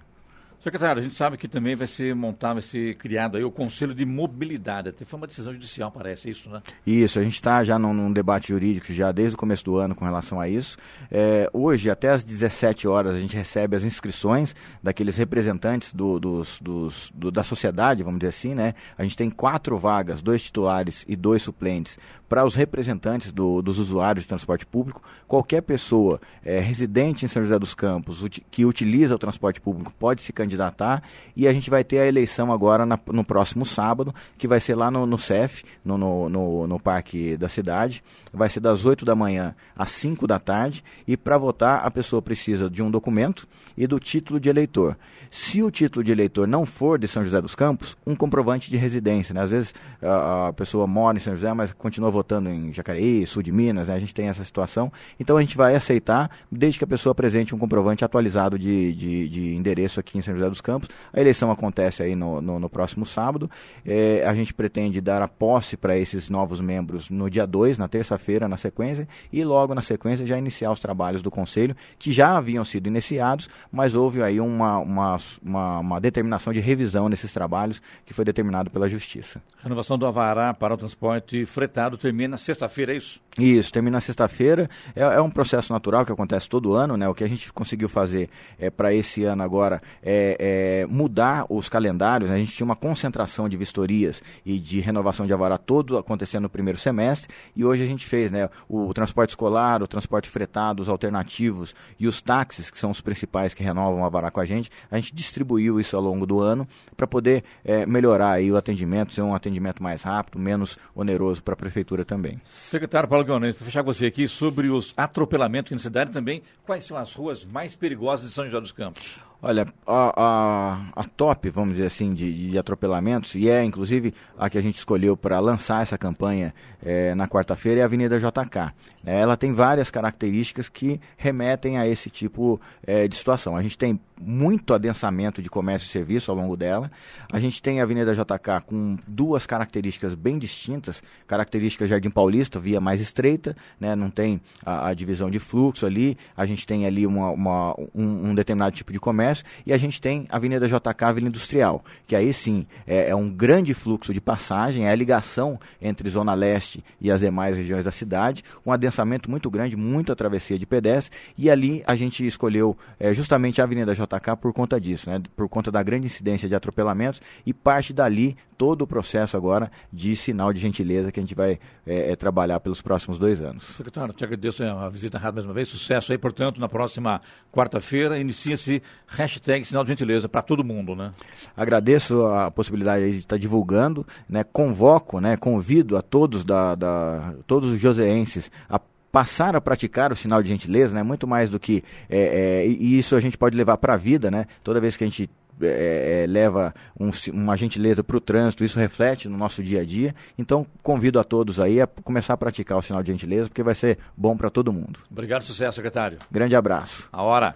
Secretário, 0.66 1.00
a 1.00 1.04
gente 1.04 1.14
sabe 1.14 1.38
que 1.38 1.48
também 1.48 1.76
vai 1.76 1.86
ser 1.86 2.16
montado, 2.16 2.54
vai 2.54 2.64
ser 2.64 2.96
criado 2.96 3.38
aí 3.38 3.44
o 3.44 3.52
Conselho 3.52 3.94
de 3.94 4.04
Mobilidade. 4.04 4.90
Até 4.90 5.06
foi 5.06 5.18
uma 5.18 5.28
decisão 5.28 5.54
judicial, 5.54 5.92
parece 5.92 6.32
isso, 6.32 6.50
né? 6.50 6.60
Isso, 6.88 7.20
a 7.20 7.24
gente 7.24 7.36
está 7.36 7.64
já 7.64 7.78
num, 7.78 7.94
num, 7.94 8.12
debate 8.12 8.48
jurídico 8.48 8.92
já 8.92 9.12
desde 9.12 9.36
o 9.36 9.38
começo 9.38 9.64
do 9.64 9.78
ano 9.78 9.94
com 9.94 10.04
relação 10.04 10.40
a 10.40 10.50
isso. 10.50 10.76
É, 11.12 11.48
hoje, 11.54 11.88
até 11.88 12.10
às 12.10 12.24
17 12.24 12.88
horas, 12.88 13.14
a 13.14 13.20
gente 13.20 13.36
recebe 13.36 13.76
as 13.76 13.84
inscrições 13.84 14.56
daqueles 14.82 15.16
representantes 15.16 15.94
do, 15.94 16.20
dos, 16.20 16.60
dos, 16.60 17.12
do, 17.14 17.30
da 17.30 17.44
sociedade, 17.44 18.02
vamos 18.02 18.20
dizer 18.20 18.30
assim, 18.30 18.56
né? 18.56 18.74
A 18.98 19.04
gente 19.04 19.16
tem 19.16 19.30
quatro 19.30 19.78
vagas, 19.78 20.20
dois 20.20 20.42
titulares 20.42 21.06
e 21.08 21.16
dois 21.16 21.44
suplentes 21.44 22.00
para 22.28 22.46
os 22.46 22.56
representantes 22.56 23.32
do, 23.32 23.62
dos 23.62 23.78
usuários 23.80 24.24
de 24.24 24.28
transporte 24.28 24.66
público. 24.66 25.02
Qualquer 25.28 25.62
pessoa 25.62 26.20
é, 26.44 26.60
residente 26.60 27.26
em 27.26 27.28
São 27.28 27.44
José 27.44 27.58
dos 27.60 27.74
Campos 27.74 28.24
que 28.50 28.66
utiliza 28.66 29.16
o 29.16 29.20
transporte 29.20 29.62
público 29.62 29.94
pode 29.98 30.22
se 30.22 30.34
candidatar 30.34 31.04
e 31.36 31.48
a 31.48 31.54
gente 31.54 31.70
vai 31.70 31.84
ter 31.84 32.00
a 32.00 32.08
eleição 32.08 32.52
agora 32.52 32.86
na, 32.86 33.00
no 33.12 33.24
próximo 33.24 33.66
sábado, 33.66 34.14
que 34.38 34.48
vai 34.48 34.60
ser 34.60 34.76
lá 34.76 34.90
no, 34.90 35.06
no 35.06 35.18
CEF, 35.18 35.64
no, 35.84 35.98
no, 35.98 36.30
no, 36.30 36.68
no 36.68 36.80
Parque 36.80 37.38
da 37.38 37.48
Cidade. 37.50 38.04
Vai 38.34 38.50
ser 38.50 38.60
das 38.60 38.86
8 38.86 39.06
da 39.06 39.16
manhã 39.16 39.56
às 39.76 39.92
5 39.92 40.28
da 40.28 40.40
tarde 40.40 40.84
e 41.08 41.16
para 41.16 41.38
votar 41.38 41.86
a 41.86 41.92
pessoa 41.92 42.22
precisa 42.22 42.70
de 42.70 42.82
um 42.82 42.90
documento 42.90 43.48
e 43.78 43.86
do 43.88 44.00
título 44.00 44.40
de 44.40 44.50
eleitor. 44.50 44.98
Se 45.30 45.62
o 45.62 45.72
título 45.72 46.04
de 46.04 46.12
eleitor 46.12 46.48
não 46.48 46.66
for 46.66 46.98
de 46.98 47.08
São 47.08 47.24
José 47.24 47.42
dos 47.42 47.56
Campos, 47.56 47.98
um 48.06 48.16
comprovante 48.16 48.70
de 48.70 48.78
residência. 48.78 49.34
Né? 49.34 49.42
Às 49.42 49.50
vezes 49.50 49.74
a, 50.02 50.48
a 50.48 50.54
pessoa 50.54 50.88
mora 50.88 51.18
em 51.18 51.22
São 51.22 51.36
José, 51.36 51.54
mas 51.54 51.72
continua 51.74 52.10
votando 52.10 52.25
em 52.34 52.74
Jacareí, 52.74 53.26
sul 53.26 53.44
de 53.44 53.52
Minas, 53.52 53.88
né? 53.88 53.96
a 53.96 54.00
gente 54.00 54.14
tem 54.14 54.28
essa 54.28 54.44
situação. 54.44 54.92
Então 55.20 55.38
a 55.38 55.42
gente 55.42 55.56
vai 55.56 55.76
aceitar, 55.76 56.30
desde 56.52 56.80
que 56.80 56.84
a 56.84 56.88
pessoa 56.88 57.12
apresente 57.12 57.54
um 57.54 57.58
comprovante 57.58 58.04
atualizado 58.04 58.58
de, 58.58 58.94
de, 58.94 59.30
de 59.30 59.56
endereço 59.56 60.00
aqui 60.00 60.18
em 60.18 60.22
São 60.22 60.34
José 60.34 60.50
dos 60.50 60.62
Campos. 60.62 60.90
A 61.14 61.20
eleição 61.20 61.52
acontece 61.52 62.04
aí 62.04 62.16
no, 62.16 62.42
no, 62.42 62.60
no 62.60 62.70
próximo 62.70 63.06
sábado. 63.06 63.50
É, 63.86 64.26
a 64.26 64.34
gente 64.34 64.54
pretende 64.54 65.00
dar 65.02 65.22
a 65.22 65.28
posse 65.28 65.78
para 65.78 65.98
esses 65.98 66.30
novos 66.30 66.60
membros 66.60 67.10
no 67.10 67.30
dia 67.30 67.46
2, 67.46 67.78
na 67.78 67.88
terça-feira, 67.88 68.48
na 68.48 68.58
sequência, 68.58 69.08
e 69.32 69.44
logo 69.44 69.74
na 69.74 69.82
sequência 69.82 70.26
já 70.26 70.38
iniciar 70.38 70.72
os 70.72 70.80
trabalhos 70.80 71.22
do 71.22 71.30
Conselho, 71.30 71.76
que 72.00 72.12
já 72.12 72.38
haviam 72.38 72.64
sido 72.64 72.88
iniciados, 72.88 73.50
mas 73.72 73.96
houve 73.96 74.22
aí 74.22 74.40
uma, 74.40 74.80
uma, 74.80 75.18
uma, 75.44 75.80
uma 75.80 76.02
determinação 76.02 76.52
de 76.52 76.60
revisão 76.60 77.10
nesses 77.10 77.32
trabalhos 77.32 77.82
que 78.06 78.14
foi 78.14 78.26
determinado 78.26 78.70
pela 78.70 78.88
Justiça. 78.88 79.42
Renovação 79.62 79.98
do 79.98 80.06
Avará 80.06 80.54
para 80.54 80.74
o 80.74 80.78
transporte 80.78 81.46
fretado 81.46 81.98
termina 82.06 82.38
sexta-feira, 82.38 82.94
é 82.94 82.98
isso? 82.98 83.20
Isso, 83.38 83.74
termina 83.74 84.00
sexta-feira. 84.00 84.70
É, 84.96 85.02
é, 85.02 85.22
um 85.22 85.30
processo 85.30 85.74
natural 85.74 86.06
que 86.06 86.12
acontece 86.12 86.48
todo 86.48 86.74
ano, 86.74 86.96
né? 86.96 87.10
O 87.10 87.16
que 87.16 87.24
a 87.24 87.28
gente 87.28 87.52
conseguiu 87.52 87.90
fazer 87.90 88.30
é, 88.60 88.70
para 88.70 88.94
esse 88.94 89.24
ano 89.24 89.42
agora 89.42 89.82
é 90.04 90.38
é, 90.40 90.86
mudar 90.88 91.46
os 91.50 91.68
calendários. 91.68 92.30
Né? 92.30 92.36
A 92.36 92.40
gente 92.40 92.52
tinha 92.52 92.66
uma 92.66 92.76
concentração 92.76 93.50
de 93.50 93.58
vistorias 93.58 94.22
e 94.46 94.60
de 94.60 94.80
renovação 94.80 95.26
de 95.26 95.34
avará 95.34 95.58
todo 95.58 95.98
acontecendo 95.98 96.44
no 96.44 96.50
primeiro 96.50 96.78
semestre 96.78 97.30
e 97.56 97.66
hoje 97.66 97.84
a 97.84 97.88
gente 97.88 98.06
fez 98.06 98.30
né, 98.30 98.50
o, 98.70 98.88
o 98.88 98.94
transporte 98.94 99.32
escolar, 99.32 99.82
o 99.82 99.88
transporte 99.88 100.30
fretado, 100.30 100.82
os 100.82 100.90
alternativos 100.90 101.74
e 102.00 102.08
os 102.08 102.22
táxis, 102.22 102.70
que 102.70 102.78
são 102.78 102.92
os 102.92 103.02
principais 103.02 103.54
que 103.54 103.64
renovam 103.64 104.02
o 104.02 104.06
avará 104.06 104.30
com 104.30 104.40
a 104.40 104.46
gente. 104.46 104.70
A 104.92 104.98
gente 104.98 105.14
distribuiu 105.14 105.80
isso 105.80 105.96
ao 105.96 106.04
longo 106.04 106.26
do 106.26 106.40
ano 106.40 106.68
para 106.96 107.08
poder 107.08 107.44
é, 107.64 107.86
melhorar 107.86 108.34
aí 108.34 108.52
o 108.52 108.58
atendimento, 108.58 109.14
ser 109.14 109.24
um 109.24 109.34
atendimento 109.34 109.82
mais 109.82 110.04
rápido, 110.04 110.38
menos 110.38 110.78
oneroso 110.94 111.44
para 111.44 111.54
a 111.54 111.58
prefeitura 111.58 111.95
também. 112.04 112.42
Secretário 112.44 113.08
Paulo 113.08 113.24
Guionês, 113.24 113.56
para 113.56 113.66
fechar 113.66 113.84
com 113.84 113.94
você 113.94 114.08
aqui 114.08 114.28
sobre 114.28 114.70
os 114.70 114.94
atropelamentos 114.98 115.72
na 115.72 115.80
cidade 115.80 116.12
também, 116.12 116.42
quais 116.66 116.84
são 116.84 116.98
as 116.98 117.14
ruas 117.14 117.46
mais 117.46 117.76
perigosas 117.76 118.28
de 118.28 118.34
São 118.34 118.46
José 118.46 118.60
dos 118.60 118.72
Campos? 118.72 119.20
Olha, 119.42 119.68
a, 119.86 120.14
a, 120.16 121.02
a, 121.02 121.04
top, 121.04 121.50
vamos 121.50 121.76
dizer 121.76 121.88
assim, 121.88 122.14
de, 122.14 122.50
de, 122.52 122.58
atropelamentos, 122.58 123.36
e 123.36 123.50
é 123.50 123.64
inclusive 123.64 124.14
a 124.38 124.50
que 124.50 124.58
a 124.58 124.62
gente 124.62 124.78
escolheu 124.78 125.16
para 125.16 125.40
lançar 125.40 125.84
essa 125.84 125.98
campanha 125.98 126.54
é, 126.84 127.14
na 127.14 127.28
quarta-feira, 127.28 127.82
é 127.82 127.84
a 127.84 127.86
Avenida 127.86 128.20
JK. 128.20 128.74
É, 129.06 129.20
ela 129.20 129.38
tem 129.38 129.54
várias 129.54 129.92
características 129.92 130.68
que 130.68 131.00
remetem 131.18 131.78
a 131.78 131.88
esse 131.88 132.10
tipo 132.10 132.60
é, 132.86 133.08
de 133.08 133.16
situação. 133.16 133.56
A 133.56 133.62
gente 133.62 133.78
tem 133.78 134.00
muito 134.20 134.74
adensamento 134.74 135.42
de 135.42 135.50
comércio 135.50 135.88
e 135.88 135.92
serviço 135.92 136.32
ao 136.32 136.38
longo 136.38 136.56
dela. 136.56 136.90
A 137.32 137.40
gente 137.40 137.62
tem 137.62 137.80
a 137.80 137.84
Avenida 137.84 138.14
JK 138.14 138.66
com 138.66 138.98
duas 139.08 139.46
características 139.46 140.14
bem 140.14 140.38
distintas. 140.38 141.04
Característica 141.28 141.86
Jardim 141.86 142.10
Paulista, 142.10 142.60
via 142.60 142.80
mais 142.80 143.02
estreita, 143.02 143.56
né? 143.80 143.96
não 143.96 144.10
tem 144.10 144.42
a, 144.66 144.90
a 144.90 144.94
divisão 144.94 145.30
de 145.30 145.40
fluxo 145.40 145.86
ali. 145.86 146.18
A 146.36 146.46
gente 146.46 146.66
tem 146.66 146.86
ali 146.86 147.06
uma, 147.06 147.30
uma, 147.32 147.76
um, 147.94 148.30
um, 148.30 148.36
determinado 148.36 148.76
tipo 148.76 148.92
de 148.92 149.00
comércio. 149.00 149.25
E 149.66 149.74
a 149.74 149.78
gente 149.78 150.02
tem 150.02 150.26
a 150.30 150.36
Avenida 150.36 150.68
JK, 150.68 151.04
Avenida 151.04 151.30
Industrial, 151.30 151.84
que 152.08 152.16
aí 152.16 152.34
sim 152.34 152.66
é, 152.86 153.10
é 153.10 153.16
um 153.16 153.30
grande 153.30 153.74
fluxo 153.74 154.14
de 154.14 154.22
passagem, 154.22 154.88
é 154.88 154.92
a 154.92 154.96
ligação 154.96 155.60
entre 155.82 156.10
Zona 156.10 156.34
Leste 156.34 156.84
e 157.00 157.12
as 157.12 157.22
demais 157.22 157.58
regiões 157.58 157.84
da 157.84 157.92
cidade, 157.92 158.44
um 158.66 158.72
adensamento 158.72 159.30
muito 159.30 159.50
grande, 159.50 159.76
muita 159.76 160.16
travessia 160.16 160.58
de 160.58 160.66
pedestre. 160.66 161.16
E 161.38 161.50
ali 161.50 161.84
a 161.88 161.96
gente 161.96 162.26
escolheu 162.26 162.78
é, 163.00 163.14
justamente 163.14 163.62
a 163.62 163.64
Avenida 163.64 163.94
JK 163.94 164.36
por 164.40 164.54
conta 164.54 164.80
disso, 164.80 165.10
né? 165.10 165.22
por 165.36 165.48
conta 165.50 165.72
da 165.72 165.82
grande 165.82 166.08
incidência 166.08 166.48
de 166.48 166.56
atropelamentos 166.56 167.22
e 167.46 167.54
parte 167.54 167.94
dali 167.94 168.36
todo 168.58 168.84
o 168.84 168.88
processo 168.88 169.36
agora 169.36 169.72
de 169.92 170.16
sinal 170.16 170.54
de 170.54 170.60
gentileza 170.60 171.12
que 171.12 171.20
a 171.20 171.24
gente 171.24 171.36
vai 171.36 171.60
é, 171.86 172.12
é, 172.12 172.16
trabalhar 172.16 172.60
pelos 172.60 172.82
próximos 172.82 173.18
dois 173.18 173.42
anos. 173.42 173.64
Secretário, 173.76 174.14
te 174.14 174.24
agradeço 174.24 174.64
a 174.64 174.90
visita 174.90 175.18
rápida 175.18 175.36
mais 175.36 175.46
uma 175.46 175.54
vez, 175.54 175.68
sucesso 175.68 176.12
aí, 176.12 176.18
portanto, 176.18 176.60
na 176.60 176.70
próxima 176.70 177.22
quarta-feira 177.52 178.18
inicia-se 178.18 178.82
hashtag 179.16 179.66
sinal 179.66 179.84
de 179.84 179.90
gentileza 179.90 180.30
para 180.30 180.42
todo 180.42 180.64
mundo, 180.64 180.96
né? 180.96 181.12
Agradeço 181.56 182.26
a 182.28 182.52
possibilidade 182.52 183.12
de 183.12 183.18
estar 183.20 183.38
divulgando, 183.38 184.06
né? 184.30 184.44
convoco, 184.44 185.20
né? 185.20 185.38
convido 185.38 185.98
a 185.98 186.02
todos, 186.02 186.44
da, 186.44 186.76
da 186.76 187.34
todos 187.48 187.74
os 187.74 187.80
joseenses 187.80 188.52
a 188.70 188.80
passar 189.12 189.56
a 189.56 189.62
praticar 189.62 190.12
o 190.12 190.16
sinal 190.16 190.44
de 190.44 190.50
gentileza, 190.50 190.94
né? 190.94 191.02
Muito 191.02 191.26
mais 191.26 191.50
do 191.50 191.58
que 191.58 191.82
é, 192.10 192.64
é, 192.64 192.68
e 192.68 192.98
isso 192.98 193.16
a 193.16 193.22
gente 193.22 193.38
pode 193.38 193.56
levar 193.56 193.78
para 193.78 193.94
a 193.94 193.98
vida, 193.98 194.30
né? 194.30 194.46
Toda 194.62 194.82
vez 194.82 194.98
que 194.98 195.06
a 195.06 195.08
gente 195.08 195.30
é, 195.62 196.24
é, 196.24 196.28
leva 196.28 196.74
um, 197.00 197.10
uma 197.32 197.56
gentileza 197.56 198.04
para 198.04 198.18
o 198.18 198.20
trânsito, 198.20 198.66
isso 198.66 198.78
reflete 198.78 199.30
no 199.30 199.38
nosso 199.38 199.64
dia 199.64 199.82
a 199.82 199.86
dia. 199.86 200.14
Então, 200.38 200.68
convido 200.84 201.18
a 201.18 201.24
todos 201.24 201.62
aí 201.62 201.80
a 201.80 201.88
começar 201.88 202.34
a 202.34 202.38
praticar 202.38 202.78
o 202.78 202.82
sinal 202.82 203.02
de 203.02 203.12
gentileza, 203.12 203.48
porque 203.48 203.64
vai 203.64 203.76
ser 203.76 203.98
bom 204.18 204.36
para 204.36 204.50
todo 204.50 204.74
mundo. 204.74 205.00
Obrigado, 205.10 205.44
sucesso, 205.44 205.76
secretário. 205.76 206.18
Grande 206.30 206.56
abraço. 206.56 207.08
A 207.12 207.22
hora. 207.22 207.56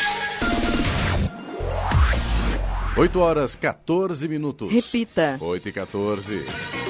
8 2.95 3.19
horas 3.19 3.55
14 3.55 4.27
minutos. 4.27 4.71
Repita. 4.71 5.37
8 5.39 5.69
e 5.69 5.71
14. 5.71 6.80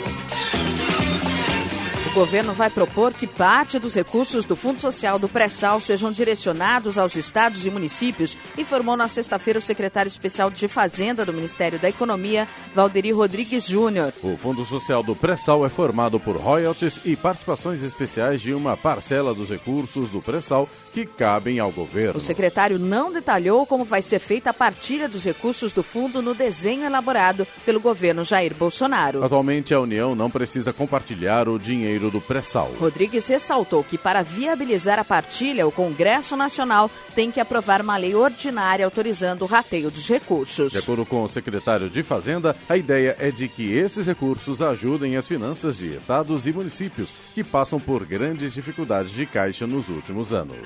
O 2.11 2.13
governo 2.13 2.53
vai 2.53 2.69
propor 2.69 3.13
que 3.13 3.25
parte 3.25 3.79
dos 3.79 3.93
recursos 3.93 4.43
do 4.43 4.53
Fundo 4.53 4.81
Social 4.81 5.17
do 5.17 5.29
Pré-Sal 5.29 5.79
sejam 5.79 6.11
direcionados 6.11 6.97
aos 6.97 7.15
estados 7.15 7.65
e 7.65 7.71
municípios, 7.71 8.37
informou 8.57 8.97
na 8.97 9.07
sexta-feira 9.07 9.59
o 9.59 9.61
secretário 9.61 10.09
especial 10.09 10.51
de 10.51 10.67
Fazenda 10.67 11.25
do 11.25 11.31
Ministério 11.31 11.79
da 11.79 11.87
Economia, 11.87 12.49
Valderi 12.75 13.13
Rodrigues 13.13 13.65
Júnior. 13.65 14.11
O 14.21 14.35
Fundo 14.35 14.65
Social 14.65 15.01
do 15.01 15.15
Pré-Sal 15.15 15.65
é 15.65 15.69
formado 15.69 16.19
por 16.19 16.35
royalties 16.35 16.99
e 17.05 17.15
participações 17.15 17.81
especiais 17.81 18.41
de 18.41 18.53
uma 18.53 18.75
parcela 18.75 19.33
dos 19.33 19.49
recursos 19.49 20.09
do 20.09 20.21
pré-sal 20.21 20.67
que 20.93 21.05
cabem 21.05 21.59
ao 21.59 21.71
governo. 21.71 22.19
O 22.19 22.21
secretário 22.21 22.77
não 22.77 23.09
detalhou 23.09 23.65
como 23.65 23.85
vai 23.85 24.01
ser 24.01 24.19
feita 24.19 24.49
a 24.49 24.53
partilha 24.53 25.07
dos 25.07 25.23
recursos 25.23 25.71
do 25.71 25.81
fundo 25.81 26.21
no 26.21 26.33
desenho 26.33 26.83
elaborado 26.83 27.47
pelo 27.65 27.79
governo 27.79 28.25
Jair 28.25 28.53
Bolsonaro. 28.53 29.23
Atualmente, 29.23 29.73
a 29.73 29.79
União 29.79 30.13
não 30.13 30.29
precisa 30.29 30.73
compartilhar 30.73 31.47
o 31.47 31.57
dinheiro 31.57 32.00
do 32.09 32.21
pré-sal. 32.21 32.71
Rodrigues 32.79 33.27
ressaltou 33.27 33.83
que, 33.83 33.97
para 33.97 34.23
viabilizar 34.23 34.97
a 34.97 35.03
partilha, 35.03 35.67
o 35.67 35.71
Congresso 35.71 36.35
Nacional 36.35 36.89
tem 37.13 37.29
que 37.29 37.39
aprovar 37.39 37.81
uma 37.81 37.97
lei 37.97 38.15
ordinária 38.15 38.85
autorizando 38.85 39.43
o 39.43 39.45
rateio 39.45 39.91
dos 39.91 40.07
recursos. 40.07 40.71
De 40.71 40.77
acordo 40.77 41.05
com 41.05 41.23
o 41.23 41.29
secretário 41.29 41.89
de 41.89 42.01
Fazenda, 42.01 42.55
a 42.67 42.77
ideia 42.77 43.15
é 43.19 43.29
de 43.29 43.47
que 43.47 43.73
esses 43.73 44.07
recursos 44.07 44.61
ajudem 44.61 45.17
as 45.17 45.27
finanças 45.27 45.77
de 45.77 45.95
estados 45.95 46.47
e 46.47 46.53
municípios 46.53 47.09
que 47.33 47.43
passam 47.43 47.79
por 47.79 48.05
grandes 48.05 48.53
dificuldades 48.53 49.13
de 49.13 49.25
caixa 49.25 49.67
nos 49.67 49.89
últimos 49.89 50.31
anos. 50.33 50.57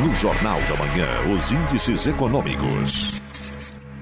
No 0.00 0.12
Jornal 0.14 0.60
da 0.62 0.76
Manhã, 0.76 1.32
os 1.32 1.52
índices 1.52 2.06
econômicos. 2.08 3.21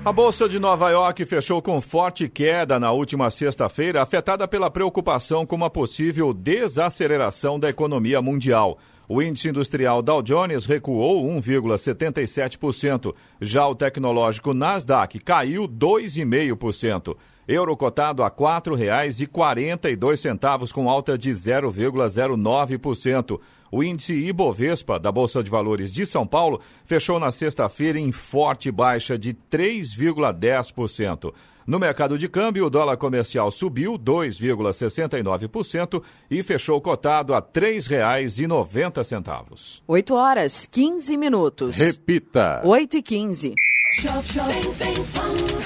A 0.02 0.14
Bolsa 0.14 0.48
de 0.48 0.58
Nova 0.58 0.88
York 0.88 1.26
fechou 1.26 1.60
com 1.60 1.78
forte 1.78 2.26
queda 2.26 2.80
na 2.80 2.90
última 2.90 3.30
sexta-feira, 3.30 4.00
afetada 4.00 4.48
pela 4.48 4.70
preocupação 4.70 5.44
com 5.44 5.54
uma 5.54 5.68
possível 5.68 6.32
desaceleração 6.32 7.60
da 7.60 7.68
economia 7.68 8.22
mundial. 8.22 8.78
O 9.06 9.20
índice 9.20 9.50
industrial 9.50 10.00
Dow 10.00 10.22
Jones 10.22 10.64
recuou 10.64 11.26
1,77%. 11.26 13.14
Já 13.42 13.68
o 13.68 13.74
tecnológico 13.74 14.54
Nasdaq 14.54 15.18
caiu 15.18 15.68
2,5%. 15.68 17.14
Euro 17.46 17.76
cotado 17.76 18.22
a 18.22 18.28
R$ 18.28 18.34
4,42, 18.36 20.72
com 20.72 20.88
alta 20.88 21.18
de 21.18 21.30
0,09%. 21.30 23.38
O 23.70 23.84
índice 23.84 24.14
Ibovespa 24.14 24.98
da 24.98 25.12
Bolsa 25.12 25.42
de 25.42 25.50
Valores 25.50 25.92
de 25.92 26.04
São 26.04 26.26
Paulo 26.26 26.60
fechou 26.84 27.20
na 27.20 27.30
sexta-feira 27.30 27.98
em 27.98 28.10
forte 28.10 28.70
baixa 28.70 29.18
de 29.18 29.32
3,10%. 29.32 31.32
No 31.66 31.78
mercado 31.78 32.18
de 32.18 32.28
câmbio, 32.28 32.66
o 32.66 32.70
dólar 32.70 32.96
comercial 32.96 33.50
subiu 33.50 33.98
2,69% 33.98 36.02
e 36.28 36.42
fechou 36.42 36.80
cotado 36.80 37.32
a 37.32 37.36
R$ 37.36 37.44
3,90. 37.52 39.80
8 39.86 40.14
horas 40.14 40.66
15 40.66 41.16
minutos. 41.16 41.76
Repita. 41.76 42.62
8 42.64 42.96
e 42.96 43.02
15. 43.02 43.54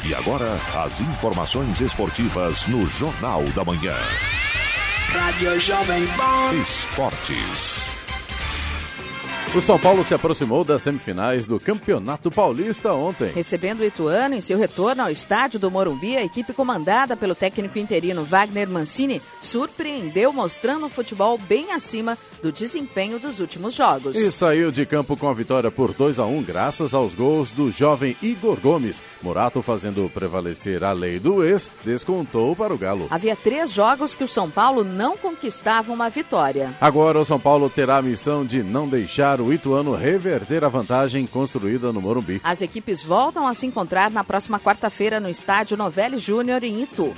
E 0.07 0.15
agora, 0.15 0.53
as 0.85 1.01
informações 1.01 1.81
esportivas 1.81 2.67
no 2.67 2.85
Jornal 2.87 3.43
da 3.55 3.65
Manhã. 3.65 3.95
Rádio 5.09 5.59
Jovem 5.61 6.07
Pan. 6.09 6.55
Esportes. 6.61 7.94
O 9.57 9.61
São 9.61 9.79
Paulo 9.79 10.05
se 10.05 10.13
aproximou 10.13 10.65
das 10.65 10.83
semifinais 10.83 11.47
do 11.47 11.61
Campeonato 11.61 12.29
Paulista 12.29 12.93
ontem. 12.93 13.31
Recebendo 13.33 13.83
o 13.83 13.85
Ituano 13.85 14.35
em 14.35 14.41
seu 14.41 14.59
retorno 14.59 15.03
ao 15.03 15.11
estádio 15.11 15.61
do 15.61 15.71
Morumbi, 15.71 16.17
a 16.17 16.25
equipe 16.25 16.53
comandada 16.53 17.17
pelo 17.17 17.37
técnico 17.37 17.79
interino 17.79 18.25
Wagner 18.25 18.69
Mancini 18.69 19.23
surpreendeu 19.41 20.33
mostrando 20.33 20.87
um 20.87 20.89
futebol 20.89 21.39
bem 21.39 21.71
acima 21.71 22.19
do 22.43 22.51
desempenho 22.51 23.21
dos 23.21 23.39
últimos 23.39 23.75
jogos. 23.75 24.17
E 24.17 24.33
saiu 24.33 24.73
de 24.73 24.85
campo 24.85 25.17
com 25.17 25.29
a 25.29 25.33
vitória 25.33 25.71
por 25.71 25.95
2 25.95 26.19
a 26.19 26.27
1 26.27 26.43
graças 26.43 26.93
aos 26.93 27.15
gols 27.15 27.51
do 27.51 27.71
jovem 27.71 28.17
Igor 28.21 28.59
Gomes. 28.61 29.01
Morato 29.23 29.63
fazendo 29.63 30.11
prevalecer 30.13 30.83
a 30.83 30.91
lei 30.91 31.21
do 31.21 31.45
ex, 31.45 31.71
descontou 31.85 32.57
para 32.57 32.75
o 32.75 32.79
Galo. 32.79 33.07
Havia 33.09 33.37
três 33.37 33.73
jogos 33.73 34.17
que 34.17 34.25
o 34.25 34.29
São 34.29 34.51
Paulo 34.51 34.83
não 34.83 35.17
conquistava 35.17 35.93
uma 35.93 36.11
vitória. 36.11 36.75
Agora 36.81 37.21
o 37.21 37.25
São 37.25 37.39
Paulo 37.39 37.71
terá 37.71 37.99
a 37.99 38.03
missão 38.03 38.45
de 38.45 38.61
não 38.61 38.89
deixar 38.89 39.41
o 39.41 39.44
Ituano 39.53 39.95
reverter 39.95 40.65
a 40.65 40.69
vantagem 40.69 41.27
construída 41.27 41.93
no 41.93 42.01
Morumbi. 42.01 42.41
As 42.45 42.63
equipes 42.63 43.03
voltam 43.03 43.47
a 43.47 43.55
se 43.55 43.67
encontrar 43.67 44.11
na 44.11 44.25
próxima 44.25 44.59
quarta-feira 44.59 45.21
no 45.21 45.29
estádio 45.29 45.77
Novelli 45.77 46.19
Júnior 46.19 46.63
em 46.65 46.83
Itu. 46.83 47.13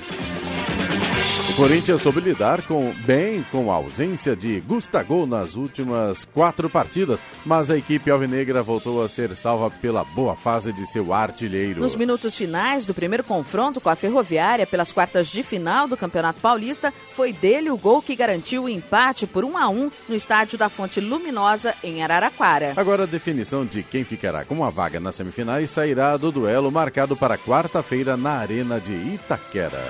Corinthians 1.57 2.02
soube 2.02 2.20
lidar 2.20 2.61
com, 2.66 2.92
bem 3.07 3.42
com 3.50 3.72
a 3.72 3.76
ausência 3.76 4.36
de 4.36 4.61
Gustavo 4.61 5.24
nas 5.24 5.57
últimas 5.57 6.26
quatro 6.26 6.68
partidas, 6.68 7.18
mas 7.46 7.70
a 7.70 7.78
equipe 7.78 8.11
alvinegra 8.11 8.62
voltou 8.62 9.02
a 9.02 9.09
ser 9.09 9.34
salva 9.34 9.70
pela 9.70 10.04
boa 10.04 10.36
fase 10.36 10.70
de 10.70 10.86
seu 10.86 11.14
artilheiro. 11.14 11.80
Nos 11.80 11.96
minutos 11.96 12.36
finais 12.36 12.84
do 12.84 12.92
primeiro 12.92 13.24
confronto 13.24 13.80
com 13.80 13.88
a 13.88 13.96
Ferroviária 13.96 14.66
pelas 14.66 14.92
quartas 14.92 15.28
de 15.28 15.42
final 15.42 15.88
do 15.88 15.96
Campeonato 15.96 16.40
Paulista, 16.40 16.92
foi 17.14 17.32
dele 17.32 17.70
o 17.70 17.78
gol 17.78 18.02
que 18.02 18.14
garantiu 18.14 18.64
o 18.64 18.68
empate 18.68 19.26
por 19.26 19.42
1 19.42 19.57
a 19.57 19.66
1 19.70 19.90
no 20.11 20.14
estádio 20.14 20.59
da 20.59 20.68
Fonte 20.68 21.00
Luminosa 21.00 21.74
em 21.82 22.02
Araraquara. 22.02 22.74
Agora 22.76 23.04
a 23.04 23.07
definição 23.07 23.64
de 23.64 23.82
quem 23.82 24.04
ficará 24.04 24.44
com 24.44 24.62
a 24.62 24.68
vaga 24.68 25.00
nas 25.00 25.14
semifinais 25.14 25.70
sairá 25.70 26.18
do 26.18 26.30
duelo 26.30 26.70
marcado 26.70 27.16
para 27.16 27.38
quarta-feira 27.38 28.14
na 28.14 28.32
Arena 28.32 28.78
de 28.78 28.92
Itaquera. 28.92 29.80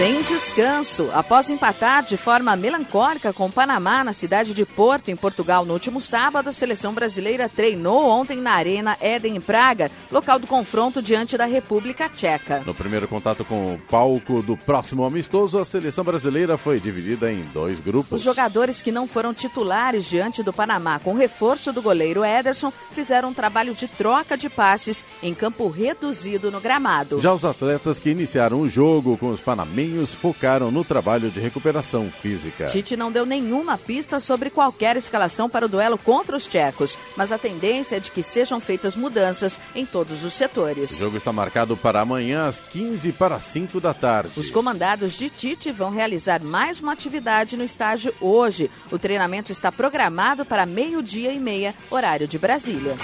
Sem 0.00 0.22
descanso, 0.22 1.10
após 1.12 1.50
empatar 1.50 2.02
de 2.02 2.16
forma 2.16 2.56
melancólica 2.56 3.34
com 3.34 3.44
o 3.44 3.52
Panamá 3.52 4.02
na 4.02 4.14
cidade 4.14 4.54
de 4.54 4.64
Porto, 4.64 5.10
em 5.10 5.14
Portugal, 5.14 5.62
no 5.66 5.74
último 5.74 6.00
sábado, 6.00 6.48
a 6.48 6.52
seleção 6.52 6.94
brasileira 6.94 7.50
treinou 7.50 8.08
ontem 8.08 8.38
na 8.38 8.52
Arena 8.52 8.96
Éden 8.98 9.36
em 9.36 9.40
Praga, 9.42 9.90
local 10.10 10.38
do 10.38 10.46
confronto 10.46 11.02
diante 11.02 11.36
da 11.36 11.44
República 11.44 12.08
Tcheca. 12.08 12.62
No 12.64 12.72
primeiro 12.72 13.06
contato 13.06 13.44
com 13.44 13.74
o 13.74 13.78
palco 13.90 14.40
do 14.40 14.56
próximo 14.56 15.04
amistoso, 15.04 15.58
a 15.58 15.66
seleção 15.66 16.02
brasileira 16.02 16.56
foi 16.56 16.80
dividida 16.80 17.30
em 17.30 17.42
dois 17.52 17.78
grupos. 17.78 18.12
Os 18.12 18.22
jogadores 18.22 18.80
que 18.80 18.90
não 18.90 19.06
foram 19.06 19.34
titulares 19.34 20.06
diante 20.06 20.42
do 20.42 20.50
Panamá, 20.50 20.98
com 20.98 21.12
reforço 21.12 21.74
do 21.74 21.82
goleiro 21.82 22.24
Ederson, 22.24 22.70
fizeram 22.70 23.28
um 23.28 23.34
trabalho 23.34 23.74
de 23.74 23.86
troca 23.86 24.34
de 24.34 24.48
passes 24.48 25.04
em 25.22 25.34
campo 25.34 25.68
reduzido 25.68 26.50
no 26.50 26.58
gramado. 26.58 27.20
Já 27.20 27.34
os 27.34 27.44
atletas 27.44 27.98
que 27.98 28.08
iniciaram 28.08 28.62
o 28.62 28.66
jogo 28.66 29.18
com 29.18 29.28
os 29.28 29.40
panamenses 29.40 29.89
canarinhos 29.90 30.14
focaram 30.14 30.70
no 30.70 30.84
trabalho 30.84 31.30
de 31.30 31.40
recuperação 31.40 32.10
física. 32.10 32.66
Tite 32.66 32.96
não 32.96 33.10
deu 33.10 33.26
nenhuma 33.26 33.76
pista 33.76 34.20
sobre 34.20 34.50
qualquer 34.50 34.96
escalação 34.96 35.48
para 35.48 35.66
o 35.66 35.68
duelo 35.68 35.98
contra 35.98 36.36
os 36.36 36.46
tchecos, 36.46 36.96
mas 37.16 37.32
a 37.32 37.38
tendência 37.38 37.96
é 37.96 38.00
de 38.00 38.10
que 38.10 38.22
sejam 38.22 38.60
feitas 38.60 38.94
mudanças 38.94 39.58
em 39.74 39.84
todos 39.84 40.24
os 40.24 40.34
setores. 40.34 40.92
O 40.92 40.96
jogo 40.96 41.16
está 41.16 41.32
marcado 41.32 41.76
para 41.76 42.00
amanhã 42.00 42.46
às 42.46 42.60
15 42.60 43.12
para 43.12 43.40
5 43.40 43.80
da 43.80 43.92
tarde. 43.92 44.38
Os 44.38 44.50
comandados 44.50 45.14
de 45.14 45.28
Tite 45.28 45.70
vão 45.72 45.90
realizar 45.90 46.42
mais 46.42 46.80
uma 46.80 46.92
atividade 46.92 47.56
no 47.56 47.64
estádio 47.64 48.14
hoje. 48.20 48.70
O 48.90 48.98
treinamento 48.98 49.50
está 49.50 49.72
programado 49.72 50.44
para 50.44 50.66
meio-dia 50.66 51.32
e 51.32 51.38
meia, 51.38 51.74
horário 51.90 52.28
de 52.28 52.38
Brasília. 52.38 52.96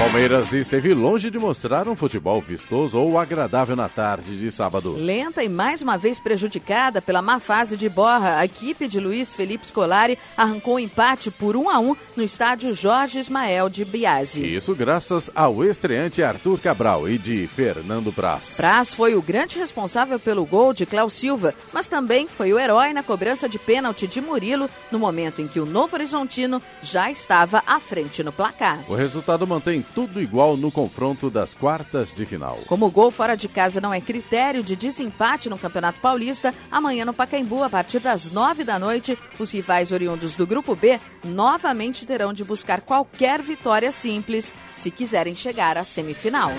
Palmeiras 0.00 0.54
esteve 0.54 0.94
longe 0.94 1.30
de 1.30 1.38
mostrar 1.38 1.86
um 1.86 1.94
futebol 1.94 2.40
vistoso 2.40 2.96
ou 2.98 3.18
agradável 3.18 3.76
na 3.76 3.86
tarde 3.86 4.34
de 4.34 4.50
sábado. 4.50 4.94
Lenta 4.96 5.44
e 5.44 5.48
mais 5.48 5.82
uma 5.82 5.98
vez 5.98 6.18
prejudicada 6.18 7.02
pela 7.02 7.20
má 7.20 7.38
fase 7.38 7.76
de 7.76 7.86
Borra, 7.86 8.38
a 8.38 8.46
equipe 8.46 8.88
de 8.88 8.98
Luiz 8.98 9.34
Felipe 9.34 9.68
Scolari 9.68 10.18
arrancou 10.38 10.76
um 10.76 10.78
empate 10.78 11.30
por 11.30 11.54
1 11.54 11.68
a 11.68 11.78
1 11.78 11.96
no 12.16 12.22
estádio 12.22 12.72
Jorge 12.72 13.18
Ismael 13.18 13.68
de 13.68 13.84
Biase. 13.84 14.42
Isso 14.42 14.74
graças 14.74 15.30
ao 15.34 15.62
estreante 15.62 16.22
Arthur 16.22 16.58
Cabral 16.58 17.06
e 17.06 17.18
de 17.18 17.46
Fernando 17.46 18.10
Praz. 18.10 18.54
Praz 18.56 18.94
foi 18.94 19.14
o 19.14 19.20
grande 19.20 19.58
responsável 19.58 20.18
pelo 20.18 20.46
gol 20.46 20.72
de 20.72 20.86
Cléo 20.86 21.10
Silva, 21.10 21.54
mas 21.74 21.88
também 21.88 22.26
foi 22.26 22.54
o 22.54 22.58
herói 22.58 22.94
na 22.94 23.02
cobrança 23.02 23.46
de 23.46 23.58
pênalti 23.58 24.06
de 24.06 24.22
Murilo 24.22 24.70
no 24.90 24.98
momento 24.98 25.42
em 25.42 25.46
que 25.46 25.60
o 25.60 25.66
Novo 25.66 25.94
Horizontino 25.94 26.62
já 26.82 27.10
estava 27.10 27.62
à 27.66 27.78
frente 27.78 28.22
no 28.22 28.32
placar. 28.32 28.80
O 28.88 28.94
resultado 28.94 29.46
mantém 29.46 29.84
tudo 29.94 30.20
igual 30.20 30.56
no 30.56 30.70
confronto 30.70 31.30
das 31.30 31.52
quartas 31.52 32.12
de 32.12 32.24
final. 32.24 32.58
Como 32.66 32.86
o 32.86 32.90
gol 32.90 33.10
fora 33.10 33.36
de 33.36 33.48
casa 33.48 33.80
não 33.80 33.92
é 33.92 34.00
critério 34.00 34.62
de 34.62 34.76
desempate 34.76 35.48
no 35.48 35.58
Campeonato 35.58 36.00
Paulista, 36.00 36.54
amanhã 36.70 37.04
no 37.04 37.12
Pacaembu, 37.12 37.62
a 37.62 37.70
partir 37.70 38.00
das 38.00 38.30
nove 38.30 38.64
da 38.64 38.78
noite, 38.78 39.18
os 39.38 39.50
rivais 39.50 39.92
oriundos 39.92 40.34
do 40.34 40.46
Grupo 40.46 40.74
B 40.74 40.98
novamente 41.24 42.06
terão 42.06 42.32
de 42.32 42.44
buscar 42.44 42.80
qualquer 42.80 43.42
vitória 43.42 43.92
simples 43.92 44.54
se 44.76 44.90
quiserem 44.90 45.34
chegar 45.34 45.76
à 45.76 45.84
semifinal. 45.84 46.50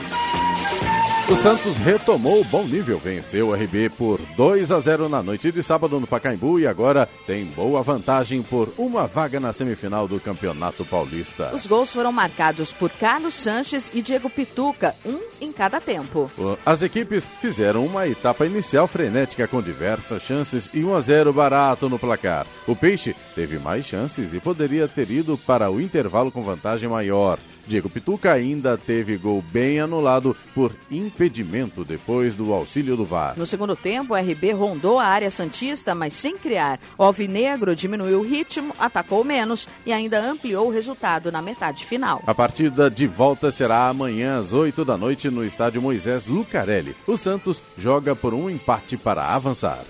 O 1.32 1.38
Santos 1.38 1.78
retomou 1.78 2.42
o 2.42 2.44
bom 2.44 2.66
nível, 2.66 2.98
venceu 3.00 3.48
o 3.48 3.54
RB 3.54 3.90
por 3.92 4.20
2 4.36 4.70
a 4.70 4.82
0 4.82 5.08
na 5.08 5.24
noite 5.24 5.50
de 5.50 5.64
sábado 5.64 5.98
no 5.98 6.06
Pacaembu 6.06 6.60
e 6.60 6.68
agora 6.68 7.08
tem 7.26 7.46
boa 7.46 7.82
vantagem 7.82 8.44
por 8.44 8.68
uma 8.78 9.08
vaga 9.08 9.40
na 9.40 9.54
semifinal 9.54 10.10
do 10.10 10.20
Campeonato 10.20 10.84
Paulista. 10.84 11.56
Os 11.56 11.66
gols 11.66 11.94
foram 11.94 12.12
marcados 12.12 12.74
por 12.74 12.90
Carlos 12.90 13.34
Sanches 13.34 13.90
e 13.94 14.02
Diego 14.02 14.30
Pituca, 14.30 14.94
um 15.06 15.22
em 15.40 15.54
cada 15.54 15.80
tempo. 15.80 16.30
As 16.66 16.82
equipes 16.82 17.24
fizeram 17.40 17.86
uma 17.86 18.06
etapa 18.10 18.46
inicial 18.46 18.86
frenética 18.86 19.48
com 19.48 19.62
diversas 19.62 20.24
chances 20.24 20.70
e 20.74 20.84
1 20.84 20.94
a 20.94 21.00
0 21.00 21.32
barato 21.32 21.88
no 21.88 21.98
placar. 21.98 22.46
O 22.68 22.76
Peixe 22.76 23.16
teve 23.34 23.58
mais 23.58 23.86
chances 23.86 24.34
e 24.34 24.40
poderia 24.42 24.86
ter 24.86 25.10
ido 25.10 25.38
para 25.38 25.72
o 25.72 25.80
intervalo 25.80 26.30
com 26.30 26.44
vantagem 26.44 26.90
maior. 26.90 27.40
Diego 27.66 27.90
Pituca 27.90 28.34
ainda 28.34 28.78
teve 28.78 29.18
gol 29.18 29.42
bem 29.52 29.80
anulado 29.80 30.36
por 30.54 30.74
impedimento 31.22 31.84
depois 31.84 32.36
do 32.36 32.52
auxílio 32.52 32.98
do 32.98 33.06
VAR. 33.06 33.38
No 33.38 33.46
segundo 33.46 33.76
tempo, 33.76 34.14
o 34.14 34.18
RB 34.18 34.54
rondou 34.54 34.98
a 34.98 35.06
área 35.06 35.30
Santista, 35.30 35.94
mas 35.94 36.14
sem 36.14 36.36
criar. 36.36 36.80
O 36.98 37.04
Alvinegro 37.04 37.76
diminuiu 37.76 38.20
o 38.20 38.24
ritmo, 38.24 38.74
atacou 38.80 39.24
menos 39.24 39.68
e 39.86 39.94
ainda 39.94 40.20
ampliou 40.20 40.68
o 40.68 40.72
resultado 40.72 41.32
na 41.32 41.42
metade 41.42 41.86
final. 41.86 42.24
A 42.26 42.34
partida 42.34 42.90
de 42.90 43.06
volta 43.06 43.52
será 43.52 43.88
amanhã 43.88 44.40
às 44.40 44.52
8 44.52 44.84
da 44.84 44.98
noite 44.98 45.30
no 45.30 45.46
estádio 45.46 45.82
Moisés 45.82 46.26
Lucarelli. 46.26 46.96
O 47.06 47.16
Santos 47.16 47.62
joga 47.78 48.16
por 48.16 48.34
um 48.34 48.50
empate 48.50 48.98
para 48.98 49.24
avançar. 49.24 49.84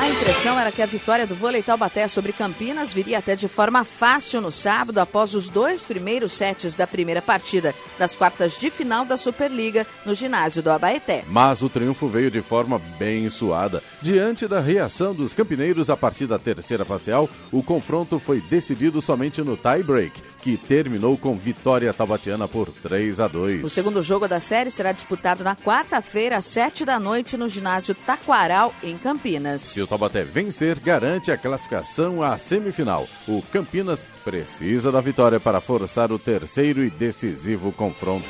A 0.00 0.08
impressão 0.08 0.58
era 0.58 0.72
que 0.72 0.80
a 0.80 0.86
vitória 0.86 1.26
do 1.26 1.34
vôlei 1.34 1.62
Taubaté 1.62 2.08
sobre 2.08 2.32
Campinas 2.32 2.90
viria 2.90 3.18
até 3.18 3.36
de 3.36 3.46
forma 3.46 3.84
fácil 3.84 4.40
no 4.40 4.50
sábado, 4.50 4.96
após 4.96 5.34
os 5.34 5.46
dois 5.46 5.82
primeiros 5.82 6.32
sets 6.32 6.74
da 6.74 6.86
primeira 6.86 7.20
partida 7.20 7.74
das 7.98 8.14
quartas 8.14 8.58
de 8.58 8.70
final 8.70 9.04
da 9.04 9.18
Superliga 9.18 9.86
no 10.06 10.14
ginásio 10.14 10.62
do 10.62 10.70
Abaeté. 10.70 11.24
Mas 11.28 11.60
o 11.60 11.68
triunfo 11.68 12.08
veio 12.08 12.30
de 12.30 12.40
forma 12.40 12.80
bem 12.98 13.28
suada. 13.28 13.82
Diante 14.00 14.48
da 14.48 14.58
reação 14.58 15.14
dos 15.14 15.34
campineiros 15.34 15.90
a 15.90 15.96
partir 15.98 16.26
da 16.26 16.38
terceira 16.38 16.86
parcial, 16.86 17.28
o 17.52 17.62
confronto 17.62 18.18
foi 18.18 18.40
decidido 18.40 19.02
somente 19.02 19.42
no 19.42 19.54
tie-break, 19.54 20.18
que 20.40 20.56
terminou 20.56 21.18
com 21.18 21.34
vitória 21.34 21.92
taubatiana 21.92 22.48
por 22.48 22.70
3 22.70 23.20
a 23.20 23.28
2. 23.28 23.64
O 23.64 23.68
segundo 23.68 24.02
jogo 24.02 24.26
da 24.26 24.40
série 24.40 24.70
será 24.70 24.92
disputado 24.92 25.44
na 25.44 25.54
quarta-feira, 25.54 26.38
às 26.38 26.46
7 26.46 26.86
da 26.86 26.98
noite, 26.98 27.36
no 27.36 27.50
ginásio 27.50 27.94
Taquaral, 27.94 28.74
em 28.82 28.96
Campinas. 28.96 29.76
O 29.76 29.86
Taubaté 29.90 30.22
vencer, 30.22 30.78
garante 30.78 31.32
a 31.32 31.36
classificação 31.36 32.22
à 32.22 32.38
semifinal. 32.38 33.08
O 33.26 33.42
Campinas 33.42 34.04
precisa 34.22 34.92
da 34.92 35.00
vitória 35.00 35.40
para 35.40 35.60
forçar 35.60 36.12
o 36.12 36.18
terceiro 36.18 36.84
e 36.84 36.90
decisivo 36.90 37.72
confronto. 37.72 38.28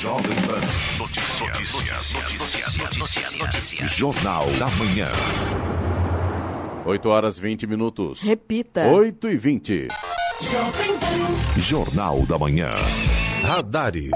Jovem 0.00 0.36
Pan 0.42 0.98
Notícias. 0.98 1.72
Notícias. 2.36 2.74
Notícias. 2.98 3.34
Notícias. 3.36 3.90
Jornal 3.92 4.44
da 4.58 4.66
Manhã. 4.70 5.12
8 6.84 7.08
horas 7.08 7.38
20 7.38 7.68
minutos. 7.68 8.22
Repita. 8.22 8.88
8 8.88 9.30
e 9.30 9.36
20. 9.36 9.88
Jornal 11.58 12.26
da 12.26 12.36
Manhã. 12.36 12.74
Radares. 13.40 14.10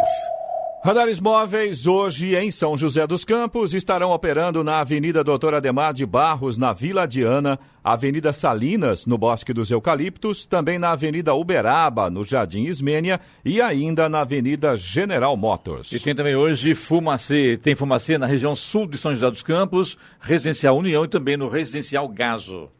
Radares 0.80 1.18
móveis, 1.18 1.88
hoje 1.88 2.36
em 2.36 2.52
São 2.52 2.76
José 2.76 3.04
dos 3.04 3.24
Campos, 3.24 3.74
estarão 3.74 4.12
operando 4.12 4.62
na 4.62 4.78
Avenida 4.80 5.24
Doutor 5.24 5.52
Ademar 5.52 5.92
de 5.92 6.06
Barros, 6.06 6.56
na 6.56 6.72
Vila 6.72 7.06
Diana, 7.06 7.58
Avenida 7.82 8.32
Salinas, 8.32 9.04
no 9.04 9.18
Bosque 9.18 9.52
dos 9.52 9.72
Eucaliptos, 9.72 10.46
também 10.46 10.78
na 10.78 10.92
Avenida 10.92 11.34
Uberaba, 11.34 12.08
no 12.08 12.22
Jardim 12.22 12.62
Ismênia 12.62 13.20
e 13.44 13.60
ainda 13.60 14.08
na 14.08 14.20
Avenida 14.20 14.76
General 14.76 15.36
Motors. 15.36 15.90
E 15.90 15.98
tem 15.98 16.14
também 16.14 16.36
hoje 16.36 16.74
Fumacê, 16.76 17.58
tem 17.60 17.74
Fumacê 17.74 18.16
na 18.16 18.26
região 18.26 18.54
sul 18.54 18.86
de 18.86 18.96
São 18.98 19.12
José 19.12 19.28
dos 19.28 19.42
Campos, 19.42 19.98
Residencial 20.20 20.78
União 20.78 21.04
e 21.04 21.08
também 21.08 21.36
no 21.36 21.48
Residencial 21.48 22.08
Gaso. 22.08 22.70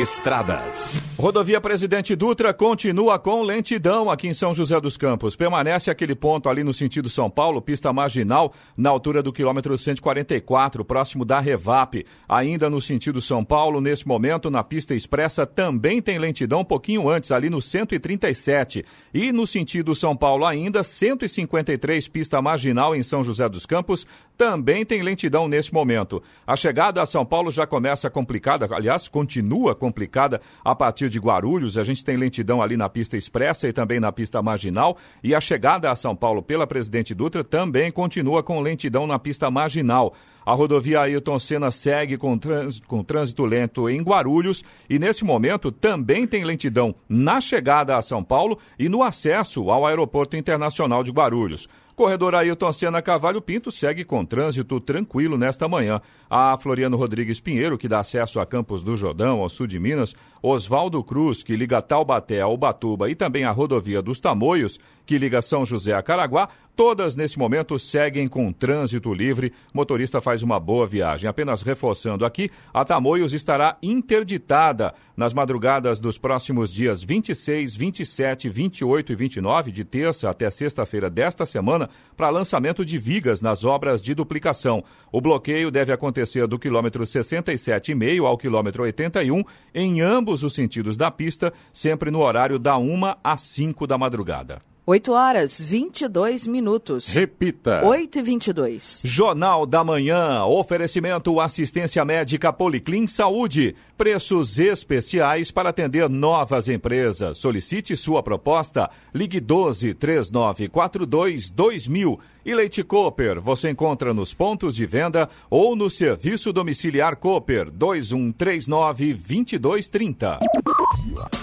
Estradas. 0.00 1.02
Rodovia 1.18 1.60
Presidente 1.60 2.16
Dutra 2.16 2.54
continua 2.54 3.18
com 3.18 3.42
lentidão 3.42 4.10
aqui 4.10 4.26
em 4.26 4.34
São 4.34 4.54
José 4.54 4.80
dos 4.80 4.96
Campos. 4.96 5.36
Permanece 5.36 5.90
aquele 5.90 6.14
ponto 6.14 6.48
ali 6.48 6.64
no 6.64 6.72
sentido 6.72 7.10
São 7.10 7.30
Paulo, 7.30 7.60
pista 7.60 7.92
marginal, 7.92 8.52
na 8.76 8.90
altura 8.90 9.22
do 9.22 9.32
quilômetro 9.32 9.76
144, 9.76 10.84
próximo 10.84 11.24
da 11.24 11.38
Revap. 11.38 12.04
Ainda 12.28 12.70
no 12.70 12.80
sentido 12.80 13.20
São 13.20 13.44
Paulo, 13.44 13.80
nesse 13.80 14.08
momento, 14.08 14.50
na 14.50 14.64
pista 14.64 14.94
expressa, 14.94 15.46
também 15.46 16.00
tem 16.00 16.18
lentidão 16.18 16.60
um 16.60 16.64
pouquinho 16.64 17.08
antes, 17.08 17.30
ali 17.30 17.50
no 17.50 17.60
137. 17.60 18.84
E 19.12 19.30
no 19.30 19.46
sentido 19.46 19.94
São 19.94 20.16
Paulo 20.16 20.46
ainda, 20.46 20.82
153, 20.82 22.08
pista 22.08 22.42
marginal 22.42 22.96
em 22.96 23.02
São 23.02 23.22
José 23.22 23.48
dos 23.48 23.66
Campos, 23.66 24.06
também 24.42 24.84
tem 24.84 25.02
lentidão 25.02 25.46
nesse 25.46 25.72
momento. 25.72 26.20
A 26.44 26.56
chegada 26.56 27.00
a 27.00 27.06
São 27.06 27.24
Paulo 27.24 27.52
já 27.52 27.64
começa 27.64 28.10
complicada, 28.10 28.68
aliás, 28.74 29.06
continua 29.06 29.72
complicada 29.72 30.40
a 30.64 30.74
partir 30.74 31.08
de 31.08 31.20
Guarulhos. 31.20 31.78
A 31.78 31.84
gente 31.84 32.04
tem 32.04 32.16
lentidão 32.16 32.60
ali 32.60 32.76
na 32.76 32.88
pista 32.88 33.16
expressa 33.16 33.68
e 33.68 33.72
também 33.72 34.00
na 34.00 34.10
pista 34.10 34.42
marginal. 34.42 34.98
E 35.22 35.32
a 35.32 35.40
chegada 35.40 35.92
a 35.92 35.94
São 35.94 36.16
Paulo 36.16 36.42
pela 36.42 36.66
Presidente 36.66 37.14
Dutra 37.14 37.44
também 37.44 37.92
continua 37.92 38.42
com 38.42 38.60
lentidão 38.60 39.06
na 39.06 39.16
pista 39.16 39.48
marginal. 39.48 40.12
A 40.44 40.54
rodovia 40.54 41.02
Ailton 41.02 41.38
Senna 41.38 41.70
segue 41.70 42.18
com 42.18 42.36
trânsito, 42.36 42.88
com 42.88 43.04
trânsito 43.04 43.44
lento 43.44 43.88
em 43.88 44.02
Guarulhos 44.02 44.64
e, 44.90 44.98
nesse 44.98 45.24
momento, 45.24 45.70
também 45.70 46.26
tem 46.26 46.44
lentidão 46.44 46.96
na 47.08 47.40
chegada 47.40 47.96
a 47.96 48.02
São 48.02 48.24
Paulo 48.24 48.58
e 48.76 48.88
no 48.88 49.04
acesso 49.04 49.70
ao 49.70 49.86
Aeroporto 49.86 50.36
Internacional 50.36 51.04
de 51.04 51.12
Guarulhos. 51.12 51.68
Corredor 51.94 52.34
Ailton 52.34 52.72
Senna 52.72 53.02
Cavalho 53.02 53.42
Pinto 53.42 53.70
segue 53.70 54.04
com 54.04 54.24
trânsito 54.24 54.80
tranquilo 54.80 55.36
nesta 55.36 55.68
manhã. 55.68 56.00
A 56.28 56.56
Floriano 56.58 56.96
Rodrigues 56.96 57.38
Pinheiro, 57.38 57.76
que 57.76 57.88
dá 57.88 58.00
acesso 58.00 58.40
a 58.40 58.46
Campos 58.46 58.82
do 58.82 58.96
Jordão, 58.96 59.40
ao 59.40 59.48
sul 59.48 59.66
de 59.66 59.78
Minas, 59.78 60.14
Oswaldo 60.42 61.04
Cruz, 61.04 61.42
que 61.42 61.54
liga 61.54 61.82
Taubaté 61.82 62.40
ao 62.40 62.54
Ubatuba 62.54 63.10
e 63.10 63.14
também 63.14 63.44
a 63.44 63.50
rodovia 63.50 64.00
dos 64.00 64.18
Tamoios, 64.18 64.80
que 65.04 65.18
liga 65.18 65.42
São 65.42 65.64
José 65.64 65.92
a 65.92 66.02
Caraguá, 66.02 66.48
todas 66.74 67.14
nesse 67.14 67.38
momento 67.38 67.78
seguem 67.78 68.28
com 68.28 68.52
trânsito 68.52 69.12
livre. 69.12 69.52
Motorista 69.72 70.20
faz 70.20 70.42
uma 70.42 70.58
boa 70.58 70.86
viagem. 70.86 71.28
Apenas 71.28 71.62
reforçando 71.62 72.24
aqui, 72.24 72.50
a 72.72 72.84
Tamoios 72.84 73.32
estará 73.32 73.76
interditada 73.82 74.94
nas 75.16 75.32
madrugadas 75.32 76.00
dos 76.00 76.18
próximos 76.18 76.72
dias 76.72 77.02
26, 77.02 77.76
27, 77.76 78.48
28 78.48 79.12
e 79.12 79.16
29, 79.16 79.72
de 79.72 79.84
terça 79.84 80.30
até 80.30 80.50
sexta-feira 80.50 81.10
desta 81.10 81.44
semana, 81.44 81.90
para 82.16 82.30
lançamento 82.30 82.84
de 82.84 82.98
vigas 82.98 83.40
nas 83.40 83.64
obras 83.64 84.00
de 84.00 84.14
duplicação. 84.14 84.82
O 85.10 85.20
bloqueio 85.20 85.70
deve 85.70 85.92
acontecer 85.92 86.46
do 86.46 86.58
quilômetro 86.58 87.04
67,5 87.04 88.24
ao 88.24 88.38
quilômetro 88.38 88.82
81, 88.82 89.42
em 89.74 90.00
ambos 90.00 90.42
os 90.42 90.54
sentidos 90.54 90.96
da 90.96 91.10
pista, 91.10 91.52
sempre 91.72 92.10
no 92.10 92.20
horário 92.20 92.58
da 92.58 92.78
1 92.78 93.00
às 93.22 93.42
5 93.42 93.86
da 93.86 93.98
madrugada. 93.98 94.71
8 94.84 95.12
horas 95.12 95.62
22 95.62 96.44
minutos. 96.48 97.06
Repita. 97.06 97.86
8 97.86 98.18
e 98.18 98.22
22. 98.22 99.02
Jornal 99.04 99.64
da 99.64 99.84
Manhã. 99.84 100.44
Oferecimento 100.44 101.38
assistência 101.40 102.04
médica 102.04 102.52
Policlin 102.52 103.06
Saúde. 103.06 103.76
Preços 103.96 104.58
especiais 104.58 105.52
para 105.52 105.68
atender 105.68 106.08
novas 106.08 106.68
empresas. 106.68 107.38
Solicite 107.38 107.96
sua 107.96 108.24
proposta. 108.24 108.90
Ligue 109.14 109.38
12 109.38 109.94
3942 109.94 111.50
2000. 111.52 112.18
E 112.44 112.52
Leite 112.52 112.82
Cooper, 112.82 113.40
você 113.40 113.70
encontra 113.70 114.12
nos 114.12 114.34
pontos 114.34 114.74
de 114.74 114.84
venda 114.84 115.28
ou 115.48 115.76
no 115.76 115.88
serviço 115.88 116.52
domiciliar 116.52 117.14
Cooper 117.14 117.70
2139 117.70 119.14
2230. 119.14 120.40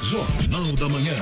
Jornal 0.04 0.74
da 0.74 0.90
Manhã. 0.90 1.14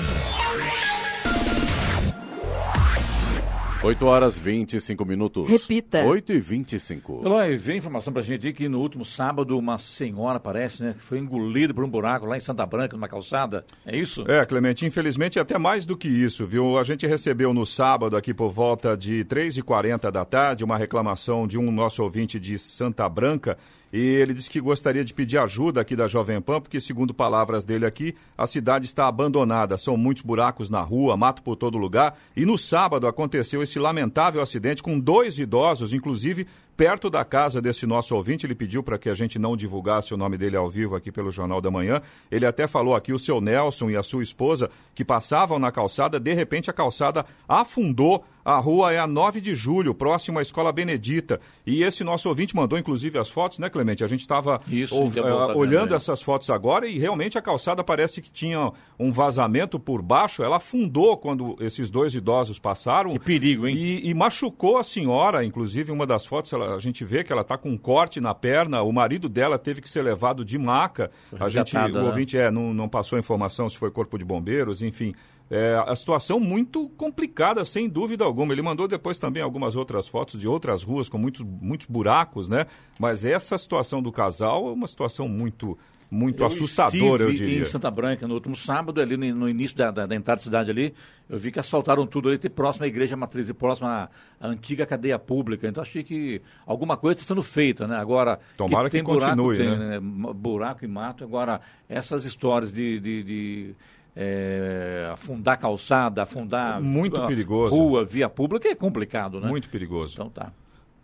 8 3.83 4.05
horas 4.05 4.39
25 4.39 5.05
minutos. 5.05 5.47
Repita. 5.47 6.03
8 6.03 6.33
e 6.33 6.39
25. 6.39 7.21
Eloy, 7.23 7.57
vem 7.57 7.77
informação 7.77 8.11
pra 8.11 8.23
gente 8.23 8.47
aí 8.47 8.53
que 8.53 8.67
no 8.67 8.79
último 8.79 9.05
sábado 9.05 9.57
uma 9.57 9.77
senhora, 9.77 10.39
parece, 10.39 10.83
né, 10.83 10.93
que 10.93 11.03
foi 11.03 11.19
engolida 11.19 11.73
por 11.73 11.83
um 11.83 11.89
buraco 11.89 12.25
lá 12.25 12.35
em 12.35 12.39
Santa 12.39 12.65
Branca, 12.65 12.95
numa 12.95 13.07
calçada. 13.07 13.63
É 13.85 13.95
isso? 13.95 14.25
É, 14.27 14.45
Clemente, 14.45 14.85
infelizmente 14.85 15.39
até 15.39 15.57
mais 15.57 15.85
do 15.85 15.95
que 15.95 16.07
isso, 16.07 16.45
viu? 16.45 16.77
A 16.77 16.83
gente 16.83 17.05
recebeu 17.05 17.53
no 17.53 17.65
sábado, 17.65 18.17
aqui 18.17 18.33
por 18.33 18.49
volta 18.49 18.97
de 18.97 19.23
3h40 19.25 20.11
da 20.11 20.25
tarde, 20.25 20.63
uma 20.63 20.77
reclamação 20.77 21.47
de 21.47 21.57
um 21.57 21.71
nosso 21.71 22.01
ouvinte 22.01 22.39
de 22.39 22.57
Santa 22.57 23.07
Branca. 23.07 23.57
E 23.91 23.99
ele 23.99 24.33
disse 24.33 24.49
que 24.49 24.59
gostaria 24.59 25.03
de 25.03 25.13
pedir 25.13 25.37
ajuda 25.37 25.81
aqui 25.81 25.95
da 25.95 26.07
Jovem 26.07 26.41
Pan, 26.41 26.59
porque, 26.59 26.79
segundo 26.81 27.13
palavras 27.13 27.63
dele 27.63 27.85
aqui, 27.85 28.15
a 28.37 28.45
cidade 28.45 28.85
está 28.85 29.07
abandonada. 29.07 29.77
São 29.77 29.95
muitos 29.95 30.23
buracos 30.23 30.69
na 30.69 30.81
rua, 30.81 31.15
mato 31.15 31.41
por 31.41 31.55
todo 31.55 31.77
lugar. 31.77 32.17
E 32.35 32.45
no 32.45 32.57
sábado 32.57 33.07
aconteceu 33.07 33.63
esse 33.63 33.79
lamentável 33.79 34.41
acidente 34.41 34.83
com 34.83 34.99
dois 34.99 35.39
idosos, 35.39 35.93
inclusive 35.93 36.47
perto 36.75 37.09
da 37.09 37.25
casa 37.25 37.59
desse 37.59 37.87
nosso 37.87 38.15
ouvinte. 38.15 38.45
Ele 38.45 38.53
pediu 38.53 38.83
para 38.83 38.99
que 38.99 39.09
a 39.09 39.15
gente 39.15 39.39
não 39.39 39.57
divulgasse 39.57 40.13
o 40.13 40.17
nome 40.17 40.37
dele 40.37 40.55
ao 40.55 40.69
vivo 40.69 40.95
aqui 40.95 41.11
pelo 41.11 41.31
Jornal 41.31 41.59
da 41.59 41.71
Manhã. 41.71 42.01
Ele 42.29 42.45
até 42.45 42.67
falou 42.67 42.95
aqui 42.95 43.11
o 43.11 43.19
seu 43.19 43.41
Nelson 43.41 43.89
e 43.89 43.97
a 43.97 44.03
sua 44.03 44.21
esposa 44.21 44.69
que 44.93 45.03
passavam 45.03 45.57
na 45.57 45.71
calçada. 45.71 46.19
De 46.19 46.33
repente, 46.33 46.69
a 46.69 46.73
calçada 46.73 47.25
afundou. 47.47 48.23
A 48.47 48.59
rua 48.59 48.93
é 48.93 48.97
a 48.97 49.05
9 49.05 49.41
de 49.41 49.53
julho, 49.53 49.93
próximo 49.93 50.39
à 50.39 50.41
Escola 50.41 50.71
Benedita. 50.71 51.37
E 51.65 51.83
esse 51.83 52.01
nosso 52.01 52.29
ouvinte 52.29 52.55
mandou, 52.55 52.79
inclusive, 52.79 53.19
as 53.19 53.29
fotos, 53.29 53.59
né, 53.59 53.69
Clemente? 53.69 54.05
A 54.05 54.07
gente 54.07 54.21
estava 54.21 54.61
uh, 54.65 55.57
olhando 55.57 55.93
essas 55.93 56.21
fotos 56.21 56.49
agora 56.49 56.87
e 56.87 56.97
realmente 56.97 57.37
a 57.37 57.41
calçada 57.41 57.83
parece 57.83 58.21
que 58.21 58.31
tinha 58.31 58.71
um 58.97 59.11
vazamento 59.11 59.77
por 59.77 60.01
baixo. 60.01 60.43
Ela 60.43 60.55
afundou 60.55 61.17
quando 61.17 61.57
esses 61.59 61.89
dois 61.89 62.15
idosos 62.15 62.57
passaram. 62.57 63.11
Que 63.11 63.19
perigo, 63.19 63.67
hein? 63.67 63.75
E, 63.75 64.09
e 64.09 64.13
machucou 64.13 64.77
a 64.77 64.83
senhora, 64.85 65.43
inclusive, 65.43 65.91
uma 65.91 66.07
das 66.07 66.25
fotos, 66.25 66.53
ela 66.53 66.73
a 66.73 66.79
gente 66.79 67.03
vê 67.03 67.25
que 67.25 67.33
ela 67.33 67.41
está 67.41 67.57
com 67.57 67.71
um 67.71 67.77
corte 67.77 68.21
na 68.21 68.33
perna, 68.33 68.81
o 68.81 68.93
marido 68.93 69.27
dela 69.27 69.59
teve 69.59 69.81
que 69.81 69.89
ser 69.89 70.03
levado 70.03 70.45
de 70.45 70.57
maca. 70.57 71.11
A 71.37 71.49
gente, 71.49 71.75
o 71.75 71.89
né? 71.89 72.01
ouvinte 72.01 72.37
é, 72.37 72.49
não, 72.49 72.73
não 72.73 72.87
passou 72.87 73.19
informação 73.19 73.67
se 73.67 73.77
foi 73.77 73.91
corpo 73.91 74.17
de 74.17 74.23
bombeiros, 74.23 74.81
enfim. 74.81 75.13
É, 75.49 75.81
a 75.85 75.95
situação 75.95 76.39
muito 76.39 76.89
complicada, 76.89 77.63
sem 77.63 77.87
dúvida 77.87 78.25
alguma. 78.25 78.53
Ele 78.53 78.61
mandou 78.61 78.87
depois 78.87 79.17
também 79.17 79.41
algumas 79.41 79.75
outras 79.75 80.07
fotos 80.07 80.39
de 80.39 80.47
outras 80.47 80.83
ruas 80.83 81.07
com 81.07 81.17
muitos, 81.17 81.41
muitos 81.43 81.87
buracos, 81.87 82.49
né? 82.49 82.65
Mas 82.99 83.23
essa 83.23 83.57
situação 83.57 84.01
do 84.01 84.11
casal 84.11 84.67
é 84.67 84.71
uma 84.71 84.87
situação 84.87 85.27
muito 85.27 85.77
muito 86.09 86.41
eu 86.41 86.47
assustadora, 86.47 87.23
eu 87.23 87.33
diria. 87.33 87.61
em 87.61 87.65
Santa 87.65 87.91
Branca 87.91 88.27
no 88.27 88.33
último 88.33 88.55
sábado, 88.55 89.01
ali 89.01 89.17
no, 89.17 89.41
no 89.41 89.49
início 89.49 89.75
da, 89.75 89.91
da, 89.91 90.05
da, 90.05 90.15
entrada 90.15 90.39
da 90.39 90.43
cidade 90.43 90.71
ali, 90.71 90.93
eu 91.29 91.37
vi 91.37 91.51
que 91.51 91.59
asfaltaram 91.59 92.07
tudo 92.07 92.29
ali, 92.29 92.37
próximo 92.49 92.85
à 92.85 92.87
igreja 92.87 93.17
matriz, 93.17 93.49
e 93.49 93.53
próximo 93.53 93.89
à, 93.89 94.09
à, 94.39 94.47
antiga 94.47 94.85
cadeia 94.85 95.19
pública. 95.19 95.67
Então 95.67 95.83
achei 95.83 96.03
que 96.03 96.41
alguma 96.65 96.95
coisa 96.95 97.19
está 97.19 97.27
sendo 97.27 97.43
feita, 97.43 97.85
né? 97.87 97.97
Agora, 97.97 98.39
Tomara 98.55 98.89
que, 98.89 98.99
que 98.99 99.03
continue, 99.03 99.57
buraco, 99.57 99.79
né? 99.79 99.97
Tem, 99.97 100.01
né? 100.01 100.33
Buraco 100.33 100.85
e 100.85 100.87
mato. 100.87 101.23
Agora, 101.25 101.59
essas 101.89 102.23
histórias 102.23 102.71
de, 102.71 102.99
de, 102.99 103.23
de 103.23 103.75
é, 104.19 105.09
afundar 105.13 105.59
calçada, 105.59 106.23
afundar 106.23 106.81
muito 106.81 107.23
perigoso. 107.27 107.75
rua, 107.75 108.03
via 108.03 108.27
pública, 108.27 108.67
é 108.67 108.73
complicado, 108.73 109.39
né? 109.39 109.47
Muito 109.47 109.69
perigoso. 109.69 110.13
Então 110.13 110.29
tá. 110.29 110.51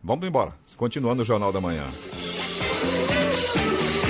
Vamos 0.03 0.28
embora. 0.28 0.53
Continuando 0.76 1.22
o 1.22 1.26
Jornal 1.26 1.53
da 1.53 1.61
Manhã. 1.61 1.86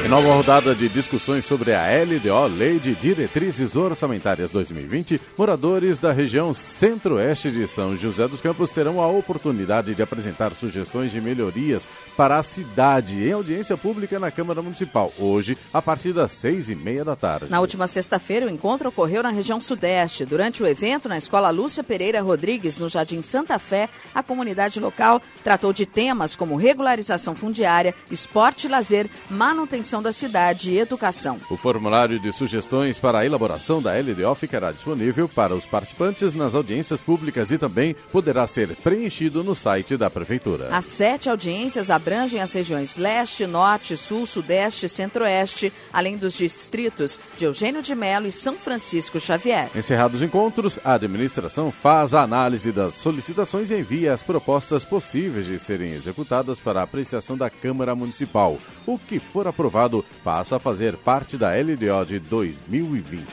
Em 0.04 0.10
nova 0.10 0.34
rodada 0.34 0.76
de 0.76 0.90
discussões 0.90 1.46
sobre 1.46 1.74
a 1.74 1.86
LDO, 1.88 2.58
Lei 2.58 2.78
de 2.78 2.94
Diretrizes 2.94 3.74
Orçamentárias 3.74 4.52
2020, 4.52 5.20
moradores 5.38 5.98
da 5.98 6.12
região 6.12 6.54
centro-oeste 6.54 7.50
de 7.50 7.66
São 7.70 7.96
José 7.96 8.28
dos 8.28 8.42
Campos 8.42 8.70
terão 8.72 9.00
a 9.02 9.08
oportunidade 9.08 9.96
de 9.96 10.02
apresentar 10.04 10.54
sugestões 10.56 11.10
de 11.10 11.22
melhorias 11.22 11.88
para 12.18 12.38
a 12.38 12.44
cidade 12.44 13.26
em 13.26 13.32
audiência 13.32 13.78
pública 13.78 14.20
na 14.20 14.30
Câmara 14.30 14.62
Municipal, 14.62 15.10
hoje, 15.18 15.58
a 15.74 15.82
partir 15.82 16.12
das 16.12 16.34
seis 16.34 16.68
e 16.68 16.76
meia 16.76 17.06
da 17.06 17.16
tarde. 17.16 17.50
Na 17.50 17.62
última 17.62 17.88
sexta-feira, 17.88 18.46
o 18.46 18.50
encontro 18.50 18.90
ocorreu 18.90 19.24
na 19.24 19.32
região 19.32 19.62
sudeste. 19.62 20.26
Durante 20.26 20.62
o 20.62 20.68
evento, 20.68 21.08
na 21.08 21.18
Escola 21.18 21.50
Lúcia 21.50 21.82
Pereira 21.82 22.22
Rodrigues, 22.22 22.78
no 22.78 22.90
Jardim 22.90 23.22
Santa 23.22 23.58
Fé, 23.58 23.88
a 24.14 24.22
comunidade 24.22 24.82
local 24.82 25.22
tratou 25.46 25.72
de 25.72 25.86
temas 25.86 26.36
como 26.36 26.58
regularização 26.58 27.34
fundiária, 27.34 27.96
esporte 28.12 28.68
e 28.68 28.70
lazer, 28.70 29.10
manutenção 29.30 29.93
da 30.02 30.14
cidade 30.14 30.72
e 30.72 30.80
educação. 30.80 31.38
O 31.50 31.58
formulário 31.58 32.20
de 32.20 32.32
sugestões 32.32 32.98
para 32.98 33.20
a 33.20 33.26
elaboração 33.26 33.82
da 33.82 33.92
LDO 33.94 34.36
ficará 34.36 34.72
disponível 34.72 35.28
para 35.28 35.56
os 35.56 35.66
participantes 35.66 36.34
nas 36.34 36.56
audiências 36.56 37.02
públicas 37.02 37.52
e 37.52 37.58
também 37.58 37.96
poderá 38.12 38.48
ser 38.48 38.76
preenchido 38.78 39.44
no 39.44 39.56
site 39.56 39.98
da 39.98 40.10
Prefeitura. 40.10 40.70
As 40.72 40.86
sete 40.86 41.30
audiências 41.30 41.90
abrangem 41.90 42.42
as 42.42 42.54
regiões 42.54 42.96
Leste, 42.98 43.46
Norte, 43.46 43.98
Sul, 43.98 44.26
Sudeste 44.26 44.86
e 44.86 44.90
Centro-Oeste, 44.90 45.72
além 45.92 46.18
dos 46.18 46.34
distritos 46.34 47.20
de 47.38 47.46
Eugênio 47.46 47.82
de 47.82 47.94
Melo 47.94 48.28
e 48.28 48.32
São 48.32 48.56
Francisco 48.56 49.20
Xavier. 49.20 49.70
Encerrados 49.76 50.22
os 50.22 50.24
encontros, 50.24 50.80
a 50.84 50.94
administração 50.94 51.72
faz 51.72 52.14
a 52.14 52.22
análise 52.22 52.72
das 52.72 52.96
solicitações 52.96 53.70
e 53.70 53.76
envia 53.76 54.14
as 54.14 54.24
propostas 54.24 54.86
possíveis 54.86 55.46
de 55.46 55.60
serem 55.60 55.94
executadas 55.94 56.60
para 56.60 56.82
apreciação 56.82 57.38
da 57.38 57.50
Câmara 57.50 57.96
Municipal. 57.96 58.58
O 58.86 58.98
que 58.98 59.20
for 59.20 59.48
aprovado 59.48 59.83
passa 60.24 60.56
a 60.56 60.60
fazer 60.60 60.98
parte 60.98 61.38
da 61.38 61.52
LDO 61.52 62.06
de 62.06 62.20
2020. 62.20 63.26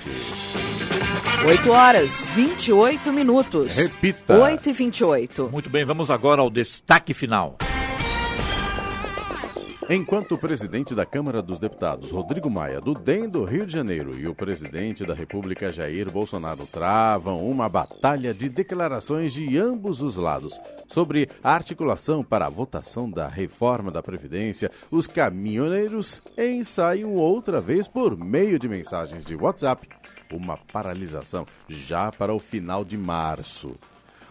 8 1.47 1.71
horas 1.71 2.27
28 2.35 3.13
minutos. 3.13 3.77
Repita. 3.77 4.39
8 4.39 4.69
e 4.69 4.73
28. 4.73 5.49
Muito 5.51 5.71
bem, 5.71 5.85
vamos 5.85 6.11
agora 6.11 6.43
ao 6.43 6.51
destaque 6.51 7.15
final. 7.15 7.57
Enquanto 9.93 10.37
o 10.37 10.39
presidente 10.39 10.95
da 10.95 11.05
Câmara 11.05 11.43
dos 11.43 11.59
Deputados, 11.59 12.13
Rodrigo 12.13 12.49
Maia, 12.49 12.81
do 12.81 12.95
DEM 12.95 13.29
do 13.29 13.43
Rio 13.43 13.67
de 13.67 13.73
Janeiro, 13.73 14.17
e 14.17 14.29
o 14.29 14.33
presidente 14.33 15.05
da 15.05 15.15
República, 15.15 15.73
Jair 15.73 16.09
Bolsonaro, 16.09 16.65
travam 16.65 17.45
uma 17.45 17.69
batalha 17.69 18.33
de 18.33 18.49
declarações 18.49 19.33
de 19.33 19.59
ambos 19.59 20.01
os 20.01 20.15
lados 20.15 20.61
sobre 20.87 21.29
a 21.43 21.53
articulação 21.53 22.23
para 22.23 22.47
a 22.47 22.49
votação 22.49 23.11
da 23.11 23.27
reforma 23.27 23.91
da 23.91 24.01
Previdência, 24.01 24.71
os 24.93 25.09
caminhoneiros 25.09 26.23
ensaiam 26.39 27.17
outra 27.17 27.61
vez 27.61 27.89
por 27.89 28.17
meio 28.17 28.61
de 28.61 28.69
mensagens 28.69 29.25
de 29.25 29.35
WhatsApp 29.35 29.89
uma 30.33 30.57
paralisação 30.57 31.45
já 31.69 32.13
para 32.13 32.33
o 32.33 32.39
final 32.39 32.85
de 32.85 32.97
março. 32.97 33.75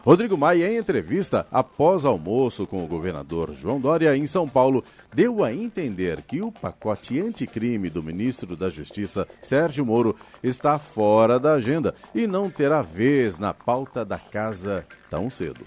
Rodrigo 0.10 0.36
Maia, 0.36 0.68
em 0.74 0.78
entrevista 0.78 1.46
após 1.52 2.04
almoço 2.04 2.66
com 2.66 2.84
o 2.84 2.88
governador 2.88 3.54
João 3.54 3.80
Dória 3.80 4.18
em 4.18 4.26
São 4.26 4.50
Paulo, 4.50 4.84
deu 5.14 5.44
a 5.44 5.54
entender 5.54 6.24
que 6.24 6.42
o 6.42 6.52
pacote 6.52 7.22
anticrime 7.22 7.92
do 7.92 8.02
ministro 8.02 8.56
da 8.56 8.72
Justiça, 8.72 9.28
Sérgio 9.40 9.86
Moro, 9.86 10.16
está 10.42 10.80
fora 10.80 11.40
da 11.40 11.54
agenda 11.54 11.94
e 12.16 12.26
não 12.26 12.50
terá 12.50 12.82
vez 12.82 13.38
na 13.38 13.54
pauta 13.54 14.04
da 14.04 14.18
casa 14.18 14.84
tão 15.12 15.30
cedo. 15.30 15.64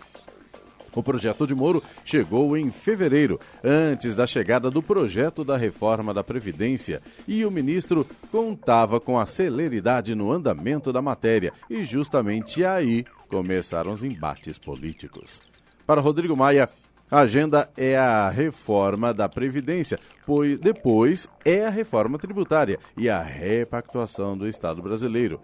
O 0.92 1.04
projeto 1.04 1.46
de 1.46 1.54
Moro 1.54 1.82
chegou 2.04 2.56
em 2.56 2.70
fevereiro, 2.70 3.40
antes 3.62 4.14
da 4.14 4.26
chegada 4.26 4.70
do 4.70 4.82
projeto 4.82 5.42
da 5.44 5.56
reforma 5.56 6.12
da 6.12 6.22
Previdência, 6.22 7.00
e 7.26 7.46
o 7.46 7.50
ministro 7.50 8.06
contava 8.30 9.00
com 9.00 9.18
a 9.18 9.24
celeridade 9.24 10.14
no 10.14 10.30
andamento 10.30 10.92
da 10.92 11.00
matéria, 11.00 11.52
e 11.70 11.82
justamente 11.82 12.62
aí 12.64 13.06
começaram 13.32 13.90
os 13.90 14.04
embates 14.04 14.58
políticos. 14.58 15.40
Para 15.86 16.02
Rodrigo 16.02 16.36
Maia, 16.36 16.68
a 17.10 17.20
agenda 17.20 17.66
é 17.74 17.96
a 17.96 18.28
reforma 18.28 19.14
da 19.14 19.26
Previdência, 19.26 19.98
pois 20.26 20.60
depois 20.60 21.26
é 21.42 21.64
a 21.64 21.70
reforma 21.70 22.18
tributária 22.18 22.78
e 22.94 23.08
a 23.08 23.22
repactuação 23.22 24.36
do 24.36 24.46
Estado 24.46 24.82
brasileiro. 24.82 25.40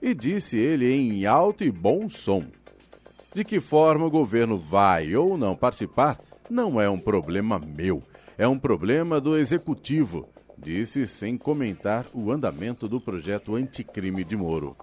E 0.00 0.14
disse 0.14 0.56
ele 0.56 0.94
em 0.94 1.26
alto 1.26 1.64
e 1.64 1.70
bom 1.72 2.08
som. 2.08 2.44
De 3.34 3.42
que 3.42 3.58
forma 3.58 4.06
o 4.06 4.10
governo 4.10 4.56
vai 4.56 5.16
ou 5.16 5.36
não 5.36 5.56
participar 5.56 6.20
não 6.48 6.80
é 6.80 6.88
um 6.88 6.98
problema 6.98 7.58
meu, 7.58 8.04
é 8.38 8.46
um 8.46 8.56
problema 8.56 9.20
do 9.20 9.36
executivo, 9.36 10.28
disse 10.56 11.08
sem 11.08 11.36
comentar 11.36 12.06
o 12.14 12.30
andamento 12.30 12.86
do 12.86 13.00
projeto 13.00 13.56
anticrime 13.56 14.22
de 14.22 14.36
Moro. 14.36 14.76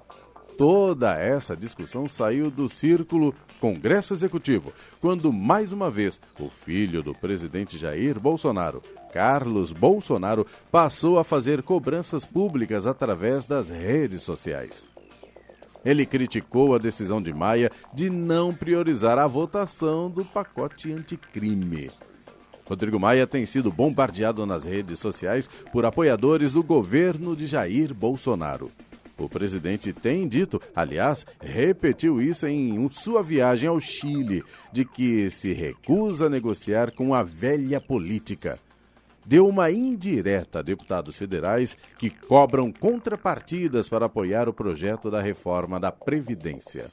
Toda 0.58 1.18
essa 1.18 1.56
discussão 1.56 2.08
saiu 2.08 2.52
do 2.52 2.70
círculo 2.70 3.34
Congresso 3.60 4.14
Executivo, 4.14 4.72
quando 5.02 5.34
mais 5.34 5.72
uma 5.72 5.90
vez 5.90 6.22
o 6.40 6.50
filho 6.50 7.02
do 7.02 7.14
presidente 7.14 7.78
Jair 7.78 8.20
Bolsonaro, 8.20 8.82
Carlos 9.12 9.72
Bolsonaro, 9.72 10.46
passou 10.72 11.18
a 11.18 11.24
fazer 11.24 11.64
cobranças 11.64 12.24
públicas 12.24 12.86
através 12.86 13.46
das 13.46 13.70
redes 13.70 14.22
sociais. 14.22 14.86
Ele 15.84 16.06
criticou 16.06 16.74
a 16.76 16.78
decisão 16.78 17.22
de 17.22 17.34
Maia 17.34 17.72
de 17.94 18.10
não 18.10 18.54
priorizar 18.54 19.18
a 19.18 19.28
votação 19.28 20.10
do 20.10 20.24
pacote 20.24 20.92
anticrime. 20.94 21.92
Rodrigo 22.66 23.00
Maia 23.00 23.28
tem 23.28 23.46
sido 23.46 23.72
bombardeado 23.72 24.46
nas 24.46 24.64
redes 24.64 25.00
sociais 25.00 25.50
por 25.72 25.84
apoiadores 25.84 26.54
do 26.54 26.64
governo 26.64 27.36
de 27.36 27.46
Jair 27.46 27.94
Bolsonaro. 27.94 28.72
O 29.18 29.30
presidente 29.30 29.94
tem 29.94 30.28
dito, 30.28 30.60
aliás, 30.76 31.26
repetiu 31.40 32.22
isso 32.22 32.48
em 32.48 32.90
sua 32.92 33.22
viagem 33.22 33.70
ao 33.70 33.80
Chile, 33.80 34.44
de 34.72 34.84
que 34.84 35.30
se 35.30 35.54
recusa 35.54 36.26
a 36.26 36.30
negociar 36.30 36.92
com 36.92 37.14
a 37.14 37.22
velha 37.22 37.80
política. 37.80 38.60
Deu 39.26 39.48
uma 39.48 39.72
indireta 39.72 40.60
a 40.60 40.62
deputados 40.62 41.16
federais 41.16 41.78
que 41.98 42.10
cobram 42.10 42.72
contrapartidas 42.72 43.88
para 43.88 44.08
apoiar 44.08 44.50
o 44.50 44.54
projeto 44.54 45.10
da 45.10 45.22
reforma 45.22 45.80
da 45.80 45.92
Previdência. 45.92 46.88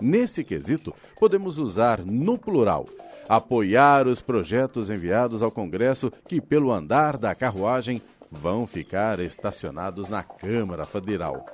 Nesse 0.00 0.42
quesito, 0.42 0.94
podemos 1.18 1.58
usar 1.58 2.04
no 2.04 2.38
plural 2.38 2.86
apoiar 3.28 4.06
os 4.06 4.20
projetos 4.20 4.90
enviados 4.90 5.42
ao 5.42 5.50
Congresso 5.50 6.12
que, 6.26 6.40
pelo 6.40 6.72
andar 6.72 7.16
da 7.16 7.34
carruagem, 7.34 8.02
vão 8.32 8.66
ficar 8.66 9.20
estacionados 9.20 10.08
na 10.08 10.22
Câmara 10.22 10.86
Federal. 10.86 11.44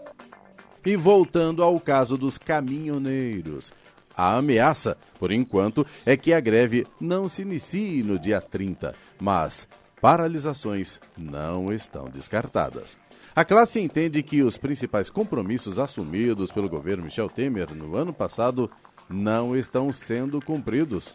E 0.86 0.96
voltando 0.96 1.62
ao 1.62 1.78
caso 1.80 2.16
dos 2.16 2.38
caminhoneiros, 2.38 3.72
a 4.16 4.36
ameaça, 4.36 4.96
por 5.18 5.32
enquanto, 5.32 5.84
é 6.06 6.16
que 6.16 6.32
a 6.32 6.40
greve 6.40 6.86
não 7.00 7.28
se 7.28 7.42
inicie 7.42 8.02
no 8.02 8.18
dia 8.18 8.40
30, 8.40 8.94
mas 9.20 9.68
paralisações 10.00 11.00
não 11.16 11.72
estão 11.72 12.08
descartadas. 12.08 12.96
A 13.34 13.44
classe 13.44 13.80
entende 13.80 14.22
que 14.22 14.42
os 14.42 14.56
principais 14.56 15.10
compromissos 15.10 15.78
assumidos 15.78 16.50
pelo 16.50 16.68
governo 16.68 17.04
Michel 17.04 17.28
Temer 17.28 17.74
no 17.74 17.96
ano 17.96 18.12
passado 18.12 18.70
não 19.08 19.54
estão 19.56 19.92
sendo 19.92 20.40
cumpridos. 20.40 21.14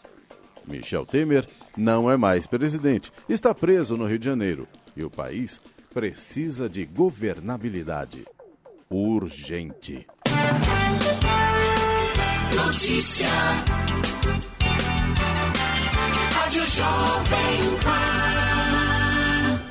Michel 0.65 1.05
Temer 1.05 1.47
não 1.75 2.09
é 2.09 2.15
mais 2.15 2.47
presidente, 2.47 3.11
está 3.27 3.53
preso 3.53 3.97
no 3.97 4.05
Rio 4.05 4.19
de 4.19 4.25
Janeiro 4.25 4.67
e 4.95 5.03
o 5.03 5.09
país 5.09 5.59
precisa 5.93 6.67
de 6.67 6.85
governabilidade. 6.85 8.25
Urgente. 8.89 10.07
Notícia. 12.55 13.27
Rádio 16.33 16.65
Jovem 16.65 17.79
Pan. 17.83 18.42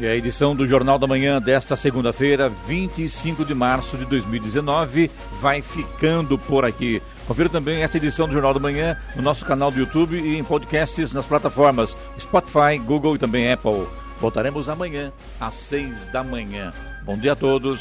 E 0.00 0.06
a 0.06 0.14
edição 0.14 0.54
do 0.54 0.64
Jornal 0.64 0.96
da 0.96 1.08
Manhã 1.08 1.40
desta 1.40 1.74
segunda-feira, 1.74 2.48
25 2.48 3.44
de 3.44 3.52
março 3.52 3.96
de 3.96 4.04
2019, 4.04 5.10
vai 5.40 5.60
ficando 5.60 6.38
por 6.38 6.64
aqui. 6.64 7.02
Confira 7.26 7.48
também 7.48 7.82
esta 7.82 7.96
edição 7.96 8.28
do 8.28 8.32
Jornal 8.32 8.54
da 8.54 8.60
Manhã 8.60 8.96
no 9.16 9.22
nosso 9.22 9.44
canal 9.44 9.72
do 9.72 9.78
YouTube 9.80 10.16
e 10.16 10.36
em 10.36 10.44
podcasts 10.44 11.10
nas 11.10 11.26
plataformas 11.26 11.96
Spotify, 12.16 12.78
Google 12.78 13.16
e 13.16 13.18
também 13.18 13.52
Apple. 13.52 13.88
Voltaremos 14.20 14.68
amanhã 14.68 15.12
às 15.40 15.54
seis 15.54 16.06
da 16.06 16.22
manhã. 16.22 16.72
Bom 17.04 17.18
dia 17.18 17.32
a 17.32 17.36
todos 17.36 17.80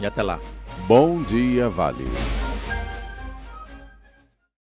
e 0.00 0.06
até 0.06 0.24
lá. 0.24 0.40
Bom 0.88 1.22
dia, 1.22 1.68
Vale. 1.68 2.06